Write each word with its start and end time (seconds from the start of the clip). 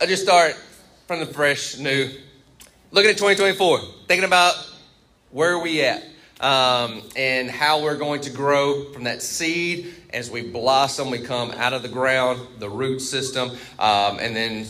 I 0.00 0.06
just 0.06 0.22
start 0.22 0.54
from 1.08 1.18
the 1.18 1.26
fresh, 1.26 1.76
new, 1.76 2.08
looking 2.92 3.10
at 3.10 3.16
2024, 3.16 3.80
thinking 4.06 4.24
about 4.24 4.54
where 5.32 5.58
we 5.58 5.82
at 5.82 6.04
um, 6.40 7.02
and 7.16 7.50
how 7.50 7.82
we're 7.82 7.96
going 7.96 8.20
to 8.20 8.30
grow 8.30 8.92
from 8.92 9.04
that 9.04 9.22
seed 9.22 9.92
as 10.12 10.30
we 10.30 10.42
blossom. 10.42 11.10
We 11.10 11.18
come 11.18 11.50
out 11.50 11.72
of 11.72 11.82
the 11.82 11.88
ground, 11.88 12.46
the 12.60 12.70
root 12.70 13.00
system, 13.00 13.50
um, 13.80 14.20
and 14.20 14.36
then 14.36 14.68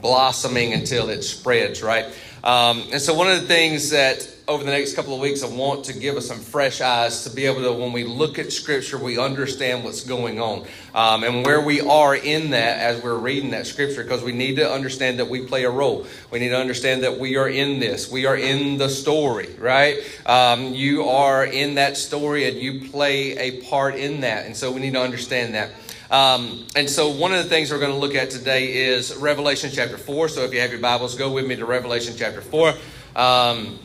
blossoming 0.00 0.74
until 0.74 1.08
it 1.08 1.22
spreads, 1.22 1.82
right? 1.82 2.04
Um, 2.44 2.84
and 2.92 3.02
so, 3.02 3.14
one 3.14 3.28
of 3.28 3.40
the 3.40 3.48
things 3.48 3.90
that 3.90 4.31
over 4.48 4.64
the 4.64 4.70
next 4.70 4.94
couple 4.94 5.14
of 5.14 5.20
weeks, 5.20 5.42
I 5.42 5.48
want 5.48 5.84
to 5.84 5.92
give 5.92 6.16
us 6.16 6.26
some 6.26 6.38
fresh 6.38 6.80
eyes 6.80 7.24
to 7.24 7.30
be 7.30 7.46
able 7.46 7.62
to, 7.62 7.72
when 7.72 7.92
we 7.92 8.04
look 8.04 8.38
at 8.38 8.52
Scripture, 8.52 8.98
we 8.98 9.18
understand 9.18 9.84
what's 9.84 10.02
going 10.02 10.40
on 10.40 10.66
um, 10.94 11.22
and 11.22 11.46
where 11.46 11.60
we 11.60 11.80
are 11.80 12.14
in 12.14 12.50
that 12.50 12.78
as 12.80 13.02
we're 13.02 13.18
reading 13.18 13.50
that 13.50 13.66
Scripture, 13.66 14.02
because 14.02 14.22
we 14.22 14.32
need 14.32 14.56
to 14.56 14.68
understand 14.68 15.18
that 15.20 15.28
we 15.28 15.46
play 15.46 15.64
a 15.64 15.70
role. 15.70 16.06
We 16.30 16.40
need 16.40 16.48
to 16.48 16.58
understand 16.58 17.04
that 17.04 17.18
we 17.18 17.36
are 17.36 17.48
in 17.48 17.78
this. 17.78 18.10
We 18.10 18.26
are 18.26 18.36
in 18.36 18.78
the 18.78 18.88
story, 18.88 19.48
right? 19.58 19.98
Um, 20.26 20.74
you 20.74 21.04
are 21.04 21.44
in 21.44 21.76
that 21.76 21.96
story 21.96 22.48
and 22.48 22.56
you 22.56 22.88
play 22.90 23.36
a 23.36 23.62
part 23.62 23.94
in 23.94 24.22
that. 24.22 24.46
And 24.46 24.56
so 24.56 24.72
we 24.72 24.80
need 24.80 24.94
to 24.94 25.00
understand 25.00 25.54
that. 25.54 25.70
Um, 26.10 26.66
and 26.76 26.90
so, 26.90 27.08
one 27.08 27.32
of 27.32 27.42
the 27.42 27.48
things 27.48 27.70
we're 27.70 27.78
going 27.78 27.92
to 27.92 27.96
look 27.96 28.14
at 28.14 28.28
today 28.28 28.74
is 28.74 29.16
Revelation 29.16 29.70
chapter 29.72 29.96
4. 29.96 30.28
So, 30.28 30.42
if 30.42 30.52
you 30.52 30.60
have 30.60 30.70
your 30.70 30.78
Bibles, 30.80 31.14
go 31.14 31.32
with 31.32 31.46
me 31.46 31.56
to 31.56 31.64
Revelation 31.64 32.12
chapter 32.18 32.42
4. 32.42 32.74
Um, 33.16 33.78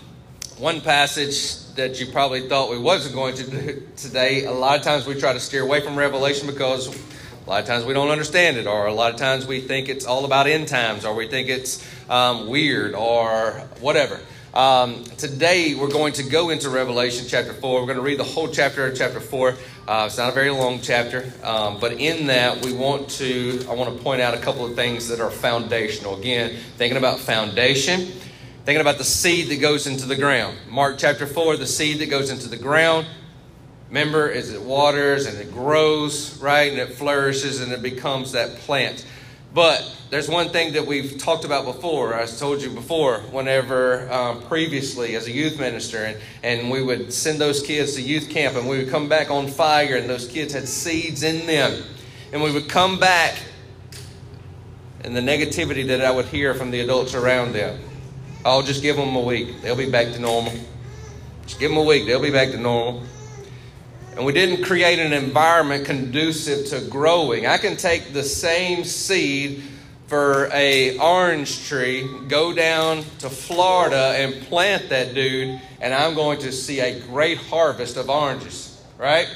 one 0.57 0.81
passage 0.81 1.63
that 1.75 1.99
you 1.99 2.07
probably 2.07 2.49
thought 2.49 2.71
we 2.71 2.79
wasn't 2.79 3.13
going 3.13 3.35
to 3.35 3.49
do 3.49 3.87
today. 3.95 4.45
A 4.45 4.51
lot 4.51 4.77
of 4.77 4.83
times 4.83 5.05
we 5.05 5.13
try 5.13 5.33
to 5.33 5.39
steer 5.39 5.61
away 5.61 5.81
from 5.81 5.95
Revelation 5.95 6.47
because 6.47 6.87
a 6.87 7.49
lot 7.49 7.61
of 7.61 7.67
times 7.67 7.85
we 7.85 7.93
don't 7.93 8.09
understand 8.09 8.57
it, 8.57 8.65
or 8.65 8.87
a 8.87 8.93
lot 8.93 9.13
of 9.13 9.19
times 9.19 9.45
we 9.45 9.61
think 9.61 9.87
it's 9.87 10.05
all 10.05 10.25
about 10.25 10.47
end 10.47 10.67
times, 10.67 11.05
or 11.05 11.13
we 11.13 11.27
think 11.27 11.47
it's 11.47 11.87
um, 12.09 12.47
weird, 12.47 12.95
or 12.95 13.51
whatever. 13.81 14.19
Um, 14.55 15.03
today 15.03 15.75
we're 15.75 15.91
going 15.91 16.13
to 16.13 16.23
go 16.23 16.49
into 16.49 16.71
Revelation 16.71 17.27
chapter 17.27 17.53
4. 17.53 17.79
We're 17.79 17.85
going 17.85 17.97
to 17.97 18.03
read 18.03 18.17
the 18.17 18.23
whole 18.23 18.47
chapter 18.47 18.87
of 18.87 18.97
chapter 18.97 19.19
4. 19.19 19.49
Uh, 19.87 20.05
it's 20.07 20.17
not 20.17 20.29
a 20.29 20.33
very 20.33 20.49
long 20.49 20.81
chapter, 20.81 21.31
um, 21.43 21.79
but 21.79 21.93
in 21.93 22.25
that 22.27 22.65
we 22.65 22.73
want 22.73 23.11
to, 23.11 23.63
I 23.69 23.75
want 23.75 23.95
to 23.95 24.03
point 24.03 24.21
out 24.21 24.33
a 24.33 24.39
couple 24.39 24.65
of 24.65 24.75
things 24.75 25.07
that 25.09 25.19
are 25.19 25.29
foundational. 25.29 26.17
Again, 26.17 26.57
thinking 26.77 26.97
about 26.97 27.19
foundation 27.19 28.11
Thinking 28.67 28.81
about 28.81 28.97
the 28.97 29.05
seed 29.05 29.47
that 29.47 29.61
goes 29.61 29.87
into 29.87 30.05
the 30.05 30.17
ground. 30.17 30.57
Mark 30.69 30.97
chapter 30.97 31.25
4, 31.25 31.55
the 31.55 31.65
seed 31.65 31.99
that 31.99 32.09
goes 32.09 32.29
into 32.29 32.49
the 32.49 32.57
ground. 32.57 33.07
Remember, 33.87 34.29
as 34.29 34.51
it 34.51 34.61
waters 34.61 35.25
and 35.25 35.37
it 35.37 35.53
grows, 35.53 36.37
right, 36.41 36.69
and 36.69 36.77
it 36.77 36.89
flourishes 36.89 37.61
and 37.61 37.71
it 37.71 37.81
becomes 37.81 38.33
that 38.33 38.57
plant. 38.57 39.05
But 39.53 39.89
there's 40.09 40.27
one 40.27 40.49
thing 40.49 40.73
that 40.73 40.85
we've 40.85 41.17
talked 41.17 41.45
about 41.45 41.63
before. 41.63 42.13
I 42.13 42.25
told 42.25 42.61
you 42.61 42.69
before, 42.69 43.19
whenever 43.31 44.11
um, 44.11 44.41
previously 44.41 45.15
as 45.15 45.27
a 45.27 45.31
youth 45.31 45.57
minister, 45.57 46.03
and, 46.03 46.17
and 46.43 46.69
we 46.69 46.83
would 46.83 47.13
send 47.13 47.39
those 47.39 47.63
kids 47.63 47.95
to 47.95 48.01
youth 48.01 48.29
camp, 48.29 48.57
and 48.57 48.67
we 48.67 48.79
would 48.79 48.89
come 48.89 49.07
back 49.07 49.31
on 49.31 49.47
fire, 49.47 49.95
and 49.95 50.09
those 50.09 50.27
kids 50.27 50.51
had 50.51 50.67
seeds 50.67 51.23
in 51.23 51.47
them. 51.47 51.85
And 52.33 52.43
we 52.43 52.51
would 52.51 52.67
come 52.67 52.99
back, 52.99 53.41
and 55.05 55.15
the 55.15 55.21
negativity 55.21 55.87
that 55.87 56.01
I 56.01 56.11
would 56.11 56.25
hear 56.25 56.53
from 56.53 56.71
the 56.71 56.81
adults 56.81 57.13
around 57.13 57.53
them 57.53 57.79
Oh, 58.49 58.61
just 58.61 58.81
give 58.81 58.95
them 58.95 59.13
a 59.13 59.19
week. 59.19 59.61
They'll 59.61 59.75
be 59.75 59.89
back 59.89 60.13
to 60.13 60.19
normal. 60.19 60.53
Just 61.45 61.59
give 61.59 61.69
them 61.69 61.77
a 61.77 61.83
week. 61.83 62.05
They'll 62.05 62.21
be 62.21 62.31
back 62.31 62.51
to 62.51 62.57
normal. 62.57 63.03
And 64.15 64.25
we 64.25 64.31
didn't 64.31 64.63
create 64.63 64.99
an 64.99 65.11
environment 65.11 65.85
conducive 65.85 66.67
to 66.67 66.89
growing. 66.89 67.45
I 67.45 67.57
can 67.57 67.75
take 67.75 68.13
the 68.13 68.23
same 68.23 68.85
seed 68.85 69.63
for 70.05 70.49
a 70.53 70.97
orange 70.97 71.67
tree, 71.67 72.09
go 72.29 72.53
down 72.53 73.03
to 73.19 73.29
Florida 73.29 74.13
and 74.15 74.33
plant 74.43 74.87
that 74.91 75.13
dude, 75.13 75.59
and 75.81 75.93
I'm 75.93 76.15
going 76.15 76.39
to 76.39 76.53
see 76.53 76.79
a 76.79 77.01
great 77.01 77.39
harvest 77.39 77.97
of 77.97 78.09
oranges, 78.09 78.81
right? 78.97 79.27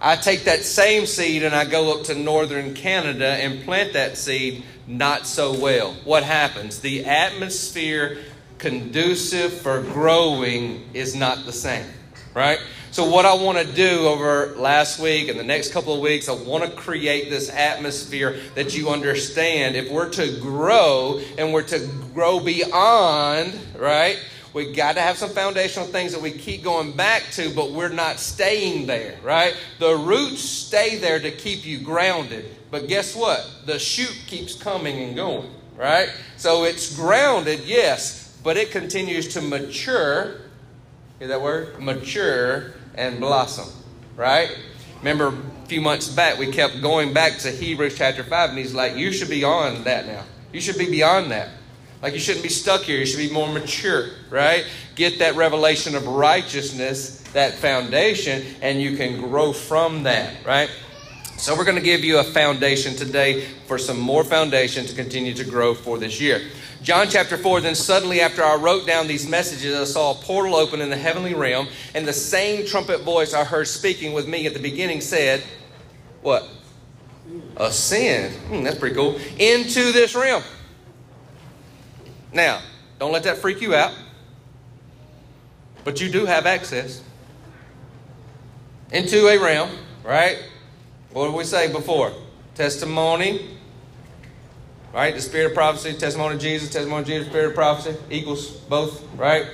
I 0.00 0.14
take 0.14 0.44
that 0.44 0.60
same 0.60 1.06
seed 1.06 1.42
and 1.42 1.56
I 1.56 1.64
go 1.64 1.98
up 1.98 2.04
to 2.04 2.14
northern 2.14 2.74
Canada 2.74 3.26
and 3.26 3.64
plant 3.64 3.94
that 3.94 4.16
seed 4.16 4.62
not 4.86 5.26
so 5.26 5.58
well. 5.58 5.92
What 6.04 6.22
happens? 6.22 6.80
The 6.80 7.04
atmosphere 7.04 8.18
conducive 8.58 9.52
for 9.52 9.82
growing 9.82 10.88
is 10.92 11.14
not 11.14 11.44
the 11.44 11.52
same, 11.52 11.86
right? 12.34 12.58
So, 12.90 13.08
what 13.08 13.26
I 13.26 13.34
want 13.34 13.58
to 13.58 13.74
do 13.74 14.06
over 14.06 14.54
last 14.56 14.98
week 14.98 15.28
and 15.28 15.38
the 15.38 15.44
next 15.44 15.72
couple 15.72 15.94
of 15.94 16.00
weeks, 16.00 16.28
I 16.28 16.32
want 16.32 16.64
to 16.64 16.70
create 16.70 17.30
this 17.30 17.50
atmosphere 17.50 18.38
that 18.54 18.76
you 18.76 18.88
understand. 18.88 19.76
If 19.76 19.90
we're 19.90 20.08
to 20.10 20.40
grow 20.40 21.20
and 21.36 21.52
we're 21.52 21.62
to 21.64 21.86
grow 22.14 22.40
beyond, 22.40 23.58
right? 23.76 24.18
We 24.54 24.72
got 24.72 24.94
to 24.94 25.02
have 25.02 25.18
some 25.18 25.30
foundational 25.30 25.86
things 25.86 26.12
that 26.12 26.22
we 26.22 26.32
keep 26.32 26.64
going 26.64 26.96
back 26.96 27.22
to, 27.32 27.54
but 27.54 27.72
we're 27.72 27.90
not 27.90 28.18
staying 28.18 28.86
there, 28.86 29.18
right? 29.22 29.54
The 29.78 29.94
roots 29.94 30.40
stay 30.40 30.96
there 30.96 31.20
to 31.20 31.30
keep 31.30 31.66
you 31.66 31.78
grounded. 31.78 32.46
But 32.70 32.88
guess 32.88 33.14
what? 33.14 33.46
The 33.66 33.78
shoot 33.78 34.16
keeps 34.26 34.54
coming 34.54 35.02
and 35.02 35.14
going, 35.14 35.50
right? 35.76 36.10
So 36.38 36.64
it's 36.64 36.96
grounded, 36.96 37.60
yes, 37.60 38.27
but 38.42 38.56
it 38.56 38.70
continues 38.70 39.28
to 39.34 39.40
mature. 39.40 40.40
Hear 41.18 41.28
that 41.28 41.42
word? 41.42 41.80
Mature 41.80 42.74
and 42.94 43.20
blossom, 43.20 43.68
right? 44.16 44.56
Remember 44.98 45.28
a 45.28 45.66
few 45.66 45.80
months 45.80 46.08
back, 46.08 46.38
we 46.38 46.50
kept 46.50 46.82
going 46.82 47.12
back 47.12 47.38
to 47.38 47.50
Hebrews 47.50 47.96
chapter 47.96 48.24
5, 48.24 48.50
and 48.50 48.58
he's 48.58 48.74
like, 48.74 48.96
You 48.96 49.12
should 49.12 49.30
be 49.30 49.44
on 49.44 49.84
that 49.84 50.06
now. 50.06 50.24
You 50.52 50.60
should 50.60 50.78
be 50.78 50.90
beyond 50.90 51.30
that. 51.30 51.50
Like 52.02 52.14
you 52.14 52.20
shouldn't 52.20 52.44
be 52.44 52.48
stuck 52.48 52.82
here. 52.82 52.98
You 52.98 53.06
should 53.06 53.18
be 53.18 53.32
more 53.32 53.52
mature, 53.52 54.10
right? 54.30 54.64
Get 54.94 55.18
that 55.18 55.34
revelation 55.34 55.94
of 55.94 56.06
righteousness, 56.06 57.22
that 57.32 57.54
foundation, 57.54 58.44
and 58.62 58.80
you 58.80 58.96
can 58.96 59.20
grow 59.20 59.52
from 59.52 60.04
that, 60.04 60.44
right? 60.44 60.70
So 61.36 61.56
we're 61.56 61.64
going 61.64 61.76
to 61.76 61.82
give 61.82 62.04
you 62.04 62.18
a 62.18 62.24
foundation 62.24 62.94
today 62.94 63.46
for 63.66 63.78
some 63.78 63.98
more 63.98 64.24
foundation 64.24 64.86
to 64.86 64.94
continue 64.94 65.34
to 65.34 65.44
grow 65.44 65.74
for 65.74 65.98
this 65.98 66.20
year. 66.20 66.42
John 66.82 67.08
chapter 67.08 67.36
4, 67.36 67.60
then 67.60 67.74
suddenly 67.74 68.20
after 68.20 68.44
I 68.44 68.54
wrote 68.54 68.86
down 68.86 69.08
these 69.08 69.28
messages, 69.28 69.76
I 69.76 69.84
saw 69.84 70.12
a 70.12 70.14
portal 70.14 70.54
open 70.54 70.80
in 70.80 70.90
the 70.90 70.96
heavenly 70.96 71.34
realm, 71.34 71.68
and 71.94 72.06
the 72.06 72.12
same 72.12 72.66
trumpet 72.66 73.02
voice 73.02 73.34
I 73.34 73.44
heard 73.44 73.66
speaking 73.66 74.12
with 74.12 74.28
me 74.28 74.46
at 74.46 74.54
the 74.54 74.60
beginning 74.60 75.00
said, 75.00 75.42
What? 76.22 76.48
Ascend. 77.56 78.34
Hmm, 78.34 78.62
that's 78.62 78.78
pretty 78.78 78.94
cool. 78.94 79.18
Into 79.38 79.92
this 79.92 80.14
realm. 80.14 80.42
Now, 82.32 82.62
don't 82.98 83.12
let 83.12 83.24
that 83.24 83.38
freak 83.38 83.60
you 83.60 83.74
out. 83.74 83.92
But 85.84 86.00
you 86.00 86.08
do 86.08 86.26
have 86.26 86.46
access 86.46 87.02
into 88.92 89.26
a 89.28 89.38
realm, 89.38 89.70
right? 90.04 90.42
What 91.12 91.26
did 91.26 91.34
we 91.34 91.44
say 91.44 91.72
before? 91.72 92.12
Testimony, 92.54 93.57
right? 94.92 95.14
The 95.14 95.20
spirit 95.20 95.46
of 95.46 95.54
prophecy, 95.54 95.94
testimony 95.94 96.34
of 96.34 96.40
Jesus, 96.40 96.70
testimony 96.70 97.02
of 97.02 97.06
Jesus, 97.06 97.28
spirit 97.28 97.48
of 97.48 97.54
prophecy 97.54 97.96
equals 98.10 98.50
both, 98.50 99.02
right? 99.14 99.46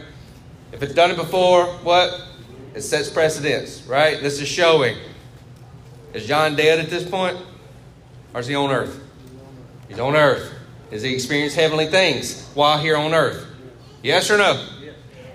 If 0.73 0.83
it's 0.83 0.95
done 0.95 1.11
it 1.11 1.17
before, 1.17 1.67
what? 1.67 2.21
It 2.75 2.83
sets 2.83 3.09
precedence, 3.09 3.85
right? 3.87 4.21
This 4.21 4.41
is 4.41 4.49
showing. 4.49 4.97
Is 6.13 6.27
John 6.27 6.57
dead 6.57 6.81
at 6.81 6.91
this 6.91 7.09
point? 7.09 7.39
Or 8.33 8.41
is 8.41 8.47
he 8.47 8.55
on 8.55 8.71
earth? 8.71 9.01
He's 9.89 10.01
on 10.01 10.17
earth. 10.17 10.53
Has 10.91 11.03
he 11.03 11.15
experienced 11.15 11.57
heavenly 11.57 11.87
things 11.87 12.49
while 12.55 12.79
here 12.79 12.97
on 12.97 13.15
earth? 13.15 13.47
Yes 14.03 14.31
or 14.31 14.39
no? 14.39 14.67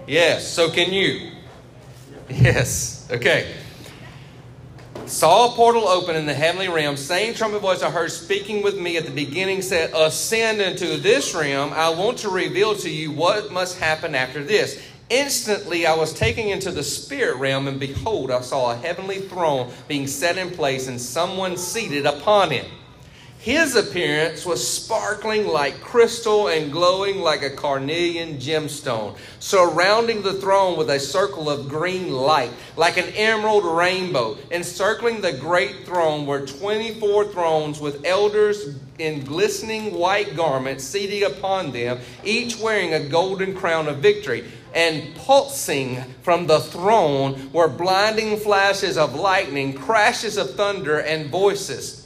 Yes. 0.07 0.47
So 0.47 0.69
can 0.69 0.91
you? 0.91 1.31
Yes. 2.29 3.07
Okay. 3.11 3.53
Saw 5.09 5.52
a 5.52 5.56
portal 5.56 5.88
open 5.88 6.16
in 6.16 6.28
the 6.28 6.36
heavenly 6.36 6.68
realm. 6.68 6.96
Same 6.96 7.34
trumpet 7.34 7.62
voice 7.62 7.81
I 7.81 7.90
heard 7.90 8.12
speaking 8.12 8.62
with 8.62 8.78
me 8.78 8.96
at 8.96 9.06
the 9.06 9.12
beginning 9.12 9.64
said, 9.64 9.92
Ascend 9.96 10.62
into 10.62 10.97
this 10.97 11.34
realm. 11.34 11.74
I 11.74 11.90
want 11.90 12.20
to 12.20 12.29
reveal 12.29 12.76
to 12.76 12.90
you 12.91 13.11
what 13.11 13.52
must 13.52 13.79
happen 13.79 14.14
after 14.14 14.44
this. 14.44 14.79
Instantly, 15.09 15.88
I 15.88 15.96
was 15.96 16.14
taken 16.14 16.46
into 16.46 16.72
the 16.72 16.84
spirit 16.84 17.38
realm, 17.38 17.67
and 17.67 17.79
behold, 17.79 18.29
I 18.29 18.41
saw 18.41 18.72
a 18.72 18.76
heavenly 18.76 19.22
throne 19.22 19.72
being 19.88 20.06
set 20.06 20.38
in 20.38 20.52
place, 20.52 20.88
and 20.88 21.02
someone 21.02 21.58
seated 21.58 22.05
upon 22.05 22.52
it. 22.52 22.66
His 23.40 23.78
appearance 23.78 24.46
was 24.46 24.68
sparkling 24.68 25.47
like 25.47 25.80
crystal 25.80 26.50
and 26.50 26.74
glowing 26.74 27.20
like 27.20 27.41
a 27.41 27.50
carnelian 27.50 28.38
gemstone, 28.38 29.16
surrounding 29.40 30.22
the 30.22 30.34
throne 30.34 30.78
with 30.78 30.90
a 30.90 31.00
circle 31.00 31.50
of 31.50 31.70
green 31.70 32.12
light, 32.12 32.52
like 32.76 32.97
an 32.97 33.08
emerald 33.16 33.64
rainbow. 33.64 34.38
Encircling 34.52 35.22
the 35.22 35.32
great 35.32 35.86
throne 35.86 36.26
were 36.26 36.46
24 36.46 37.32
thrones 37.32 37.80
with 37.80 38.06
elders 38.06 38.76
in 38.97 39.24
glistening 39.24 39.94
white 39.94 40.36
garments 40.36 40.84
seated 40.84 41.24
upon 41.24 41.72
them, 41.72 41.97
each 42.26 42.59
wearing 42.59 42.94
a 42.94 43.08
golden 43.08 43.56
crown 43.56 43.88
of 43.88 44.00
victory. 44.00 44.52
And 44.76 45.16
pulsing 45.16 46.03
from 46.24 46.46
the 46.46 46.59
throne 46.59 47.53
were 47.53 47.70
blinding 47.70 48.36
flashes 48.36 48.97
of 48.97 49.16
lightning, 49.16 49.72
crashes 49.72 50.36
of 50.36 50.56
thunder, 50.56 51.00
and 51.00 51.30
voices. 51.30 51.98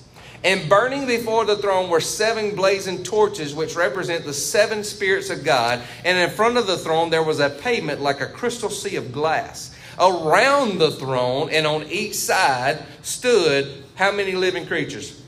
And 0.44 0.70
burning 0.70 1.08
before 1.08 1.46
the 1.46 1.56
throne 1.56 1.90
were 1.90 2.02
seven 2.02 2.56
blazing 2.56 3.04
torches, 3.04 3.56
which 3.56 3.76
represent 3.76 4.26
the 4.26 4.34
seven 4.34 4.84
spirits 4.84 5.30
of 5.30 5.44
God. 5.44 5.82
And 6.04 6.18
in 6.18 6.30
front 6.30 6.58
of 6.58 6.68
the 6.68 6.78
throne 6.78 7.10
there 7.10 7.24
was 7.24 7.40
a 7.40 7.50
pavement 7.50 8.02
like 8.02 8.20
a 8.20 8.28
crystal 8.28 8.70
sea 8.70 8.98
of 8.98 9.12
glass. 9.14 9.76
Around 10.00 10.80
the 10.80 10.92
throne 10.92 11.50
and 11.50 11.66
on 11.66 11.84
each 11.84 12.16
side 12.16 12.84
stood 13.04 13.84
how 13.96 14.12
many 14.12 14.34
living 14.34 14.66
creatures? 14.66 15.22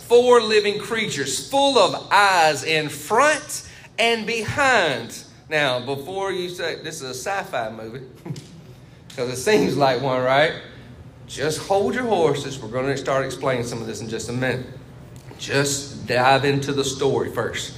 Four 0.00 0.40
living 0.40 0.78
creatures, 0.78 1.50
full 1.50 1.76
of 1.76 2.08
eyes 2.10 2.64
in 2.64 2.88
front 2.88 3.68
and 3.98 4.26
behind. 4.26 5.24
Now, 5.50 5.84
before 5.84 6.32
you 6.32 6.48
say 6.48 6.76
this 6.76 7.02
is 7.02 7.10
a 7.10 7.14
sci 7.14 7.42
fi 7.50 7.70
movie, 7.70 8.06
because 9.08 9.30
it 9.30 9.36
seems 9.36 9.76
like 9.76 10.00
one, 10.00 10.22
right? 10.22 10.54
Just 11.28 11.58
hold 11.60 11.94
your 11.94 12.04
horses. 12.04 12.58
We're 12.58 12.70
going 12.70 12.86
to 12.86 12.96
start 12.96 13.26
explaining 13.26 13.64
some 13.64 13.82
of 13.82 13.86
this 13.86 14.00
in 14.00 14.08
just 14.08 14.30
a 14.30 14.32
minute. 14.32 14.66
Just 15.38 16.06
dive 16.06 16.46
into 16.46 16.72
the 16.72 16.84
story 16.84 17.30
first. 17.30 17.76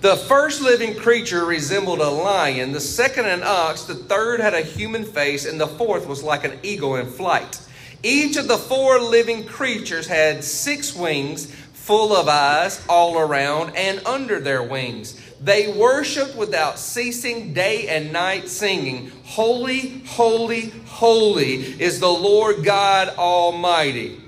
The 0.00 0.16
first 0.16 0.60
living 0.60 0.96
creature 0.96 1.44
resembled 1.44 2.00
a 2.00 2.10
lion, 2.10 2.72
the 2.72 2.80
second 2.80 3.26
an 3.26 3.42
ox, 3.44 3.84
the 3.84 3.94
third 3.94 4.40
had 4.40 4.54
a 4.54 4.62
human 4.62 5.04
face, 5.04 5.46
and 5.46 5.60
the 5.60 5.66
fourth 5.66 6.06
was 6.06 6.22
like 6.22 6.44
an 6.44 6.58
eagle 6.62 6.96
in 6.96 7.06
flight. 7.06 7.60
Each 8.02 8.36
of 8.36 8.46
the 8.46 8.58
four 8.58 9.00
living 9.00 9.44
creatures 9.44 10.06
had 10.06 10.44
six 10.44 10.94
wings, 10.94 11.52
full 11.72 12.14
of 12.14 12.28
eyes 12.28 12.84
all 12.88 13.18
around 13.18 13.74
and 13.74 14.06
under 14.06 14.38
their 14.40 14.62
wings. 14.62 15.20
They 15.40 15.72
worshiped 15.72 16.36
without 16.36 16.78
ceasing 16.78 17.52
day 17.52 17.88
and 17.88 18.12
night, 18.12 18.48
singing, 18.48 19.12
Holy, 19.24 20.00
holy, 20.06 20.70
holy 20.86 21.54
is 21.80 22.00
the 22.00 22.08
Lord 22.08 22.64
God 22.64 23.08
Almighty. 23.10 24.20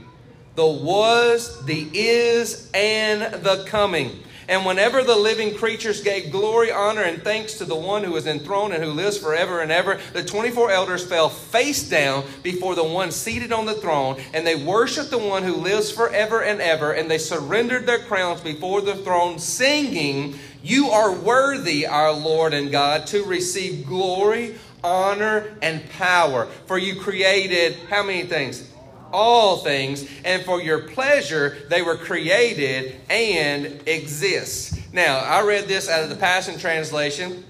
The 0.55 0.67
was, 0.67 1.65
the 1.65 1.89
is, 1.93 2.71
and 2.75 3.43
the 3.43 3.65
coming. 3.67 4.23
And 4.51 4.67
whenever 4.67 5.05
the 5.05 5.15
living 5.15 5.55
creatures 5.55 6.03
gave 6.03 6.33
glory, 6.33 6.73
honor, 6.73 7.03
and 7.03 7.23
thanks 7.23 7.55
to 7.59 7.65
the 7.65 7.77
one 7.77 8.03
who 8.03 8.17
is 8.17 8.27
enthroned 8.27 8.75
and 8.75 8.83
who 8.83 8.91
lives 8.91 9.17
forever 9.17 9.61
and 9.61 9.71
ever, 9.71 10.01
the 10.13 10.25
24 10.25 10.73
elders 10.73 11.07
fell 11.07 11.29
face 11.29 11.89
down 11.89 12.25
before 12.43 12.75
the 12.75 12.83
one 12.83 13.13
seated 13.13 13.53
on 13.53 13.65
the 13.65 13.75
throne, 13.75 14.21
and 14.35 14.45
they 14.45 14.57
worshiped 14.57 15.11
the 15.11 15.19
one 15.19 15.45
who 15.45 15.55
lives 15.55 15.93
forever 15.93 16.43
and 16.43 16.61
ever, 16.61 16.95
and 16.95 17.09
they 17.09 17.17
surrendered 17.17 17.87
their 17.87 18.01
crowns 18.01 18.41
before 18.41 18.81
the 18.81 18.97
throne, 18.97 19.39
singing, 19.39 20.37
You 20.63 20.91
are 20.91 21.13
worthy, 21.13 21.87
our 21.87 22.13
Lord 22.13 22.55
and 22.55 22.71
God, 22.71 23.07
to 23.09 23.25
receive 23.25 23.87
glory, 23.87 24.57
honor, 24.85 25.57
and 25.63 25.89
power. 25.91 26.47
For 26.67 26.79
you 26.79 27.01
created 27.01 27.77
how 27.89 28.03
many 28.03 28.25
things? 28.25 28.71
all 29.13 29.59
things, 29.59 30.09
and 30.25 30.45
for 30.45 30.61
your 30.61 30.81
pleasure 30.89 31.67
they 31.69 31.83
were 31.83 31.97
created 31.97 33.01
and 33.09 33.83
exist. 33.87 34.79
Now, 34.93 35.19
I 35.19 35.43
read 35.43 35.67
this 35.67 35.89
out 35.89 36.03
of 36.03 36.11
the 36.11 36.17
Passion 36.17 36.59
Translation. 36.59 37.45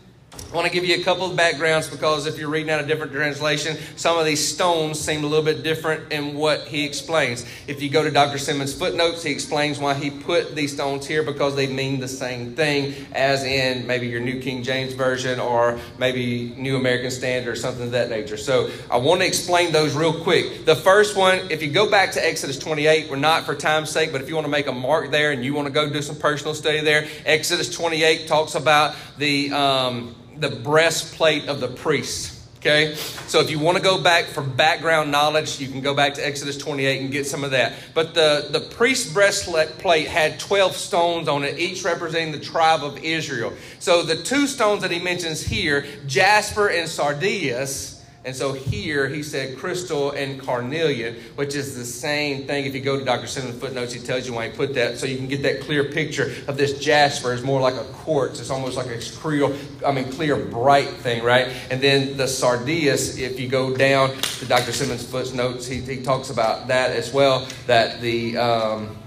I 0.51 0.57
want 0.57 0.67
to 0.67 0.73
give 0.73 0.85
you 0.85 0.97
a 0.97 1.05
couple 1.05 1.31
of 1.31 1.37
backgrounds 1.37 1.89
because 1.89 2.27
if 2.27 2.37
you're 2.37 2.49
reading 2.49 2.71
out 2.71 2.83
a 2.83 2.87
different 2.87 3.13
translation, 3.13 3.77
some 3.95 4.19
of 4.19 4.25
these 4.25 4.45
stones 4.45 4.99
seem 4.99 5.23
a 5.23 5.27
little 5.29 5.45
bit 5.45 5.63
different 5.63 6.13
in 6.13 6.35
what 6.35 6.63
he 6.63 6.85
explains. 6.85 7.47
If 7.69 7.81
you 7.81 7.89
go 7.89 8.03
to 8.03 8.11
Dr. 8.11 8.37
Simmons' 8.37 8.75
footnotes, 8.75 9.23
he 9.23 9.31
explains 9.31 9.79
why 9.79 9.95
he 9.95 10.11
put 10.11 10.57
these 10.57 10.73
stones 10.73 11.07
here 11.07 11.23
because 11.23 11.55
they 11.55 11.69
mean 11.69 12.01
the 12.01 12.09
same 12.09 12.57
thing 12.57 12.95
as 13.13 13.45
in 13.45 13.87
maybe 13.87 14.09
your 14.09 14.21
New 14.21 14.41
King 14.41 14.65
James 14.65 14.93
Version 14.93 15.39
or 15.39 15.79
maybe 15.99 16.53
New 16.57 16.77
American 16.77 17.13
Standard 17.13 17.53
or 17.53 17.57
something 17.57 17.85
of 17.85 17.93
that 17.93 18.11
nature. 18.11 18.37
So 18.37 18.71
I 18.91 18.97
want 18.97 19.21
to 19.21 19.29
explain 19.29 19.71
those 19.71 19.95
real 19.95 20.21
quick. 20.25 20.67
The 20.67 20.75
first 20.75 21.17
one, 21.17 21.39
if 21.49 21.63
you 21.63 21.71
go 21.71 21.89
back 21.89 22.11
to 22.13 22.27
Exodus 22.27 22.59
28, 22.59 23.09
we're 23.09 23.15
not 23.15 23.47
for 23.47 23.55
time's 23.55 23.91
sake, 23.91 24.11
but 24.11 24.21
if 24.21 24.29
you 24.29 24.35
want 24.35 24.47
to 24.47 24.51
make 24.51 24.67
a 24.67 24.73
mark 24.73 25.13
there 25.13 25.31
and 25.31 25.45
you 25.45 25.55
want 25.55 25.69
to 25.69 25.73
go 25.73 25.89
do 25.89 26.03
some 26.03 26.17
personal 26.17 26.55
study 26.55 26.81
there, 26.81 27.07
Exodus 27.25 27.73
28 27.73 28.27
talks 28.27 28.57
about 28.57 28.97
the. 29.17 29.53
Um, 29.53 30.17
the 30.41 30.51
breastplate 30.51 31.49
of 31.49 31.61
the 31.61 31.69
priest. 31.69 32.37
Okay? 32.61 32.95
So 32.95 33.41
if 33.41 33.51
you 33.51 33.59
want 33.59 33.79
to 33.79 33.83
go 33.83 34.03
back 34.03 34.27
for 34.27 34.43
background 34.43 35.11
knowledge, 35.11 35.59
you 35.61 35.69
can 35.69 35.81
go 35.81 35.95
back 35.95 36.15
to 36.15 36.27
Exodus 36.27 36.59
28 36.59 37.01
and 37.01 37.11
get 37.11 37.27
some 37.27 37.43
of 37.43 37.53
that. 37.53 37.73
But 37.95 38.13
the, 38.13 38.49
the 38.51 38.61
priest's 38.61 39.11
breastplate 39.13 40.07
had 40.07 40.39
12 40.39 40.77
stones 40.77 41.27
on 41.27 41.43
it, 41.43 41.59
each 41.59 41.85
representing 41.85 42.33
the 42.33 42.41
tribe 42.41 42.85
of 42.85 42.99
Israel. 43.03 43.55
So 43.79 44.03
the 44.03 44.17
two 44.17 44.47
stones 44.47 44.83
that 44.83 44.91
he 44.91 44.99
mentions 44.99 45.43
here, 45.43 45.87
jasper 46.07 46.69
and 46.69 46.87
sardius, 46.87 48.00
and 48.23 48.37
so 48.37 48.53
here 48.53 49.09
he 49.09 49.23
said 49.23 49.57
crystal 49.57 50.11
and 50.11 50.39
carnelian, 50.39 51.17
which 51.37 51.55
is 51.55 51.75
the 51.75 51.87
same 51.87 52.47
thing. 52.47 52.67
If 52.67 52.75
you 52.75 52.83
go 52.83 52.99
to 52.99 53.05
Dr. 53.05 53.27
Simmons' 53.27 53.59
footnotes, 53.59 53.95
he 53.95 54.01
tells 54.01 54.27
you 54.27 54.35
why 54.35 54.51
he 54.51 54.55
put 54.55 54.75
that, 54.75 54.99
so 54.99 55.07
you 55.07 55.17
can 55.17 55.27
get 55.27 55.43
that 55.43 55.63
clear 55.63 55.85
picture 55.85 56.35
of 56.47 56.59
this 56.59 56.79
jasper. 56.79 57.33
It's 57.33 57.43
more 57.43 57.63
like 57.63 57.75
a 57.75 57.85
quartz. 57.85 58.39
It's 58.39 58.51
almost 58.51 58.77
like 58.77 58.89
a 58.89 58.99
clear, 58.99 59.51
I 59.87 59.93
mean, 59.93 60.13
clear, 60.13 60.37
bright 60.37 60.89
thing, 60.89 61.25
right? 61.25 61.49
And 61.71 61.81
then 61.81 62.19
the 62.19 62.29
sardius, 62.29 63.19
if 63.19 63.41
you 63.41 63.49
go 63.49 63.75
down 63.75 64.15
to 64.21 64.45
Dr. 64.45 64.73
Simmons' 64.73 65.03
footnotes, 65.03 65.67
he, 65.67 65.81
he 65.81 66.03
talks 66.03 66.29
about 66.29 66.69
that 66.69 66.91
as 66.91 67.15
well. 67.15 67.49
That 67.67 68.03
the 68.03 68.37
um, 68.37 68.99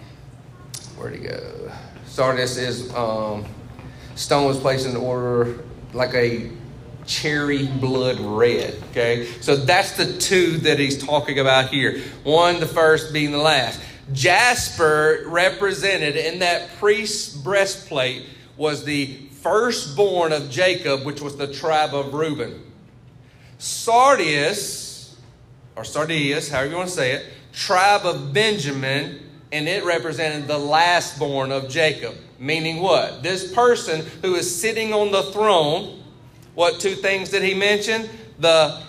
where'd 0.98 1.14
he 1.14 1.20
go? 1.20 1.72
Sardius 2.08 2.58
is 2.58 2.92
um, 2.96 3.46
stone 4.16 4.48
was 4.48 4.60
placed 4.60 4.88
in 4.88 4.96
order 4.96 5.60
like 5.94 6.16
a 6.16 6.50
cherry 7.06 7.66
blood 7.66 8.20
red. 8.20 8.82
Okay? 8.92 9.26
So 9.42 9.56
that's 9.56 9.98
the 9.98 10.18
two 10.18 10.58
that 10.60 10.80
he's 10.80 11.04
talking 11.04 11.40
about 11.40 11.70
here. 11.70 12.02
One, 12.24 12.60
the 12.60 12.68
first 12.68 13.14
being 13.14 13.32
the 13.32 13.38
last. 13.38 13.80
Jasper 14.12 15.24
represented 15.28 16.16
in 16.16 16.40
that 16.40 16.70
priest's 16.80 17.36
breastplate 17.36 18.26
was 18.58 18.84
the 18.84 19.18
firstborn 19.42 20.34
of 20.34 20.50
Jacob, 20.50 21.06
which 21.06 21.22
was 21.22 21.38
the 21.38 21.52
tribe 21.52 21.94
of 21.94 22.14
Reuben. 22.14 22.62
Sardius, 23.58 25.16
or 25.76 25.84
Sardius, 25.84 26.50
however 26.50 26.70
you 26.70 26.76
want 26.76 26.90
to 26.90 26.96
say 26.96 27.14
it, 27.14 27.26
tribe 27.54 28.06
of 28.06 28.34
Benjamin, 28.34 29.20
and 29.52 29.68
it 29.68 29.86
represented 29.86 30.48
the 30.48 30.58
lastborn 30.58 31.52
of 31.52 31.70
Jacob. 31.70 32.16
Meaning 32.40 32.82
what? 32.82 33.24
This 33.24 33.54
person 33.54 34.06
who 34.22 34.36
is 34.36 34.62
sitting 34.62 34.94
on 34.94 35.12
the 35.12 35.24
throne 35.24 36.03
what 36.56 36.80
two 36.80 36.96
things 36.96 37.30
did 37.30 37.44
he 37.44 37.54
mention? 37.54 38.10
The 38.40 38.82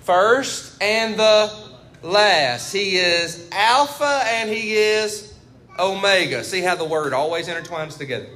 first 0.00 0.80
and 0.82 1.18
the 1.18 1.70
last. 2.02 2.72
He 2.72 2.96
is 2.96 3.48
Alpha 3.52 4.22
and 4.26 4.48
he 4.48 4.74
is 4.74 5.34
Omega. 5.78 6.44
See 6.44 6.60
how 6.60 6.76
the 6.76 6.84
word 6.84 7.12
always 7.12 7.48
intertwines 7.48 7.96
together? 7.96 8.28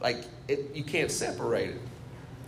Like 0.00 0.24
it, 0.46 0.74
you 0.74 0.84
can't 0.84 1.10
separate 1.10 1.70
it. 1.70 1.80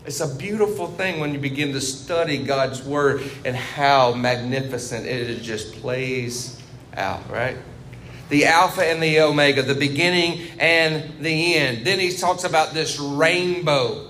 It's 0.07 0.21
a 0.21 0.35
beautiful 0.35 0.87
thing 0.87 1.21
when 1.21 1.35
you 1.35 1.41
begin 1.41 1.73
to 1.73 1.81
study 1.81 2.43
God's 2.43 2.83
Word 2.83 3.23
and 3.45 3.55
how 3.55 4.15
magnificent 4.15 5.07
it 5.07 5.43
just 5.43 5.75
plays 5.75 6.59
out, 6.97 7.29
right? 7.31 7.59
The 8.31 8.47
Alpha 8.47 8.83
and 8.83 9.03
the 9.03 9.21
Omega, 9.21 9.63
the 9.63 9.75
beginning 9.75 10.41
and 10.59 11.23
the 11.23 11.55
end. 11.55 11.87
Then 11.87 11.99
he 11.99 12.17
talks 12.17 12.45
about 12.45 12.73
this 12.73 12.99
rainbow 12.99 14.10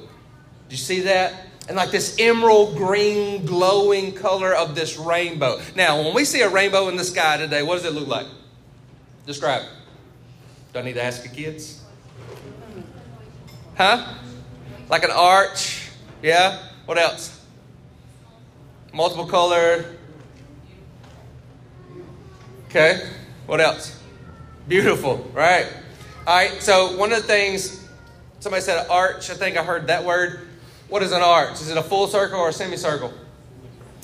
do 0.71 0.75
you 0.77 0.79
see 0.79 1.00
that? 1.00 1.35
And 1.67 1.77
like 1.77 1.91
this 1.91 2.17
emerald 2.21 2.77
green 2.77 3.45
glowing 3.45 4.12
color 4.12 4.55
of 4.55 4.77
this 4.77 4.97
rainbow. 4.97 5.61
Now, 5.75 6.00
when 6.00 6.15
we 6.15 6.25
see 6.25 6.43
a 6.43 6.49
rainbow 6.49 6.89
in 6.89 6.95
the 6.95 7.03
sky 7.03 7.39
today, 7.39 7.65
what 7.65 7.75
does 7.75 7.85
it 7.85 7.93
look 7.93 8.07
like? 8.07 8.27
Describe 9.27 9.62
it. 9.62 9.69
Do 10.73 10.79
I 10.79 10.83
need 10.83 10.93
to 10.93 11.03
ask 11.03 11.25
the 11.25 11.29
kids? 11.29 11.83
Huh? 13.77 14.15
Like 14.89 15.03
an 15.03 15.11
arch? 15.11 15.91
Yeah? 16.23 16.57
What 16.87 16.99
else? 16.99 17.45
Multiple 18.93 19.27
color. 19.27 19.85
Okay. 22.67 23.09
What 23.47 23.61
else? 23.61 24.00
Beautiful, 24.69 25.17
right? 25.35 25.67
All 26.29 26.37
right, 26.37 26.62
so 26.62 26.97
one 26.97 27.11
of 27.12 27.23
the 27.23 27.27
things, 27.27 27.85
somebody 28.39 28.62
said 28.62 28.87
arch, 28.89 29.31
I 29.31 29.35
think 29.35 29.57
I 29.57 29.65
heard 29.65 29.89
that 29.89 30.05
word. 30.05 30.47
What 30.90 31.04
is 31.04 31.12
an 31.12 31.23
arch? 31.23 31.52
Is 31.52 31.70
it 31.70 31.78
a 31.78 31.82
full 31.82 32.09
circle 32.09 32.40
or 32.40 32.49
a 32.49 32.52
semicircle? 32.52 33.14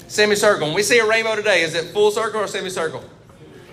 Semicircle. 0.06 0.68
When 0.68 0.74
we 0.74 0.84
see 0.84 1.00
a 1.00 1.06
rainbow 1.06 1.34
today, 1.34 1.62
is 1.62 1.74
it 1.74 1.86
full 1.86 2.12
circle 2.12 2.40
or 2.40 2.46
semicircle? 2.46 3.02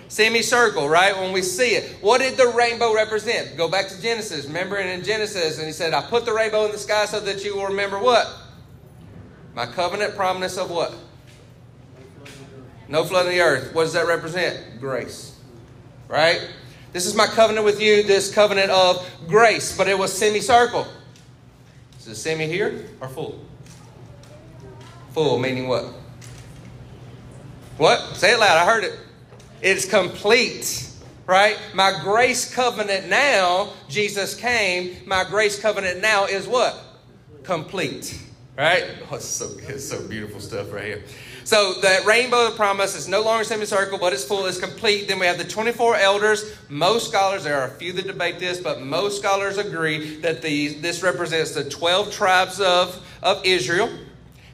Semicircle, 0.08 0.88
right? 0.88 1.16
When 1.16 1.32
we 1.32 1.40
see 1.40 1.76
it. 1.76 1.96
What 2.00 2.20
did 2.20 2.36
the 2.36 2.48
rainbow 2.48 2.92
represent? 2.92 3.56
Go 3.56 3.68
back 3.68 3.88
to 3.88 4.02
Genesis. 4.02 4.46
Remember 4.46 4.78
in 4.78 5.04
Genesis, 5.04 5.58
and 5.58 5.66
he 5.66 5.72
said, 5.72 5.94
I 5.94 6.02
put 6.02 6.24
the 6.24 6.32
rainbow 6.32 6.66
in 6.66 6.72
the 6.72 6.78
sky 6.78 7.06
so 7.06 7.20
that 7.20 7.44
you 7.44 7.56
will 7.56 7.66
remember 7.66 8.00
what? 8.00 8.28
My 9.54 9.66
covenant 9.66 10.16
promise 10.16 10.58
of 10.58 10.70
what? 10.70 10.92
No 12.88 13.04
flood 13.04 13.26
in 13.26 13.32
the 13.32 13.40
earth. 13.40 13.72
What 13.72 13.84
does 13.84 13.92
that 13.92 14.08
represent? 14.08 14.80
Grace. 14.80 15.38
Right? 16.08 16.48
This 16.92 17.06
is 17.06 17.14
my 17.14 17.26
covenant 17.26 17.64
with 17.64 17.80
you, 17.80 18.02
this 18.02 18.34
covenant 18.34 18.70
of 18.70 19.08
grace, 19.28 19.76
but 19.76 19.86
it 19.86 19.96
was 19.96 20.12
semicircle. 20.12 20.86
Is 22.04 22.08
it 22.08 22.16
semi 22.16 22.46
here 22.46 22.84
or 23.00 23.08
full? 23.08 23.42
Full, 25.12 25.38
meaning 25.38 25.68
what? 25.68 25.86
What? 27.78 28.16
Say 28.16 28.34
it 28.34 28.38
loud. 28.38 28.58
I 28.58 28.66
heard 28.66 28.84
it. 28.84 28.92
It's 29.62 29.86
complete. 29.88 30.90
right? 31.26 31.58
My 31.74 31.98
grace 32.02 32.52
covenant 32.52 33.08
now, 33.08 33.72
Jesus 33.88 34.34
came, 34.34 34.96
my 35.06 35.24
grace 35.24 35.58
covenant 35.58 36.00
now 36.00 36.26
is 36.26 36.46
what? 36.46 36.78
Complete, 37.42 38.20
right? 38.56 38.84
Oh, 39.10 39.16
it's 39.16 39.24
so, 39.24 39.50
it's 39.60 39.88
so 39.88 40.06
beautiful 40.06 40.40
stuff 40.40 40.72
right 40.72 40.84
here. 40.84 41.04
So 41.44 41.74
that 41.82 42.06
rainbow 42.06 42.48
of 42.48 42.56
promise 42.56 42.96
is 42.96 43.06
no 43.06 43.22
longer 43.22 43.44
semicircle, 43.44 43.98
but 43.98 44.14
it's 44.14 44.24
full, 44.24 44.46
it's 44.46 44.58
complete. 44.58 45.08
Then 45.08 45.18
we 45.18 45.26
have 45.26 45.36
the 45.36 45.44
24 45.44 45.96
elders. 45.96 46.56
Most 46.70 47.08
scholars, 47.08 47.44
there 47.44 47.60
are 47.60 47.66
a 47.66 47.70
few 47.70 47.92
that 47.92 48.06
debate 48.06 48.38
this, 48.38 48.58
but 48.58 48.80
most 48.80 49.18
scholars 49.18 49.58
agree 49.58 50.16
that 50.20 50.40
the, 50.40 50.68
this 50.74 51.02
represents 51.02 51.52
the 51.52 51.68
12 51.68 52.10
tribes 52.10 52.60
of, 52.60 53.06
of 53.22 53.44
Israel. 53.44 53.90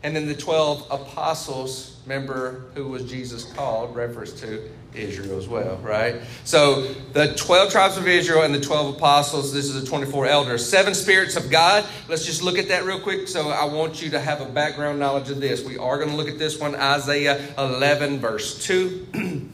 And 0.03 0.17
then 0.17 0.27
the 0.27 0.35
12 0.35 0.89
apostles, 0.91 2.01
remember 2.07 2.65
who 2.75 2.89
was 2.89 3.09
Jesus 3.09 3.45
called, 3.45 3.95
reference 3.95 4.33
to 4.41 4.69
Israel 4.95 5.39
as 5.39 5.49
well, 5.49 5.77
right? 5.79 6.17
So 6.45 6.93
the 7.13 7.35
12 7.35 7.71
tribes 7.71 7.97
of 7.97 8.09
Israel 8.09 8.43
and 8.43 8.55
the 8.55 8.61
12 8.61 8.97
apostles, 8.97 9.53
this 9.53 9.67
is 9.67 9.81
the 9.81 9.87
24 9.87 10.27
elders. 10.27 10.69
Seven 10.69 10.95
spirits 10.95 11.37
of 11.37 11.51
God. 11.51 11.85
Let's 12.09 12.27
just 12.27 12.43
look 12.43 12.59
at 12.59 12.69
that 12.69 12.85
real 12.85 13.01
quick. 13.01 13.29
So 13.29 13.51
I 13.51 13.65
want 13.65 14.03
you 14.03 14.11
to 14.11 14.21
have 14.21 14.41
a 14.41 14.47
background 14.47 14.99
knowledge 14.99 15.31
of 15.31 15.41
this. 15.41 15.65
We 15.65 15.79
are 15.79 15.97
going 15.99 16.11
to 16.11 16.17
look 16.17 16.29
at 16.29 16.39
this 16.39 16.59
one, 16.59 16.75
Isaiah 16.75 17.55
11, 17.57 18.19
verse 18.19 18.65
2. 18.67 19.07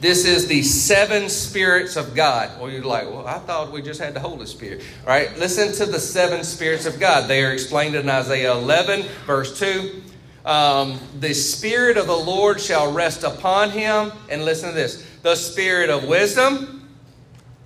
this 0.00 0.24
is 0.24 0.46
the 0.46 0.62
seven 0.62 1.28
spirits 1.28 1.96
of 1.96 2.14
God. 2.14 2.60
Well, 2.60 2.70
you're 2.70 2.84
like, 2.84 3.06
well, 3.06 3.26
I 3.26 3.38
thought 3.40 3.72
we 3.72 3.82
just 3.82 4.00
had 4.00 4.14
the 4.14 4.20
Holy 4.20 4.46
Spirit, 4.46 4.84
right? 5.06 5.36
Listen 5.38 5.72
to 5.74 5.90
the 5.90 6.00
seven 6.00 6.44
spirits 6.44 6.86
of 6.86 7.00
God. 7.00 7.28
They 7.28 7.44
are 7.44 7.52
explained 7.52 7.96
in 7.96 8.08
Isaiah 8.08 8.52
11, 8.52 9.02
verse 9.26 9.58
2. 9.58 10.02
Um, 10.46 11.00
the 11.18 11.34
Spirit 11.34 11.96
of 11.96 12.06
the 12.06 12.16
Lord 12.16 12.60
shall 12.60 12.92
rest 12.92 13.24
upon 13.24 13.70
him. 13.70 14.12
And 14.30 14.44
listen 14.44 14.70
to 14.70 14.74
this 14.74 15.04
the 15.22 15.34
Spirit 15.34 15.90
of 15.90 16.04
wisdom, 16.04 16.88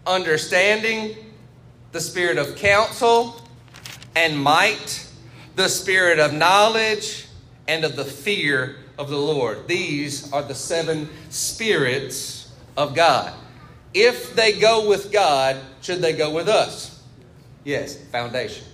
understanding, 0.07 1.15
the 1.93 2.01
Spirit 2.01 2.39
of 2.39 2.57
counsel 2.57 3.41
and 4.17 4.43
might, 4.43 5.07
the 5.57 5.69
Spirit 5.69 6.19
of 6.19 6.33
knowledge, 6.33 7.27
and 7.69 7.85
of 7.85 7.97
the 7.97 8.05
fear 8.05 8.77
of 8.99 9.11
the 9.11 9.19
Lord. 9.19 9.69
These 9.69 10.33
are 10.33 10.43
the 10.43 10.55
seven 10.55 11.09
spirits 11.29 12.51
of 12.77 12.95
God. 12.95 13.33
If 13.93 14.35
they 14.35 14.59
go 14.59 14.89
with 14.89 15.13
God, 15.13 15.57
should 15.81 16.01
they 16.01 16.15
go 16.15 16.33
with 16.33 16.49
us? 16.49 17.03
Yes, 17.65 17.97
foundation. 17.97 18.65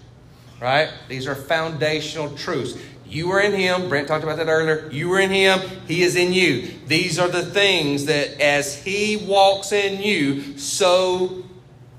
Right? 0.61 0.91
These 1.09 1.27
are 1.27 1.35
foundational 1.35 2.35
truths. 2.37 2.79
You 3.09 3.31
are 3.31 3.41
in 3.41 3.53
Him. 3.53 3.89
Brent 3.89 4.09
talked 4.09 4.25
about 4.25 4.37
that 4.39 4.49
earlier. 4.49 4.89
You 4.91 5.13
are 5.15 5.21
in 5.21 5.31
Him. 5.31 5.61
He 5.87 6.03
is 6.03 6.17
in 6.17 6.33
you. 6.33 6.71
These 6.87 7.19
are 7.19 7.29
the 7.29 7.45
things 7.45 8.07
that 8.07 8.41
as 8.41 8.83
He 8.83 9.17
walks 9.17 9.73
in 9.73 10.03
you, 10.03 10.59
so 10.59 11.45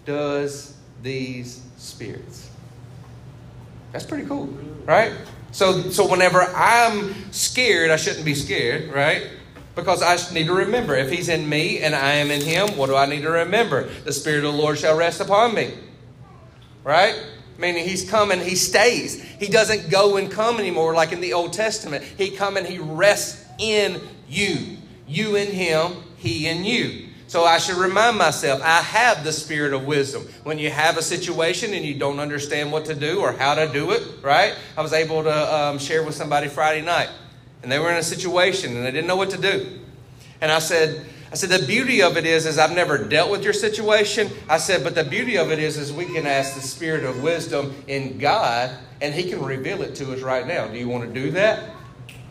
does 0.05 0.75
these 1.01 1.61
spirits. 1.77 2.49
That's 3.91 4.05
pretty 4.05 4.25
cool, 4.25 4.47
right? 4.85 5.13
So, 5.51 5.89
so 5.89 6.07
whenever 6.07 6.41
I'm 6.41 7.31
scared, 7.31 7.89
I 7.89 7.95
shouldn't 7.95 8.25
be 8.25 8.35
scared, 8.35 8.91
right? 8.93 9.29
Because 9.75 10.03
I 10.03 10.17
need 10.33 10.47
to 10.47 10.53
remember 10.53 10.95
if 10.95 11.09
He's 11.09 11.29
in 11.29 11.47
me 11.47 11.79
and 11.79 11.95
I 11.95 12.13
am 12.13 12.31
in 12.31 12.41
Him, 12.41 12.77
what 12.77 12.87
do 12.87 12.95
I 12.95 13.05
need 13.05 13.21
to 13.21 13.31
remember? 13.31 13.89
The 14.03 14.11
Spirit 14.11 14.43
of 14.43 14.53
the 14.53 14.59
Lord 14.59 14.77
shall 14.77 14.97
rest 14.97 15.21
upon 15.21 15.55
me, 15.55 15.73
right? 16.83 17.15
Meaning 17.57 17.83
he's 17.83 18.09
come 18.09 18.31
and 18.31 18.41
he 18.41 18.55
stays. 18.55 19.21
He 19.21 19.47
doesn't 19.47 19.89
go 19.89 20.17
and 20.17 20.31
come 20.31 20.59
anymore 20.59 20.93
like 20.93 21.11
in 21.11 21.21
the 21.21 21.33
Old 21.33 21.53
Testament. 21.53 22.03
He 22.03 22.31
come 22.31 22.57
and 22.57 22.65
he 22.65 22.79
rests 22.79 23.45
in 23.59 24.01
you. 24.27 24.77
You 25.07 25.35
in 25.35 25.47
him, 25.47 25.93
he 26.17 26.47
in 26.47 26.63
you. 26.63 27.07
So 27.27 27.43
I 27.43 27.57
should 27.57 27.75
remind 27.75 28.17
myself, 28.17 28.61
I 28.63 28.81
have 28.81 29.25
the 29.25 29.33
spirit 29.33 29.73
of 29.73 29.85
wisdom. 29.85 30.25
When 30.43 30.57
you 30.57 30.69
have 30.69 30.97
a 30.97 31.01
situation 31.01 31.73
and 31.73 31.83
you 31.85 31.93
don't 31.93 32.19
understand 32.19 32.71
what 32.71 32.85
to 32.85 32.95
do 32.95 33.19
or 33.19 33.33
how 33.33 33.53
to 33.55 33.67
do 33.67 33.91
it, 33.91 34.01
right? 34.21 34.55
I 34.77 34.81
was 34.81 34.93
able 34.93 35.23
to 35.23 35.55
um, 35.55 35.77
share 35.77 36.03
with 36.03 36.15
somebody 36.15 36.47
Friday 36.47 36.85
night, 36.85 37.09
and 37.63 37.71
they 37.71 37.79
were 37.79 37.91
in 37.91 37.97
a 37.97 38.03
situation 38.03 38.77
and 38.77 38.85
they 38.85 38.91
didn't 38.91 39.07
know 39.07 39.17
what 39.17 39.31
to 39.31 39.41
do. 39.41 39.79
And 40.39 40.51
I 40.51 40.59
said, 40.59 41.05
I 41.31 41.35
said, 41.35 41.49
the 41.49 41.65
beauty 41.67 42.01
of 42.01 42.15
it 42.15 42.25
is, 42.25 42.45
is 42.45 42.57
I've 42.57 42.73
never 42.73 42.97
dealt 42.97 43.29
with 43.29 43.43
your 43.43 43.53
situation. 43.53 44.29
I 44.47 44.57
said, 44.57 44.83
but 44.83 44.95
the 44.95 45.03
beauty 45.03 45.37
of 45.37 45.51
it 45.51 45.59
is, 45.59 45.77
is 45.77 45.91
we 45.91 46.05
can 46.05 46.25
ask 46.25 46.55
the 46.55 46.61
spirit 46.61 47.03
of 47.03 47.21
wisdom 47.21 47.75
in 47.87 48.17
God, 48.17 48.71
and 49.01 49.13
He 49.13 49.29
can 49.29 49.43
reveal 49.43 49.81
it 49.81 49.93
to 49.95 50.13
us 50.13 50.21
right 50.21 50.47
now. 50.47 50.67
Do 50.67 50.77
you 50.77 50.87
want 50.87 51.03
to 51.03 51.13
do 51.13 51.31
that? 51.31 51.71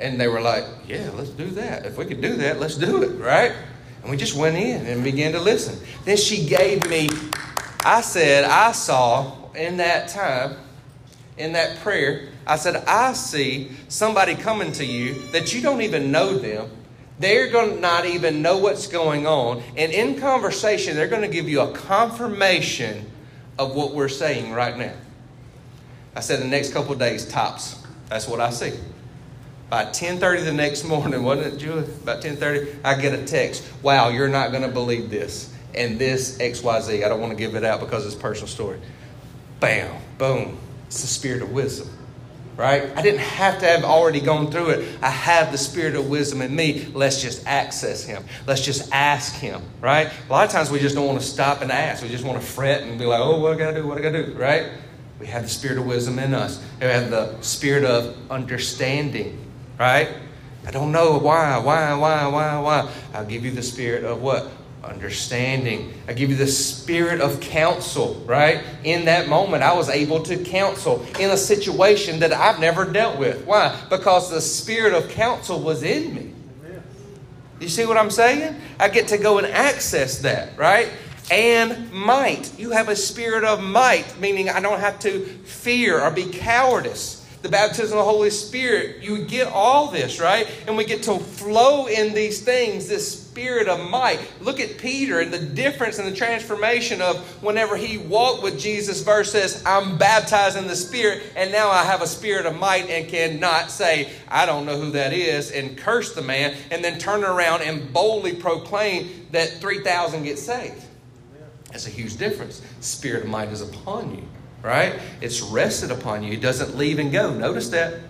And 0.01 0.19
they 0.21 0.29
were 0.29 0.41
like, 0.41 0.65
yeah, 0.87 1.11
let's 1.15 1.31
do 1.31 1.47
that. 1.51 1.85
If 1.85 1.99
we 1.99 2.07
could 2.07 2.23
do 2.23 2.37
that, 2.37 2.59
let's 2.59 2.77
do 2.77 3.03
it, 3.03 3.19
right? 3.21 3.53
And 4.03 4.11
we 4.11 4.17
just 4.17 4.37
went 4.37 4.57
in 4.57 4.87
and 4.87 5.05
began 5.05 5.33
to 5.33 5.41
listen. 5.41 5.79
Then 6.05 6.17
she 6.17 6.47
gave 6.47 6.89
me, 6.89 7.09
I 7.85 8.01
said, 8.01 8.45
I 8.45 8.73
saw 8.73 9.53
in 9.53 9.77
that 9.79 10.09
time, 10.09 10.57
in 11.37 11.53
that 11.53 11.79
prayer, 11.81 12.29
I 12.47 12.57
said, 12.57 12.77
I 12.87 13.13
see 13.13 13.73
somebody 13.89 14.35
coming 14.35 14.73
to 14.73 14.85
you 14.85 15.15
that 15.33 15.53
you 15.53 15.61
don't 15.61 15.83
even 15.83 16.11
know 16.11 16.39
them 16.39 16.71
they're 17.19 17.49
going 17.51 17.77
to 17.77 17.81
not 17.81 18.05
even 18.05 18.43
know 18.43 18.59
what's 18.59 18.87
going 18.87 19.27
on. 19.27 19.63
And 19.77 19.93
in 19.93 20.21
conversation, 20.21 20.97
they're 20.97 21.09
going 21.09 21.23
to 21.23 21.29
give 21.29 21.49
you 21.49 21.61
a 21.61 21.73
confirmation 21.73 23.11
of 23.59 23.75
what 23.75 23.95
we're 23.95 24.09
saying 24.09 24.53
right 24.53 24.77
now. 24.77 24.95
I 26.15 26.21
said 26.21 26.41
the 26.41 26.47
next 26.47 26.73
couple 26.73 26.95
days, 26.95 27.27
tops. 27.27 27.83
That's 28.09 28.29
what 28.29 28.41
I 28.41 28.51
see. 28.51 28.73
By 29.71 29.87
10.30 29.87 30.45
the 30.45 30.53
next 30.53 30.85
morning, 30.85 31.23
wasn't 31.25 31.55
it, 31.55 31.59
Julie? 31.59 31.85
About 31.85 32.23
10.30, 32.23 32.81
I 32.85 33.01
get 33.01 33.19
a 33.19 33.25
text. 33.25 33.67
Wow, 33.83 34.09
you're 34.09 34.29
not 34.29 34.51
going 34.51 34.63
to 34.63 34.69
believe 34.69 35.11
this. 35.11 35.53
And 35.75 35.99
this 35.99 36.39
XYZ. 36.39 37.05
I 37.05 37.09
don't 37.09 37.21
want 37.21 37.33
to 37.33 37.37
give 37.37 37.55
it 37.55 37.65
out 37.65 37.81
because 37.81 38.07
it's 38.07 38.15
personal 38.15 38.49
story. 38.49 38.79
Bam, 39.61 39.95
boom. 40.19 40.59
It's 40.87 41.01
the 41.01 41.07
spirit 41.07 41.43
of 41.43 41.53
wisdom 41.53 41.89
right? 42.57 42.91
I 42.97 43.03
didn't 43.03 43.21
have 43.21 43.59
to 43.61 43.67
have 43.67 43.85
already 43.85 44.21
gone 44.21 44.51
through 44.51 44.71
it. 44.71 44.99
I 45.03 45.11
have 45.11 45.53
the 45.53 45.59
spirit 45.59 45.95
of 45.95 46.09
wisdom 46.09 46.41
in 46.41 46.55
me. 46.55 46.87
Let's 46.95 47.21
just 47.21 47.47
access 47.47 48.05
Him. 48.05 48.25
Let's 48.47 48.65
just 48.65 48.93
ask 48.93 49.35
Him, 49.35 49.63
right? 49.81 50.11
A 50.29 50.33
lot 50.33 50.47
of 50.47 50.53
times 50.53 50.71
we 50.71 50.79
just 50.79 50.95
don't 50.95 51.07
want 51.07 51.21
to 51.21 51.27
stop 51.27 51.61
and 51.61 51.71
ask. 51.71 52.03
We 52.03 52.09
just 52.09 52.25
want 52.25 52.41
to 52.41 52.47
fret 52.47 52.83
and 52.83 52.99
be 52.99 53.05
like, 53.05 53.21
oh, 53.21 53.41
what 53.41 53.53
I 53.53 53.59
got 53.59 53.71
to 53.73 53.83
do? 53.83 53.87
What 53.87 53.99
I 53.99 54.01
got 54.01 54.13
to 54.13 54.27
do, 54.27 54.33
right? 54.35 54.71
We 55.21 55.27
have 55.27 55.43
the 55.43 55.49
spirit 55.49 55.79
of 55.79 55.87
wisdom 55.87 56.19
in 56.19 56.35
us. 56.35 56.63
We 56.81 56.87
have 56.87 57.11
the 57.11 57.41
spirit 57.41 57.85
of 57.85 58.17
understanding, 58.31 59.39
right? 59.79 60.09
I 60.67 60.71
don't 60.71 60.93
know 60.93 61.19
why, 61.19 61.59
why, 61.59 61.95
why, 61.95 62.27
why, 62.27 62.59
why. 62.59 62.93
I'll 63.15 63.25
give 63.25 63.45
you 63.45 63.53
the 63.53 63.63
spirit 63.63 64.05
of 64.05 64.21
what? 64.21 64.51
Understanding. 64.85 65.93
I 66.07 66.13
give 66.13 66.31
you 66.31 66.37
the 66.37 66.47
spirit 66.47 67.21
of 67.21 67.41
counsel, 67.41 68.15
right? 68.27 68.63
In 68.85 69.07
that 69.07 69.29
moment, 69.29 69.63
I 69.63 69.75
was 69.75 69.89
able 69.89 70.23
to 70.25 70.37
counsel 70.37 71.05
in 71.19 71.31
a 71.31 71.37
situation 71.37 72.21
that 72.21 72.33
I've 72.33 72.61
never 72.61 72.85
dealt 72.85 73.19
with. 73.19 73.45
Why? 73.45 73.79
Because 73.91 74.31
the 74.31 74.41
spirit 74.41 74.95
of 74.95 75.11
counsel 75.11 75.61
was 75.61 75.83
in 75.83 76.15
me. 76.15 76.33
You 77.59 77.69
see 77.69 77.87
what 77.87 77.97
I'm 77.97 78.11
saying? 78.11 78.55
I 78.79 78.89
get 78.89 79.09
to 79.09 79.19
go 79.19 79.39
and 79.39 79.47
access 79.47 80.19
that, 80.19 80.57
right? 80.59 80.91
And 81.31 81.91
might. 81.91 82.57
You 82.59 82.71
have 82.71 82.89
a 82.89 82.97
spirit 82.97 83.45
of 83.45 83.63
might, 83.63 84.21
meaning 84.21 84.51
I 84.51 84.61
don't 84.61 84.79
have 84.79 84.99
to 85.01 85.25
fear 85.25 86.01
or 86.01 86.11
be 86.11 86.27
cowardice 86.27 87.27
the 87.47 87.53
baptism 87.53 87.97
of 87.97 88.05
the 88.05 88.11
Holy 88.11 88.31
Spirit, 88.31 89.03
you 89.03 89.25
get 89.25 89.47
all 89.47 89.91
this, 89.91 90.21
right? 90.21 90.51
And 90.67 90.77
we 90.77 90.85
get 90.85 91.05
to 91.05 91.19
flow 91.19 91.87
in 91.87 92.13
these 92.13 92.43
things, 92.43 92.89
this 92.89 93.26
spirit 93.37 93.69
of 93.69 93.91
might. 93.91 94.19
Look 94.41 94.61
at 94.61 94.79
Peter 94.79 95.21
and 95.21 95.31
the 95.31 95.39
difference 95.39 95.99
and 95.99 96.09
the 96.09 96.17
transformation 96.17 97.03
of 97.03 97.19
whenever 97.43 97.77
he 97.77 97.99
walked 97.99 98.43
with 98.43 98.59
Jesus 98.59 99.03
versus 99.03 99.63
I'm 99.67 99.99
baptized 99.99 100.57
in 100.57 100.67
the 100.67 100.75
Spirit 100.75 101.23
and 101.37 101.53
now 101.53 101.69
I 101.69 101.85
have 101.85 102.01
a 102.01 102.07
spirit 102.07 102.47
of 102.47 102.59
might 102.59 102.89
and 102.89 103.07
cannot 103.07 103.71
say, 103.71 104.11
I 104.27 104.47
don't 104.47 104.65
know 104.65 104.81
who 104.81 104.93
that 104.93 105.13
is, 105.13 105.51
and 105.51 105.77
curse 105.77 106.15
the 106.15 106.23
man, 106.23 106.57
and 106.71 106.83
then 106.83 106.99
turn 106.99 107.25
around 107.25 107.61
and 107.61 107.93
boldly 107.93 108.37
proclaim 108.37 109.27
that 109.33 109.51
3,000 109.61 110.23
get 110.23 110.39
saved. 110.39 110.83
That's 111.73 111.87
a 111.87 111.91
huge 111.91 112.17
difference. 112.17 112.63
Spirit 112.81 113.25
of 113.25 113.29
might 113.29 113.51
is 113.51 113.61
upon 113.61 114.17
you 114.17 114.25
right? 114.63 114.99
It's 115.21 115.43
rested 115.43 115.93
upon 115.93 116.25
you. 116.25 116.33
It 116.33 116.41
doesn't 116.41 116.77
leave 116.77 116.99
and 116.99 117.13
go. 117.13 117.33
Notice 117.33 117.69
that. 117.69 118.01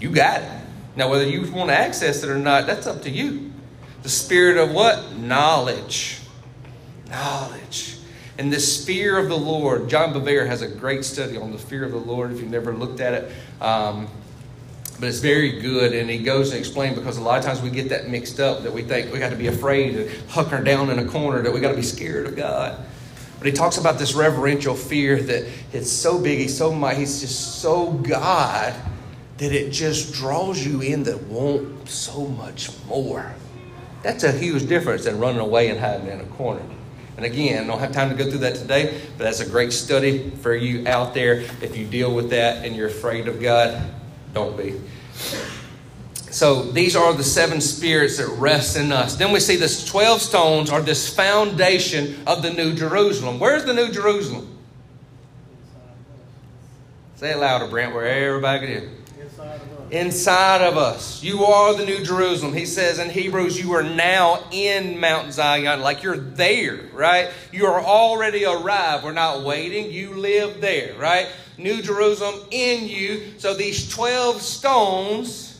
You 0.00 0.10
got 0.10 0.42
it. 0.42 0.50
Now, 0.94 1.10
whether 1.10 1.26
you 1.26 1.50
want 1.50 1.70
to 1.70 1.76
access 1.76 2.22
it 2.22 2.30
or 2.30 2.38
not, 2.38 2.66
that's 2.66 2.86
up 2.86 3.02
to 3.02 3.10
you. 3.10 3.53
The 4.04 4.10
spirit 4.10 4.58
of 4.58 4.70
what? 4.70 5.16
Knowledge. 5.16 6.18
Knowledge. 7.08 7.96
And 8.36 8.52
this 8.52 8.84
fear 8.84 9.16
of 9.16 9.30
the 9.30 9.36
Lord. 9.36 9.88
John 9.88 10.12
Bevere 10.12 10.46
has 10.46 10.60
a 10.60 10.68
great 10.68 11.06
study 11.06 11.38
on 11.38 11.52
the 11.52 11.58
fear 11.58 11.84
of 11.84 11.92
the 11.92 11.96
Lord 11.96 12.30
if 12.30 12.38
you've 12.38 12.50
never 12.50 12.74
looked 12.74 13.00
at 13.00 13.14
it. 13.14 13.32
Um, 13.62 14.08
but 15.00 15.08
it's 15.08 15.20
very 15.20 15.58
good, 15.58 15.94
and 15.94 16.10
he 16.10 16.18
goes 16.18 16.50
and 16.50 16.58
explains 16.58 16.98
because 16.98 17.16
a 17.16 17.22
lot 17.22 17.38
of 17.38 17.46
times 17.46 17.62
we 17.62 17.70
get 17.70 17.88
that 17.88 18.10
mixed 18.10 18.40
up 18.40 18.62
that 18.64 18.74
we 18.74 18.82
think 18.82 19.10
we 19.10 19.18
got 19.18 19.30
to 19.30 19.36
be 19.36 19.46
afraid 19.46 19.96
and 19.96 20.10
hunker 20.28 20.62
down 20.62 20.90
in 20.90 20.98
a 20.98 21.06
corner, 21.06 21.40
that 21.40 21.52
we 21.52 21.60
got 21.60 21.70
to 21.70 21.76
be 21.76 21.82
scared 21.82 22.26
of 22.26 22.36
God. 22.36 22.78
But 23.38 23.46
he 23.46 23.52
talks 23.54 23.78
about 23.78 23.98
this 23.98 24.12
reverential 24.12 24.74
fear 24.74 25.16
that 25.16 25.50
it's 25.72 25.90
so 25.90 26.20
big, 26.20 26.40
he's 26.40 26.56
so 26.56 26.74
mighty, 26.74 27.00
he's 27.00 27.22
just 27.22 27.62
so 27.62 27.90
God 27.90 28.74
that 29.38 29.50
it 29.50 29.70
just 29.70 30.12
draws 30.12 30.64
you 30.64 30.82
in 30.82 31.04
that 31.04 31.22
want 31.22 31.88
so 31.88 32.26
much 32.26 32.68
more. 32.84 33.34
That's 34.04 34.22
a 34.22 34.30
huge 34.30 34.68
difference 34.68 35.04
than 35.04 35.18
running 35.18 35.40
away 35.40 35.70
and 35.70 35.80
hiding 35.80 36.08
in 36.08 36.20
a 36.20 36.24
corner. 36.24 36.62
And 37.16 37.24
again, 37.24 37.64
I 37.64 37.66
don't 37.66 37.78
have 37.78 37.92
time 37.92 38.10
to 38.10 38.14
go 38.14 38.28
through 38.28 38.40
that 38.40 38.54
today, 38.54 39.00
but 39.16 39.24
that's 39.24 39.40
a 39.40 39.48
great 39.48 39.72
study 39.72 40.28
for 40.28 40.54
you 40.54 40.86
out 40.86 41.14
there. 41.14 41.40
If 41.62 41.74
you 41.74 41.86
deal 41.86 42.14
with 42.14 42.28
that 42.30 42.66
and 42.66 42.76
you're 42.76 42.88
afraid 42.88 43.28
of 43.28 43.40
God, 43.40 43.82
don't 44.34 44.58
be. 44.58 44.78
So 46.30 46.64
these 46.64 46.96
are 46.96 47.14
the 47.14 47.24
seven 47.24 47.62
spirits 47.62 48.18
that 48.18 48.28
rest 48.28 48.76
in 48.76 48.92
us. 48.92 49.16
Then 49.16 49.32
we 49.32 49.40
see 49.40 49.56
this 49.56 49.86
12 49.86 50.20
stones 50.20 50.68
are 50.68 50.82
this 50.82 51.14
foundation 51.14 52.16
of 52.26 52.42
the 52.42 52.50
New 52.50 52.74
Jerusalem. 52.74 53.38
Where's 53.38 53.64
the 53.64 53.72
New 53.72 53.90
Jerusalem? 53.90 54.58
Say 57.16 57.30
it 57.30 57.38
louder, 57.38 57.68
Brent, 57.68 57.94
where 57.94 58.04
everybody 58.04 58.66
can 58.66 58.68
hear. 58.68 58.90
Inside 59.90 60.62
of 60.62 60.76
us. 60.76 61.22
You 61.22 61.44
are 61.44 61.74
the 61.74 61.84
New 61.84 62.04
Jerusalem. 62.04 62.52
He 62.52 62.66
says 62.66 62.98
in 62.98 63.10
Hebrews, 63.10 63.60
you 63.60 63.72
are 63.74 63.82
now 63.82 64.42
in 64.50 64.98
Mount 64.98 65.32
Zion. 65.32 65.80
Like 65.80 66.02
you're 66.02 66.16
there, 66.16 66.80
right? 66.92 67.30
You 67.52 67.66
are 67.66 67.80
already 67.80 68.44
arrived. 68.44 69.04
We're 69.04 69.12
not 69.12 69.44
waiting. 69.44 69.90
You 69.90 70.14
live 70.14 70.60
there, 70.60 70.94
right? 70.98 71.28
New 71.58 71.82
Jerusalem 71.82 72.46
in 72.50 72.88
you. 72.88 73.38
So 73.38 73.54
these 73.54 73.88
12 73.88 74.40
stones 74.40 75.54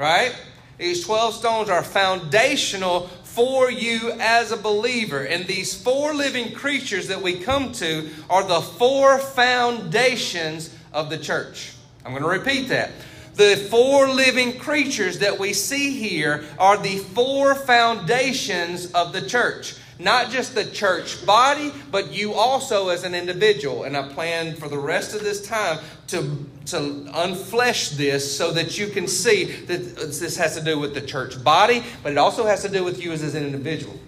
right? 0.00 0.34
These 0.78 1.04
12 1.04 1.34
stones 1.34 1.68
are 1.68 1.82
foundational 1.82 3.08
for 3.22 3.70
you 3.70 4.12
as 4.18 4.50
a 4.50 4.56
believer. 4.56 5.20
And 5.24 5.46
these 5.46 5.80
four 5.80 6.14
living 6.14 6.54
creatures 6.54 7.08
that 7.08 7.20
we 7.20 7.38
come 7.38 7.72
to 7.72 8.08
are 8.30 8.42
the 8.42 8.62
four 8.62 9.18
foundations 9.18 10.74
of 10.92 11.10
the 11.10 11.18
church. 11.18 11.74
I'm 12.04 12.12
going 12.12 12.22
to 12.22 12.28
repeat 12.28 12.68
that. 12.68 12.90
The 13.34 13.56
four 13.70 14.08
living 14.08 14.58
creatures 14.58 15.20
that 15.20 15.38
we 15.38 15.52
see 15.52 15.92
here 15.98 16.44
are 16.58 16.76
the 16.76 16.98
four 16.98 17.54
foundations 17.54 18.92
of 18.92 19.12
the 19.12 19.26
church 19.26 19.76
not 20.00 20.30
just 20.30 20.54
the 20.54 20.64
church 20.64 21.24
body, 21.26 21.72
but 21.90 22.12
you 22.12 22.32
also 22.32 22.88
as 22.88 23.04
an 23.04 23.14
individual. 23.14 23.84
And 23.84 23.96
I 23.96 24.08
plan 24.08 24.56
for 24.56 24.68
the 24.68 24.78
rest 24.78 25.14
of 25.14 25.20
this 25.20 25.46
time 25.46 25.78
to, 26.08 26.46
to 26.66 26.76
unflesh 26.76 27.96
this 27.96 28.36
so 28.36 28.50
that 28.52 28.78
you 28.78 28.88
can 28.88 29.06
see 29.06 29.44
that 29.44 29.96
this 29.96 30.36
has 30.36 30.56
to 30.56 30.64
do 30.64 30.78
with 30.78 30.94
the 30.94 31.02
church 31.02 31.42
body, 31.44 31.82
but 32.02 32.12
it 32.12 32.18
also 32.18 32.46
has 32.46 32.62
to 32.62 32.68
do 32.68 32.82
with 32.82 33.02
you 33.02 33.12
as, 33.12 33.22
as 33.22 33.34
an 33.34 33.44
individual. 33.44 33.98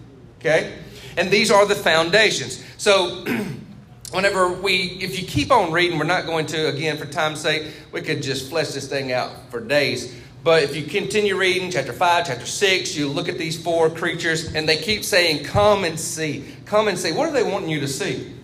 Okay? 0.40 0.78
And 1.16 1.30
these 1.30 1.50
are 1.50 1.66
the 1.66 1.74
foundations. 1.74 2.64
So, 2.78 3.24
whenever 4.12 4.52
we, 4.52 4.98
if 5.00 5.18
you 5.18 5.26
keep 5.26 5.50
on 5.50 5.72
reading, 5.72 5.98
we're 5.98 6.04
not 6.04 6.26
going 6.26 6.46
to, 6.46 6.68
again, 6.68 6.96
for 6.96 7.06
time's 7.06 7.40
sake, 7.40 7.66
we 7.90 8.00
could 8.00 8.22
just 8.22 8.48
flesh 8.48 8.68
this 8.68 8.88
thing 8.88 9.12
out 9.12 9.50
for 9.50 9.60
days. 9.60 10.14
But 10.44 10.64
if 10.64 10.74
you 10.74 10.84
continue 10.84 11.36
reading 11.36 11.70
chapter 11.70 11.92
5, 11.92 12.26
chapter 12.26 12.46
6, 12.46 12.96
you 12.96 13.08
look 13.08 13.28
at 13.28 13.38
these 13.38 13.60
four 13.62 13.88
creatures 13.88 14.54
and 14.54 14.68
they 14.68 14.76
keep 14.76 15.04
saying, 15.04 15.44
Come 15.44 15.84
and 15.84 15.98
see. 15.98 16.44
Come 16.64 16.88
and 16.88 16.98
see. 16.98 17.12
What 17.12 17.28
are 17.28 17.32
they 17.32 17.44
wanting 17.44 17.68
you 17.68 17.80
to 17.80 17.88
see? 17.88 18.34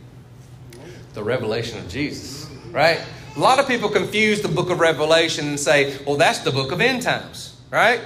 The 1.15 1.23
revelation 1.23 1.79
of 1.79 1.89
Jesus, 1.89 2.49
right? 2.71 3.01
A 3.35 3.41
lot 3.41 3.59
of 3.59 3.67
people 3.67 3.89
confuse 3.89 4.41
the 4.41 4.49
book 4.49 4.71
of 4.71 4.79
Revelation 4.79 5.49
and 5.49 5.59
say, 5.59 5.99
Well, 6.05 6.17
that's 6.17 6.39
the 6.41 6.53
book 6.53 6.71
of 6.71 6.81
end 6.81 7.03
times, 7.03 7.61
right? 7.71 8.01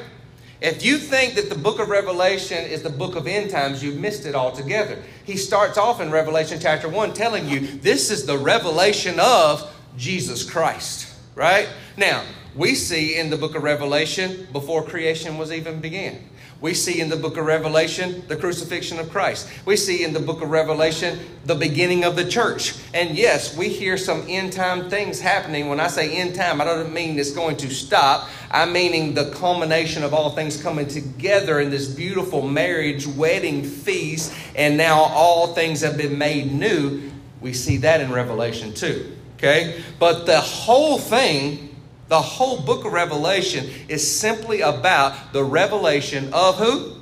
If 0.63 0.85
you 0.85 0.97
think 0.97 1.35
that 1.35 1.49
the 1.49 1.57
book 1.57 1.81
of 1.81 1.89
Revelation 1.89 2.59
is 2.59 2.83
the 2.83 2.91
book 2.91 3.17
of 3.17 3.27
end 3.27 3.51
times, 3.51 3.83
you've 3.83 3.99
missed 3.99 4.27
it 4.27 4.37
altogether. 4.37 5.03
He 5.25 5.37
starts 5.37 5.77
off 5.77 6.01
in 6.01 6.13
Revelation 6.13 6.61
chapter 6.61 6.89
1 6.89 7.15
telling 7.15 7.49
you 7.49 7.59
this 7.59 8.13
is 8.13 8.27
the 8.27 8.39
revelation 8.39 9.19
of 9.19 9.75
Jesus 9.97 10.49
Christ, 10.49 11.13
right? 11.35 11.69
Now, 11.97 12.23
we 12.55 12.77
see 12.77 13.19
in 13.19 13.29
the 13.29 13.37
book 13.37 13.57
of 13.57 13.65
Revelation 13.65 14.47
before 14.53 14.85
creation 14.85 15.37
was 15.37 15.51
even 15.51 15.81
began. 15.81 16.23
We 16.63 16.75
see 16.75 17.01
in 17.01 17.09
the 17.09 17.17
book 17.17 17.37
of 17.37 17.45
Revelation 17.45 18.23
the 18.29 18.37
crucifixion 18.37 19.01
of 19.01 19.11
Christ. 19.11 19.51
We 19.67 19.77
see 19.77 20.05
in 20.05 20.13
the 20.13 20.21
book 20.21 20.43
of 20.43 20.51
Revelation 20.51 21.19
the 21.45 21.57
beginning 21.57 22.05
of 22.05 22.15
the 22.15 22.25
church. 22.25 22.77
And 22.95 23.19
yes, 23.19 23.57
we 23.57 23.69
hear 23.69 23.97
some 23.97 24.25
end 24.29 24.53
time 24.53 24.89
things 24.89 25.21
happening. 25.21 25.69
When 25.69 25.81
I 25.81 25.89
say 25.89 26.13
end 26.13 26.37
time, 26.37 26.61
I 26.61 26.65
don't 26.65 26.95
mean 26.95 27.19
it's 27.19 27.33
going 27.33 27.57
to 27.57 27.69
stop. 27.69 28.29
I'm 28.49 28.73
meaning 28.73 29.13
the 29.13 29.33
culmination 29.33 30.05
of 30.05 30.15
all 30.15 30.31
things 30.31 30.63
coming 30.63 30.87
together 30.87 31.59
in 31.59 31.71
this 31.71 31.93
beautiful 31.93 32.47
marriage 32.47 33.09
wedding 33.09 33.65
feast. 33.65 34.33
And 34.55 34.77
now 34.77 35.01
all 35.01 35.55
things 35.55 35.81
have 35.81 35.97
been 35.97 36.17
made 36.17 36.53
new. 36.53 37.11
We 37.41 37.55
see 37.55 37.79
that 37.79 38.01
in 38.01 38.13
Revelation 38.13 38.73
too. 38.73 39.17
Okay? 39.37 39.83
But 39.99 40.27
the 40.27 40.41
whole 40.41 40.99
thing 40.99 41.72
the 42.13 42.21
whole 42.21 42.61
book 42.61 42.85
of 42.85 42.93
Revelation 42.93 43.71
is 43.89 44.07
simply 44.07 44.61
about 44.61 45.33
the 45.33 45.43
revelation 45.43 46.29
of 46.35 46.59
who? 46.59 46.97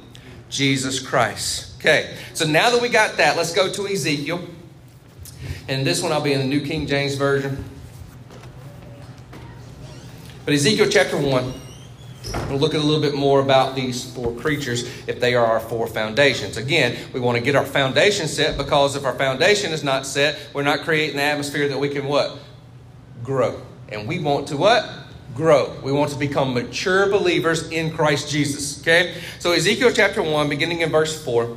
Jesus 0.49 1.01
Christ. 1.01 1.75
Okay, 1.81 2.16
so 2.33 2.46
now 2.46 2.70
that 2.70 2.81
we 2.81 2.88
got 2.88 3.16
that, 3.16 3.37
let's 3.37 3.53
go 3.53 3.73
to 3.73 3.88
Ezekiel. 3.88 4.40
And 5.66 5.85
this 5.85 6.01
one 6.01 6.12
I'll 6.12 6.20
be 6.20 6.33
in 6.33 6.38
the 6.38 6.46
New 6.46 6.64
King 6.64 6.87
James 6.87 7.16
Version. 7.16 7.64
But 10.44 10.55
Ezekiel 10.55 10.87
chapter 10.88 11.16
1, 11.16 11.55
we'll 12.49 12.59
look 12.61 12.75
at 12.75 12.81
a 12.81 12.85
little 12.85 13.03
bit 13.03 13.16
more 13.16 13.40
about 13.40 13.75
these 13.75 14.14
four 14.14 14.33
creatures 14.37 14.85
if 15.09 15.18
they 15.18 15.35
are 15.35 15.44
our 15.44 15.59
four 15.59 15.88
foundations. 15.88 16.57
Again, 16.57 16.96
we 17.12 17.18
want 17.18 17.37
to 17.37 17.42
get 17.42 17.57
our 17.57 17.66
foundation 17.66 18.29
set 18.29 18.57
because 18.57 18.94
if 18.94 19.05
our 19.05 19.14
foundation 19.16 19.73
is 19.73 19.83
not 19.83 20.07
set, 20.07 20.38
we're 20.55 20.62
not 20.62 20.83
creating 20.83 21.16
the 21.16 21.23
atmosphere 21.25 21.66
that 21.66 21.79
we 21.81 21.88
can 21.88 22.07
what? 22.07 22.38
Grow. 23.25 23.61
And 23.90 24.07
we 24.07 24.18
want 24.18 24.48
to 24.48 24.57
what? 24.57 24.88
Grow. 25.35 25.76
We 25.83 25.92
want 25.92 26.11
to 26.11 26.18
become 26.18 26.55
mature 26.55 27.09
believers 27.09 27.70
in 27.70 27.92
Christ 27.92 28.31
Jesus. 28.31 28.81
Okay? 28.81 29.20
So, 29.38 29.53
Ezekiel 29.53 29.92
chapter 29.92 30.22
1, 30.22 30.48
beginning 30.48 30.81
in 30.81 30.90
verse 30.90 31.24
4. 31.24 31.57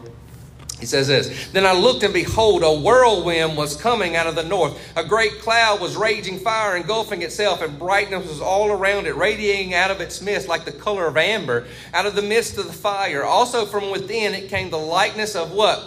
He 0.84 0.88
says 0.88 1.08
this 1.08 1.48
Then 1.54 1.66
I 1.66 1.72
looked, 1.72 2.04
and 2.04 2.14
behold, 2.14 2.62
a 2.62 2.74
whirlwind 2.74 3.56
was 3.56 3.80
coming 3.80 4.18
out 4.18 4.28
of 4.28 4.36
the 4.36 4.44
north. 4.44 4.78
A 4.98 5.04
great 5.06 5.40
cloud 5.40 5.80
was 5.80 5.96
raging 5.96 6.40
fire, 6.40 6.76
engulfing 6.76 7.22
itself, 7.22 7.62
and 7.62 7.80
brightness 7.80 8.28
was 8.28 8.42
all 8.42 8.70
around 8.70 9.08
it, 9.08 9.16
radiating 9.16 9.74
out 9.74 9.92
of 9.92 10.02
its 10.02 10.22
midst 10.22 10.50
like 10.50 10.66
the 10.66 10.74
color 10.74 11.08
of 11.08 11.16
amber, 11.16 11.68
out 11.94 12.06
of 12.06 12.16
the 12.16 12.22
midst 12.22 12.58
of 12.58 12.68
the 12.68 12.74
fire. 12.74 13.24
Also 13.24 13.66
from 13.66 13.92
within 13.92 14.34
it 14.34 14.50
came 14.50 14.70
the 14.70 14.78
likeness 14.78 15.36
of 15.36 15.54
what? 15.54 15.82